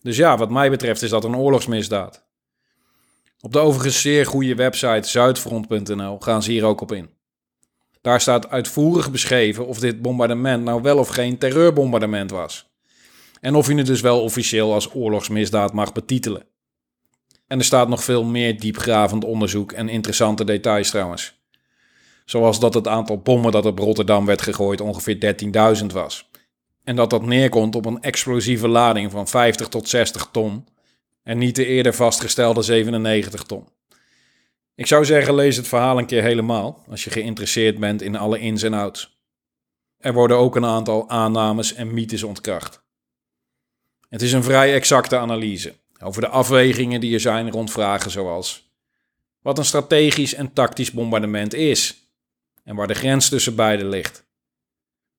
Dus 0.02 0.18
ja, 0.18 0.38
wat 0.38 0.50
mij 0.50 0.70
betreft 0.70 1.02
is 1.02 1.10
dat 1.10 1.24
een 1.24 1.36
oorlogsmisdaad. 1.36 2.28
Op 3.42 3.54
de 3.54 3.60
overigens 3.60 4.02
zeer 4.02 4.26
goede 4.26 4.56
website 4.56 5.10
zuidfront.nl 5.10 6.20
gaan 6.20 6.44
ze 6.44 6.52
hier 6.52 6.66
ook 6.66 6.82
op 6.82 6.92
in. 6.92 7.10
Daar 8.02 8.22
staat 8.22 8.50
uitvoerig 8.50 9.12
beschreven 9.12 9.68
of 9.68 9.80
dit 9.80 10.02
bombardement 10.02 10.64
nou 10.64 10.82
wel 10.82 10.98
of 10.98 11.08
geen 11.08 11.38
terreurbombardement 11.38 12.32
was. 12.32 12.67
En 13.48 13.56
of 13.56 13.68
je 13.68 13.76
het 13.76 13.86
dus 13.86 14.02
wel 14.02 14.22
officieel 14.22 14.74
als 14.74 14.94
oorlogsmisdaad 14.94 15.74
mag 15.74 15.94
betitelen. 15.94 16.46
En 17.48 17.60
er 17.60 17.66
staat 17.66 17.88
nog 17.88 18.04
veel 18.04 18.24
meer 18.24 18.60
diepgravend 18.60 19.24
onderzoek 19.24 19.72
en 19.72 19.90
interessante 19.90 20.44
details 20.44 20.90
trouwens. 20.90 21.40
Zoals 22.26 22.60
dat 22.60 22.74
het 22.74 22.88
aantal 22.88 23.18
bommen 23.18 23.52
dat 23.52 23.66
op 23.66 23.80
Rotterdam 23.80 24.26
werd 24.26 24.42
gegooid 24.42 24.82
ongeveer 24.82 25.36
13.000 25.80 25.86
was. 25.86 26.30
En 26.84 26.96
dat 26.96 27.10
dat 27.10 27.26
neerkomt 27.26 27.76
op 27.76 27.86
een 27.86 28.02
explosieve 28.02 28.68
lading 28.68 29.12
van 29.12 29.28
50 29.28 29.68
tot 29.68 29.90
60 29.90 30.30
ton 30.32 30.68
en 31.24 31.38
niet 31.38 31.56
de 31.56 31.66
eerder 31.66 31.94
vastgestelde 31.94 32.62
97 32.62 33.44
ton. 33.44 33.68
Ik 34.76 34.86
zou 34.86 35.06
zeggen, 35.06 35.36
lees 35.36 35.58
het 35.58 35.68
verhaal 35.68 35.98
een 35.98 36.06
keer 36.06 36.24
helemaal 36.24 36.84
als 36.90 37.04
je 37.04 37.10
geïnteresseerd 37.10 37.80
bent 37.80 38.02
in 38.02 38.16
alle 38.16 38.40
ins 38.40 38.64
en 38.64 38.74
outs. 38.74 39.20
Er 39.98 40.14
worden 40.14 40.38
ook 40.38 40.56
een 40.56 40.66
aantal 40.66 41.10
aannames 41.10 41.74
en 41.74 41.94
mythes 41.94 42.24
ontkracht. 42.24 42.86
Het 44.10 44.22
is 44.22 44.32
een 44.32 44.44
vrij 44.44 44.74
exacte 44.74 45.18
analyse 45.18 45.74
over 46.04 46.22
de 46.22 46.28
afwegingen 46.28 47.00
die 47.00 47.14
er 47.14 47.20
zijn 47.20 47.52
rond 47.52 47.72
vragen 47.72 48.12
zoals 48.12 48.72
wat 49.42 49.58
een 49.58 49.66
strategisch 49.66 50.34
en 50.34 50.54
tactisch 50.54 50.92
bombardement 50.92 51.54
is 51.54 52.10
en 52.64 52.76
waar 52.76 52.88
de 52.88 52.94
grens 52.94 53.30
tussen 53.30 53.56
beide 53.56 53.86
ligt. 53.86 54.26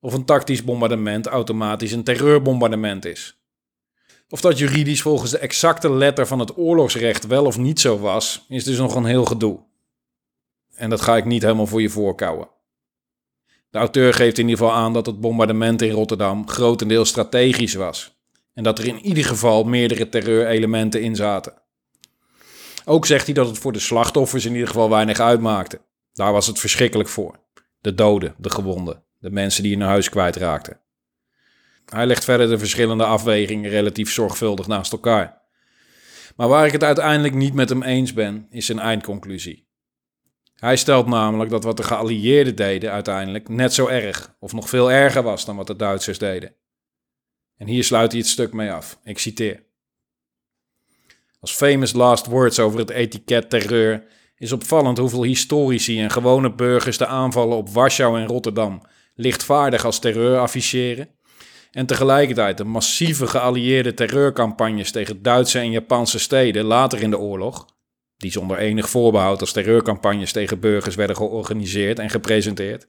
Of 0.01 0.13
een 0.13 0.25
tactisch 0.25 0.65
bombardement 0.65 1.27
automatisch 1.27 1.93
een 1.93 2.05
terreurbombardement 2.05 3.05
is. 3.05 3.39
Of 4.29 4.41
dat 4.41 4.59
juridisch 4.59 5.03
volgens 5.03 5.31
de 5.31 5.39
exacte 5.39 5.93
letter 5.93 6.27
van 6.27 6.39
het 6.39 6.57
oorlogsrecht 6.57 7.27
wel 7.27 7.45
of 7.45 7.59
niet 7.59 7.81
zo 7.81 7.99
was, 7.99 8.45
is 8.49 8.65
dus 8.65 8.79
nog 8.79 8.95
een 8.95 9.05
heel 9.05 9.25
gedoe. 9.25 9.59
En 10.75 10.91
dat 10.91 11.01
ga 11.01 11.17
ik 11.17 11.25
niet 11.25 11.43
helemaal 11.43 11.67
voor 11.67 11.83
je 11.83 11.91
voorkouwen. 11.91 12.49
De 13.71 13.79
auteur 13.79 14.15
geeft 14.15 14.39
in 14.39 14.49
ieder 14.49 14.65
geval 14.65 14.81
aan 14.81 14.93
dat 14.93 15.07
het 15.07 15.21
bombardement 15.21 15.83
in 15.83 15.91
Rotterdam 15.91 16.49
grotendeels 16.49 17.09
strategisch 17.09 17.75
was. 17.75 18.18
En 18.59 18.65
dat 18.65 18.79
er 18.79 18.87
in 18.87 19.07
ieder 19.07 19.25
geval 19.25 19.65
meerdere 19.65 20.09
terreurelementen 20.09 21.03
in 21.03 21.17
zaten. 21.17 21.53
Ook 22.85 23.07
zegt 23.07 23.25
hij 23.25 23.35
dat 23.35 23.47
het 23.47 23.59
voor 23.59 23.73
de 23.73 23.79
slachtoffers 23.79 24.45
in 24.45 24.53
ieder 24.53 24.67
geval 24.67 24.91
weinig 24.91 25.21
uitmaakte. 25.21 25.81
Daar 26.13 26.33
was 26.33 26.47
het 26.47 26.59
verschrikkelijk 26.59 27.09
voor. 27.09 27.41
De 27.81 27.95
doden, 27.95 28.35
de 28.39 28.51
gewonden, 28.51 29.03
de 29.19 29.31
mensen 29.31 29.63
die 29.63 29.77
hun 29.77 29.87
huis 29.87 30.09
kwijtraakten. 30.09 30.81
Hij 31.85 32.07
legt 32.07 32.25
verder 32.25 32.49
de 32.49 32.59
verschillende 32.59 33.05
afwegingen 33.05 33.71
relatief 33.71 34.13
zorgvuldig 34.13 34.67
naast 34.67 34.93
elkaar. 34.93 35.43
Maar 36.37 36.49
waar 36.49 36.67
ik 36.67 36.73
het 36.73 36.85
uiteindelijk 36.85 37.35
niet 37.35 37.55
met 37.55 37.69
hem 37.69 37.83
eens 37.83 38.13
ben, 38.13 38.47
is 38.51 38.67
zijn 38.67 38.79
eindconclusie. 38.79 39.69
Hij 40.55 40.77
stelt 40.77 41.07
namelijk 41.07 41.51
dat 41.51 41.65
wat 41.65 41.77
de 41.77 41.83
geallieerden 41.83 42.57
deden 42.57 42.93
uiteindelijk 42.93 43.49
net 43.49 43.75
zo 43.75 43.87
erg, 43.87 44.35
of 44.39 44.53
nog 44.53 44.69
veel 44.69 44.91
erger 44.91 45.23
was 45.23 45.45
dan 45.45 45.57
wat 45.57 45.67
de 45.67 45.77
Duitsers 45.77 46.19
deden. 46.19 46.57
En 47.59 47.67
hier 47.67 47.85
sluit 47.85 48.13
hij 48.13 48.21
het 48.21 48.31
stuk 48.31 48.53
mee 48.53 48.73
af. 48.73 48.99
Ik 49.05 49.19
citeer. 49.19 49.67
Als 51.41 51.53
famous 51.53 51.93
last 51.93 52.27
words 52.27 52.59
over 52.59 52.79
het 52.79 52.91
etiket 52.91 53.51
terreur 53.51 54.07
is 54.37 54.53
opvallend 54.53 54.99
hoeveel 54.99 55.23
historici 55.23 56.01
en 56.01 56.11
gewone 56.11 56.55
burgers 56.55 56.99
de 56.99 57.07
aanvallen 57.07 57.57
op 57.57 57.69
Warschau 57.69 58.21
en 58.21 58.27
Rotterdam 58.27 58.83
lichtvaardig 59.15 59.85
als 59.85 59.99
terreur 59.99 60.39
afficheren 60.39 61.09
en 61.71 61.87
tegelijkertijd 61.87 62.57
de 62.57 62.65
massieve 62.65 63.27
geallieerde 63.27 63.95
terreurcampagnes 63.95 64.91
tegen 64.91 65.23
Duitse 65.23 65.59
en 65.59 65.71
Japanse 65.71 66.19
steden 66.19 66.65
later 66.65 67.03
in 67.03 67.11
de 67.11 67.19
oorlog, 67.19 67.67
die 68.17 68.31
zonder 68.31 68.59
enig 68.59 68.89
voorbehoud 68.89 69.41
als 69.41 69.53
terreurcampagnes 69.53 70.33
tegen 70.33 70.61
burgers 70.61 70.95
werden 70.95 71.17
georganiseerd 71.17 71.99
en 71.99 72.11
gepresenteerd, 72.11 72.89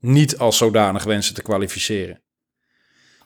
niet 0.00 0.38
als 0.38 0.56
zodanig 0.56 1.04
wensen 1.04 1.34
te 1.34 1.42
kwalificeren. 1.42 2.22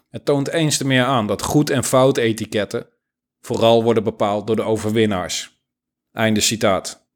Het 0.08 0.24
toont 0.24 0.48
eens 0.48 0.76
te 0.76 0.86
meer 0.86 1.04
aan 1.04 1.26
dat 1.26 1.42
goed 1.42 1.70
en 1.70 1.84
fout 1.84 2.16
etiketten 2.16 2.88
vooral 3.40 3.82
worden 3.82 4.04
bepaald 4.04 4.46
door 4.46 4.56
de 4.56 4.62
overwinnaars. 4.62 5.64
Einde 6.12 6.40
citaat. 6.40 7.06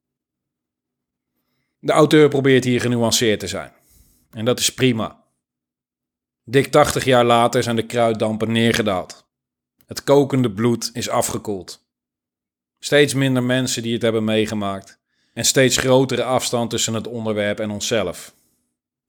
De 1.79 1.93
auteur 1.93 2.29
probeert 2.29 2.65
hier 2.65 2.81
genuanceerd 2.81 3.41
te 3.41 3.47
zijn. 3.47 3.73
En 4.31 4.45
dat 4.45 4.59
is 4.59 4.75
prima. 4.75 5.25
Dik 6.45 6.67
80 6.67 7.05
jaar 7.05 7.25
later 7.25 7.63
zijn 7.63 7.77
de 7.77 7.87
kruiddampen 7.87 8.53
neergedaald. 8.53 9.29
Het 9.87 10.05
kokende 10.05 10.53
bloed 10.53 10.91
is 10.93 11.09
afgekoeld. 11.09 11.89
Steeds 12.79 13.15
minder 13.15 13.43
mensen 13.43 13.83
die 13.83 13.93
het 13.93 14.03
hebben 14.03 14.25
meegemaakt 14.25 15.01
en 15.33 15.45
steeds 15.45 15.77
grotere 15.77 16.25
afstand 16.25 16.71
tussen 16.71 16.95
het 16.95 17.07
onderwerp 17.07 17.61
en 17.61 17.71
onszelf. 17.71 18.35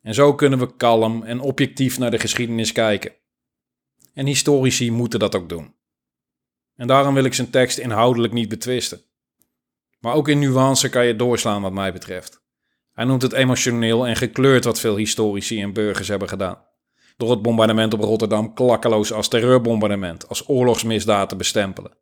En 0.02 0.14
zo 0.14 0.36
kunnen 0.36 0.60
we 0.60 0.76
kalm 0.76 1.24
en 1.24 1.40
objectief 1.40 1.98
naar 1.98 2.12
de 2.12 2.20
geschiedenis 2.20 2.72
kijken. 2.72 3.14
En 4.14 4.26
historici 4.26 4.92
moeten 4.92 5.20
dat 5.20 5.36
ook 5.36 5.50
doen. 5.50 5.76
En 6.76 6.88
daarom 6.88 7.14
wil 7.14 7.24
ik 7.24 7.34
zijn 7.34 7.50
tekst 7.50 7.78
inhoudelijk 7.78 8.34
niet 8.34 8.50
betwisten. 8.50 9.02
Maar 10.00 10.14
ook 10.14 10.28
in 10.28 10.40
nuance 10.40 10.90
kan 10.90 11.06
je 11.06 11.16
doorslaan 11.16 11.62
wat 11.62 11.74
mij 11.74 11.94
betreft. 11.94 12.42
Hij 12.92 13.06
noemt 13.06 13.22
het 13.22 13.34
emotioneel 13.34 14.08
en 14.08 14.16
gekleurd 14.16 14.64
wat 14.64 14.80
veel 14.80 14.96
historici 14.96 15.62
en 15.62 15.74
burgers 15.74 16.08
hebben 16.08 16.30
gedaan. 16.30 16.64
Door 17.18 17.32
het 17.32 17.42
bombardement 17.42 17.94
op 17.94 18.00
Rotterdam 18.00 18.54
klakkeloos 18.54 19.14
als 19.14 19.28
terreurbombardement, 19.28 20.28
als 20.28 20.50
oorlogsmisdaad 20.50 21.30
te 21.30 21.36
bestempelen. 21.36 21.98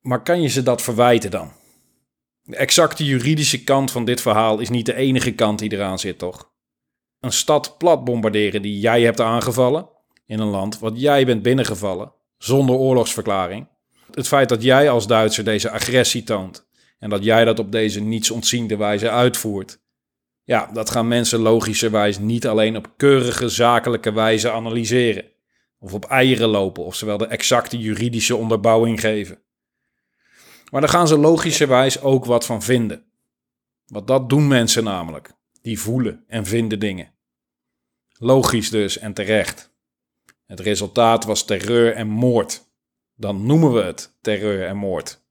Maar 0.00 0.22
kan 0.22 0.42
je 0.42 0.48
ze 0.48 0.62
dat 0.62 0.82
verwijten 0.82 1.30
dan? 1.30 1.52
De 2.42 2.56
exacte 2.56 3.04
juridische 3.04 3.64
kant 3.64 3.90
van 3.90 4.04
dit 4.04 4.20
verhaal 4.20 4.58
is 4.58 4.68
niet 4.68 4.86
de 4.86 4.94
enige 4.94 5.34
kant 5.34 5.58
die 5.58 5.72
eraan 5.72 5.98
zit, 5.98 6.18
toch? 6.18 6.52
Een 7.20 7.32
stad 7.32 7.78
plat 7.78 8.04
bombarderen 8.04 8.62
die 8.62 8.78
jij 8.78 9.02
hebt 9.02 9.20
aangevallen, 9.20 9.88
in 10.26 10.38
een 10.38 10.48
land 10.48 10.78
wat 10.78 11.00
jij 11.00 11.26
bent 11.26 11.42
binnengevallen, 11.42 12.12
zonder 12.38 12.76
oorlogsverklaring. 12.76 13.66
Het 14.10 14.28
feit 14.28 14.48
dat 14.48 14.62
jij 14.62 14.90
als 14.90 15.06
Duitser 15.06 15.44
deze 15.44 15.70
agressie 15.70 16.22
toont 16.22 16.66
en 16.98 17.10
dat 17.10 17.24
jij 17.24 17.44
dat 17.44 17.58
op 17.58 17.72
deze 17.72 18.00
niets 18.00 18.30
ontziende 18.30 18.76
wijze 18.76 19.10
uitvoert. 19.10 19.78
Ja, 20.44 20.70
dat 20.72 20.90
gaan 20.90 21.08
mensen 21.08 21.38
logischerwijs 21.38 22.18
niet 22.18 22.46
alleen 22.46 22.76
op 22.76 22.92
keurige 22.96 23.48
zakelijke 23.48 24.12
wijze 24.12 24.50
analyseren. 24.50 25.24
Of 25.78 25.94
op 25.94 26.04
eieren 26.04 26.48
lopen, 26.48 26.84
of 26.84 26.94
ze 26.94 27.06
wel 27.06 27.18
de 27.18 27.26
exacte 27.26 27.78
juridische 27.78 28.36
onderbouwing 28.36 29.00
geven. 29.00 29.42
Maar 30.70 30.80
daar 30.80 30.90
gaan 30.90 31.08
ze 31.08 31.18
logischerwijs 31.18 32.00
ook 32.00 32.24
wat 32.24 32.46
van 32.46 32.62
vinden. 32.62 33.04
Want 33.86 34.06
dat 34.06 34.28
doen 34.28 34.48
mensen 34.48 34.84
namelijk. 34.84 35.32
Die 35.62 35.80
voelen 35.80 36.24
en 36.26 36.46
vinden 36.46 36.78
dingen. 36.78 37.12
Logisch 38.18 38.70
dus 38.70 38.98
en 38.98 39.12
terecht. 39.12 39.73
Het 40.46 40.60
resultaat 40.60 41.24
was 41.24 41.44
terreur 41.44 41.94
en 41.94 42.08
moord. 42.08 42.64
Dan 43.14 43.46
noemen 43.46 43.72
we 43.72 43.82
het 43.82 44.16
terreur 44.20 44.66
en 44.66 44.76
moord. 44.76 45.22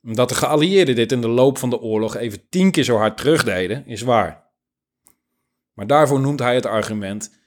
Dat 0.00 0.28
de 0.28 0.34
geallieerden 0.34 0.94
dit 0.94 1.12
in 1.12 1.20
de 1.20 1.28
loop 1.28 1.58
van 1.58 1.70
de 1.70 1.80
oorlog 1.80 2.16
even 2.16 2.48
tien 2.48 2.70
keer 2.70 2.84
zo 2.84 2.96
hard 2.96 3.16
terugdeden, 3.16 3.86
is 3.86 4.02
waar. 4.02 4.50
Maar 5.72 5.86
daarvoor 5.86 6.20
noemt 6.20 6.38
hij 6.38 6.54
het 6.54 6.66
argument: 6.66 7.40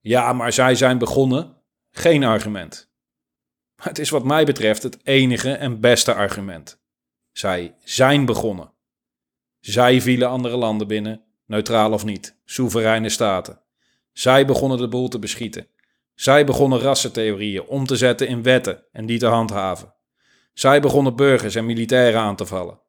ja, 0.00 0.32
maar 0.32 0.52
zij 0.52 0.74
zijn 0.74 0.98
begonnen. 0.98 1.56
Geen 1.90 2.24
argument. 2.24 2.90
Maar 3.76 3.86
het 3.86 3.98
is 3.98 4.10
wat 4.10 4.24
mij 4.24 4.44
betreft 4.44 4.82
het 4.82 4.98
enige 5.02 5.52
en 5.52 5.80
beste 5.80 6.14
argument. 6.14 6.80
Zij 7.32 7.74
zijn 7.84 8.24
begonnen. 8.24 8.72
Zij 9.60 10.00
vielen 10.00 10.28
andere 10.28 10.56
landen 10.56 10.86
binnen, 10.86 11.24
neutraal 11.46 11.92
of 11.92 12.04
niet, 12.04 12.36
soevereine 12.44 13.08
staten. 13.08 13.60
Zij 14.18 14.46
begonnen 14.46 14.78
de 14.78 14.88
boel 14.88 15.08
te 15.08 15.18
beschieten. 15.18 15.66
Zij 16.14 16.44
begonnen 16.44 16.78
rassentheorieën 16.78 17.66
om 17.66 17.86
te 17.86 17.96
zetten 17.96 18.28
in 18.28 18.42
wetten 18.42 18.84
en 18.92 19.06
die 19.06 19.18
te 19.18 19.26
handhaven. 19.26 19.94
Zij 20.52 20.80
begonnen 20.80 21.16
burgers 21.16 21.54
en 21.54 21.66
militairen 21.66 22.20
aan 22.20 22.36
te 22.36 22.46
vallen. 22.46 22.80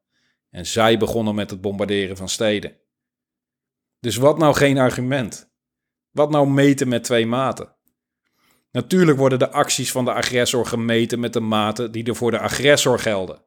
En 0.50 0.66
zij 0.66 0.98
begonnen 0.98 1.34
met 1.34 1.50
het 1.50 1.60
bombarderen 1.60 2.16
van 2.16 2.28
steden. 2.28 2.76
Dus 4.00 4.16
wat 4.16 4.38
nou 4.38 4.54
geen 4.54 4.78
argument? 4.78 5.52
Wat 6.10 6.30
nou 6.30 6.48
meten 6.48 6.88
met 6.88 7.04
twee 7.04 7.26
maten? 7.26 7.76
Natuurlijk 8.70 9.18
worden 9.18 9.38
de 9.38 9.50
acties 9.50 9.92
van 9.92 10.04
de 10.04 10.12
agressor 10.12 10.66
gemeten 10.66 11.20
met 11.20 11.32
de 11.32 11.40
maten 11.40 11.92
die 11.92 12.04
er 12.04 12.16
voor 12.16 12.30
de 12.30 12.38
agressor 12.38 12.98
gelden. 12.98 13.44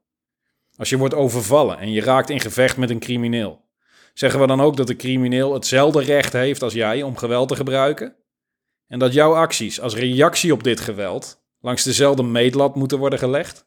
Als 0.76 0.90
je 0.90 0.98
wordt 0.98 1.16
overvallen 1.16 1.78
en 1.78 1.92
je 1.92 2.02
raakt 2.02 2.30
in 2.30 2.40
gevecht 2.40 2.78
met 2.78 2.90
een 2.90 3.00
crimineel, 3.00 3.66
zeggen 4.14 4.40
we 4.40 4.48
dan 4.48 4.62
ook 4.62 4.78
dat 4.78 4.88
de 4.88 4.96
crimineel 4.96 5.54
hetzelfde 5.54 6.02
recht 6.02 6.34
heeft 6.34 6.62
als 6.62 6.74
jij 6.74 7.04
om 7.04 7.18
geweld 7.18 7.48
te 7.48 7.56
gebruiken? 7.56 8.16
En 8.88 9.00
dat 9.00 9.14
jouw 9.14 9.36
acties 9.36 9.80
als 9.80 9.96
reactie 9.96 10.54
op 10.54 10.64
dit 10.64 10.80
geweld 10.80 11.44
langs 11.60 11.84
dezelfde 11.84 12.24
meetlat 12.24 12.76
moeten 12.76 12.98
worden 12.98 13.20
gelegd? 13.20 13.66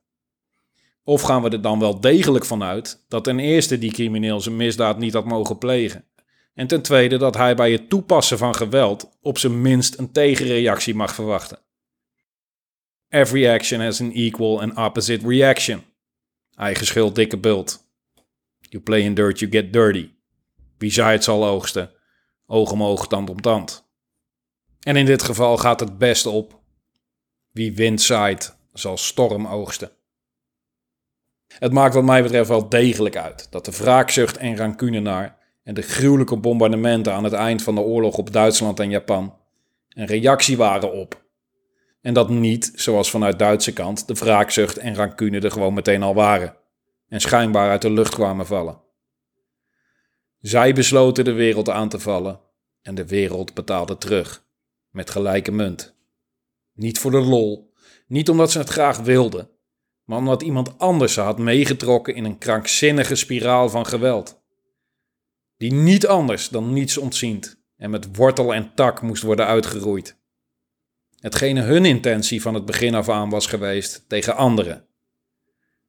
Of 1.04 1.22
gaan 1.22 1.42
we 1.42 1.50
er 1.50 1.62
dan 1.62 1.78
wel 1.78 2.00
degelijk 2.00 2.44
vanuit 2.44 3.04
dat 3.08 3.24
ten 3.24 3.38
eerste 3.38 3.78
die 3.78 3.92
crimineel 3.92 4.40
zijn 4.40 4.56
misdaad 4.56 4.98
niet 4.98 5.12
had 5.12 5.24
mogen 5.24 5.58
plegen? 5.58 6.04
En 6.54 6.66
ten 6.66 6.82
tweede 6.82 7.16
dat 7.16 7.36
hij 7.36 7.54
bij 7.54 7.72
het 7.72 7.88
toepassen 7.88 8.38
van 8.38 8.54
geweld 8.54 9.18
op 9.20 9.38
zijn 9.38 9.62
minst 9.62 9.98
een 9.98 10.12
tegenreactie 10.12 10.94
mag 10.94 11.14
verwachten. 11.14 11.58
Every 13.08 13.48
action 13.48 13.80
has 13.80 14.00
an 14.00 14.12
equal 14.12 14.60
and 14.60 14.76
opposite 14.76 15.28
reaction. 15.28 15.82
Eigen 16.54 16.86
schuld, 16.86 17.14
dikke 17.14 17.38
bult. 17.38 17.86
You 18.60 18.82
play 18.82 19.00
in 19.00 19.14
dirt, 19.14 19.38
you 19.38 19.52
get 19.52 19.72
dirty. 19.72 20.10
Wie 20.78 20.90
zaait 20.90 21.24
zal 21.24 21.46
oogsten. 21.46 21.90
Oog 22.46 22.72
om 22.72 22.82
oog, 22.82 23.06
tand 23.06 23.30
om 23.30 23.40
tand. 23.40 23.88
En 24.80 24.96
in 24.96 25.06
dit 25.06 25.22
geval 25.22 25.56
gaat 25.56 25.80
het 25.80 25.98
best 25.98 26.26
op. 26.26 26.60
Wie 27.52 27.74
wind 27.74 28.02
zaait, 28.02 28.56
zal 28.72 28.96
storm 28.96 29.46
oogsten. 29.46 29.90
Het 31.46 31.72
maakt 31.72 31.94
wat 31.94 32.04
mij 32.04 32.22
betreft 32.22 32.48
wel 32.48 32.68
degelijk 32.68 33.16
uit 33.16 33.46
dat 33.50 33.64
de 33.64 33.70
wraakzucht 33.70 34.36
en 34.36 34.56
rancune 34.56 35.00
naar 35.00 35.38
en 35.62 35.74
de 35.74 35.82
gruwelijke 35.82 36.36
bombardementen 36.36 37.12
aan 37.12 37.24
het 37.24 37.32
eind 37.32 37.62
van 37.62 37.74
de 37.74 37.80
oorlog 37.80 38.16
op 38.16 38.32
Duitsland 38.32 38.80
en 38.80 38.90
Japan 38.90 39.38
een 39.88 40.06
reactie 40.06 40.56
waren 40.56 40.92
op. 40.92 41.24
En 42.00 42.14
dat 42.14 42.28
niet, 42.28 42.72
zoals 42.74 43.10
vanuit 43.10 43.38
Duitse 43.38 43.72
kant, 43.72 44.06
de 44.06 44.14
wraakzucht 44.14 44.76
en 44.76 44.94
rancune 44.94 45.40
er 45.40 45.50
gewoon 45.50 45.74
meteen 45.74 46.02
al 46.02 46.14
waren 46.14 46.56
en 47.08 47.20
schijnbaar 47.20 47.70
uit 47.70 47.82
de 47.82 47.90
lucht 47.90 48.14
kwamen 48.14 48.46
vallen. 48.46 48.80
Zij 50.46 50.72
besloten 50.72 51.24
de 51.24 51.32
wereld 51.32 51.68
aan 51.68 51.88
te 51.88 51.98
vallen 51.98 52.40
en 52.82 52.94
de 52.94 53.06
wereld 53.06 53.54
betaalde 53.54 53.98
terug, 53.98 54.44
met 54.90 55.10
gelijke 55.10 55.50
munt. 55.52 55.96
Niet 56.72 56.98
voor 56.98 57.10
de 57.10 57.20
lol, 57.20 57.72
niet 58.06 58.28
omdat 58.28 58.50
ze 58.50 58.58
het 58.58 58.68
graag 58.68 58.98
wilden, 58.98 59.50
maar 60.04 60.18
omdat 60.18 60.42
iemand 60.42 60.78
anders 60.78 61.12
ze 61.12 61.20
had 61.20 61.38
meegetrokken 61.38 62.14
in 62.14 62.24
een 62.24 62.38
krankzinnige 62.38 63.14
spiraal 63.14 63.68
van 63.68 63.86
geweld. 63.86 64.42
Die 65.56 65.72
niet 65.72 66.06
anders 66.06 66.48
dan 66.48 66.72
niets 66.72 66.98
ontziend 66.98 67.62
en 67.76 67.90
met 67.90 68.16
wortel 68.16 68.54
en 68.54 68.74
tak 68.74 69.02
moest 69.02 69.22
worden 69.22 69.46
uitgeroeid. 69.46 70.16
Hetgene 71.20 71.60
hun 71.60 71.84
intentie 71.84 72.42
van 72.42 72.54
het 72.54 72.64
begin 72.64 72.94
af 72.94 73.08
aan 73.08 73.30
was 73.30 73.46
geweest 73.46 74.04
tegen 74.08 74.36
anderen. 74.36 74.86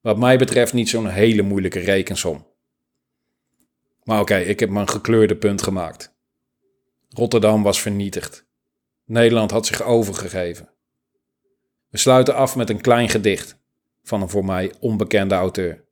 Wat 0.01 0.17
mij 0.17 0.37
betreft 0.37 0.73
niet 0.73 0.89
zo'n 0.89 1.07
hele 1.07 1.41
moeilijke 1.41 1.79
rekensom. 1.79 2.55
Maar 4.07 4.19
oké, 4.19 4.35
ik 4.35 4.59
heb 4.59 4.69
mijn 4.69 4.89
gekleurde 4.89 5.35
punt 5.35 5.61
gemaakt. 5.61 6.15
Rotterdam 7.09 7.63
was 7.63 7.81
vernietigd. 7.81 8.45
Nederland 9.05 9.51
had 9.51 9.65
zich 9.65 9.81
overgegeven. 9.81 10.69
We 11.89 11.97
sluiten 11.97 12.35
af 12.35 12.55
met 12.55 12.69
een 12.69 12.81
klein 12.81 13.09
gedicht 13.09 13.57
van 14.03 14.21
een 14.21 14.29
voor 14.29 14.45
mij 14.45 14.73
onbekende 14.79 15.35
auteur. 15.35 15.83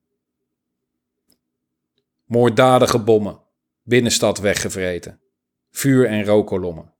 Moorddadige 2.26 2.99
bommen, 2.99 3.41
binnenstad 3.84 4.39
weggevreten, 4.39 5.20
vuur- 5.72 6.07
en 6.07 6.26
rookkolommen. 6.26 6.93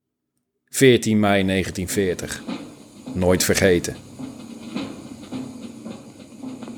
14 0.66 1.20
mei 1.20 1.46
1940, 1.46 2.44
nooit 3.14 3.44
vergeten. 3.44 3.96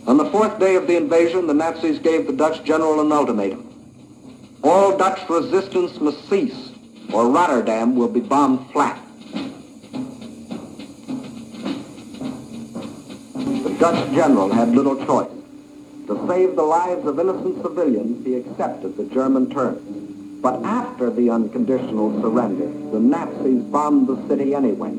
On 0.06 0.18
the 0.18 0.28
fourth 0.32 0.60
day 0.60 0.78
of 0.78 0.86
the 0.86 0.96
invasion, 0.96 1.48
the 1.48 1.54
Nazis 1.54 1.98
gave 2.04 2.24
the 2.26 2.36
Dutch 2.36 2.62
general 2.64 3.00
an 3.00 3.20
ultimatum. 3.20 3.67
All 4.64 4.98
Dutch 4.98 5.30
resistance 5.30 6.00
must 6.02 6.28
cease, 6.30 6.72
or 7.14 7.30
Rotterdam 7.30 7.96
will 7.96 8.08
be 8.08 8.20
bombed 8.20 8.70
flat. 8.72 9.00
The 13.34 13.76
Dutch 13.80 14.14
general 14.14 14.50
had 14.50 14.70
little 14.70 15.06
choice. 15.06 15.30
To 16.08 16.28
save 16.28 16.56
the 16.56 16.64
lives 16.64 17.06
of 17.06 17.20
innocent 17.20 17.62
civilians, 17.62 18.26
he 18.26 18.36
accepted 18.36 18.98
the 18.98 19.06
German 19.14 19.50
terms. 19.50 19.82
But 20.42 20.64
after 20.64 21.10
the 21.10 21.30
unconditional 21.30 22.22
surrender, 22.22 22.68
the 22.92 23.00
Nazis 23.00 23.62
bombed 23.64 24.08
the 24.08 24.28
city 24.28 24.56
anyway. 24.56 24.94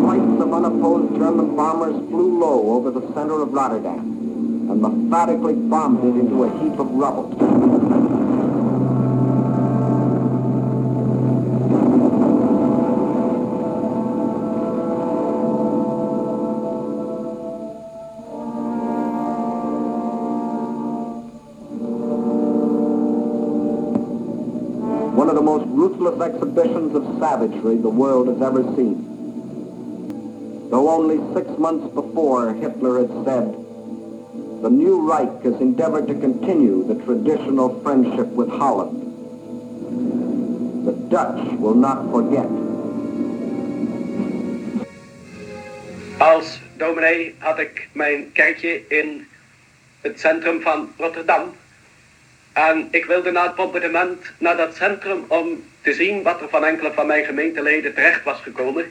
Flights 0.00 0.40
of 0.40 0.52
unopposed 0.82 1.14
German 1.16 1.54
bombers 1.54 1.94
flew 2.08 2.40
low 2.40 2.74
over 2.76 2.90
the 2.90 3.00
center 3.14 3.40
of 3.40 3.52
Rotterdam 3.52 3.98
and 4.68 4.82
methodically 4.82 5.54
bombed 5.54 6.02
it 6.04 6.18
into 6.18 6.42
a 6.42 6.50
heap 6.58 6.78
of 6.78 6.90
rubble. 6.90 7.28
One 25.14 25.28
of 25.28 25.36
the 25.36 25.42
most 25.42 25.66
ruthless 25.68 26.20
exhibitions 26.20 26.96
of 26.96 27.04
savagery 27.20 27.76
the 27.76 27.88
world 27.88 28.26
has 28.26 28.42
ever 28.42 28.64
seen. 28.74 29.01
Though 30.72 30.88
only 30.88 31.20
six 31.34 31.58
months 31.58 31.92
before 31.92 32.54
Hitler 32.54 33.00
had 33.00 33.10
said, 33.26 33.52
the 34.62 34.70
new 34.70 35.06
Reich 35.06 35.42
has 35.42 35.60
endeavored 35.60 36.06
to 36.08 36.14
continue 36.14 36.82
the 36.88 36.94
traditional 37.04 37.78
friendship 37.82 38.28
with 38.28 38.48
Holland. 38.48 38.96
The 40.86 40.92
Dutch 41.12 41.60
will 41.60 41.74
not 41.74 42.10
forget. 42.10 42.48
Als 46.18 46.60
dominee 46.76 47.34
had 47.38 47.58
ik 47.58 47.88
mijn 47.92 48.32
kerkje 48.32 48.88
in 48.88 49.26
het 50.00 50.20
centrum 50.20 50.60
van 50.60 50.88
Rotterdam. 50.96 51.42
En 52.52 52.88
ik 52.90 53.04
wilde 53.04 53.30
na 53.30 53.42
het 53.42 53.54
bombardement 53.54 54.32
naar 54.38 54.56
dat 54.56 54.74
centrum 54.74 55.24
om 55.28 55.64
te 55.82 55.92
zien 55.92 56.22
wat 56.22 56.40
er 56.40 56.48
van 56.48 56.64
enkele 56.64 56.92
van 56.92 57.06
mijn 57.06 57.24
gemeenteleden 57.24 57.94
terecht 57.94 58.24
was 58.24 58.40
gekomen. 58.40 58.84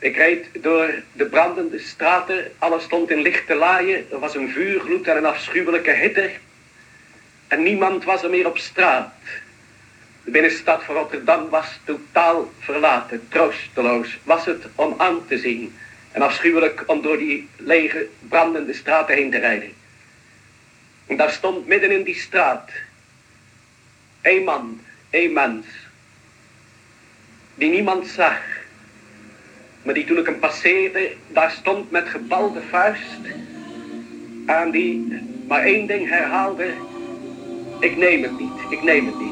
Ik 0.00 0.16
reed 0.16 0.46
door 0.52 1.02
de 1.12 1.26
brandende 1.26 1.78
straten, 1.78 2.52
alles 2.58 2.82
stond 2.82 3.10
in 3.10 3.22
lichte 3.22 3.54
laaien, 3.54 4.06
er 4.10 4.18
was 4.18 4.34
een 4.34 4.50
vuurgloed 4.50 5.06
en 5.06 5.16
een 5.16 5.26
afschuwelijke 5.26 5.90
hitte. 5.90 6.30
En 7.48 7.62
niemand 7.62 8.04
was 8.04 8.22
er 8.22 8.30
meer 8.30 8.46
op 8.46 8.58
straat. 8.58 9.12
De 10.24 10.30
binnenstad 10.30 10.84
van 10.84 10.94
Rotterdam 10.94 11.48
was 11.48 11.80
totaal 11.84 12.52
verlaten, 12.58 13.26
troosteloos 13.28 14.18
was 14.22 14.44
het 14.44 14.66
om 14.74 14.94
aan 14.98 15.26
te 15.26 15.38
zien. 15.38 15.74
En 16.12 16.22
afschuwelijk 16.22 16.82
om 16.86 17.02
door 17.02 17.18
die 17.18 17.48
lege, 17.56 18.08
brandende 18.28 18.72
straten 18.72 19.14
heen 19.14 19.30
te 19.30 19.38
rijden. 19.38 19.72
En 21.06 21.16
daar 21.16 21.30
stond 21.30 21.66
midden 21.66 21.90
in 21.90 22.02
die 22.02 22.14
straat 22.14 22.70
één 24.20 24.44
man, 24.44 24.80
één 25.10 25.32
mens, 25.32 25.66
die 27.54 27.70
niemand 27.70 28.06
zag. 28.06 28.59
Maar 29.82 29.94
die 29.94 30.04
toen 30.04 30.18
ik 30.18 30.26
hem 30.26 30.38
passeerde, 30.38 31.12
daar 31.28 31.50
stond 31.50 31.90
met 31.90 32.08
gebalde 32.08 32.60
vuist. 32.70 33.20
En 34.46 34.70
die 34.70 35.22
maar 35.48 35.62
één 35.62 35.86
ding 35.86 36.08
herhaalde. 36.08 36.66
Ik 37.80 37.96
neem 37.96 38.22
het 38.22 38.40
niet, 38.40 38.52
ik 38.70 38.82
neem 38.82 39.06
het 39.06 39.18
niet. 39.20 39.29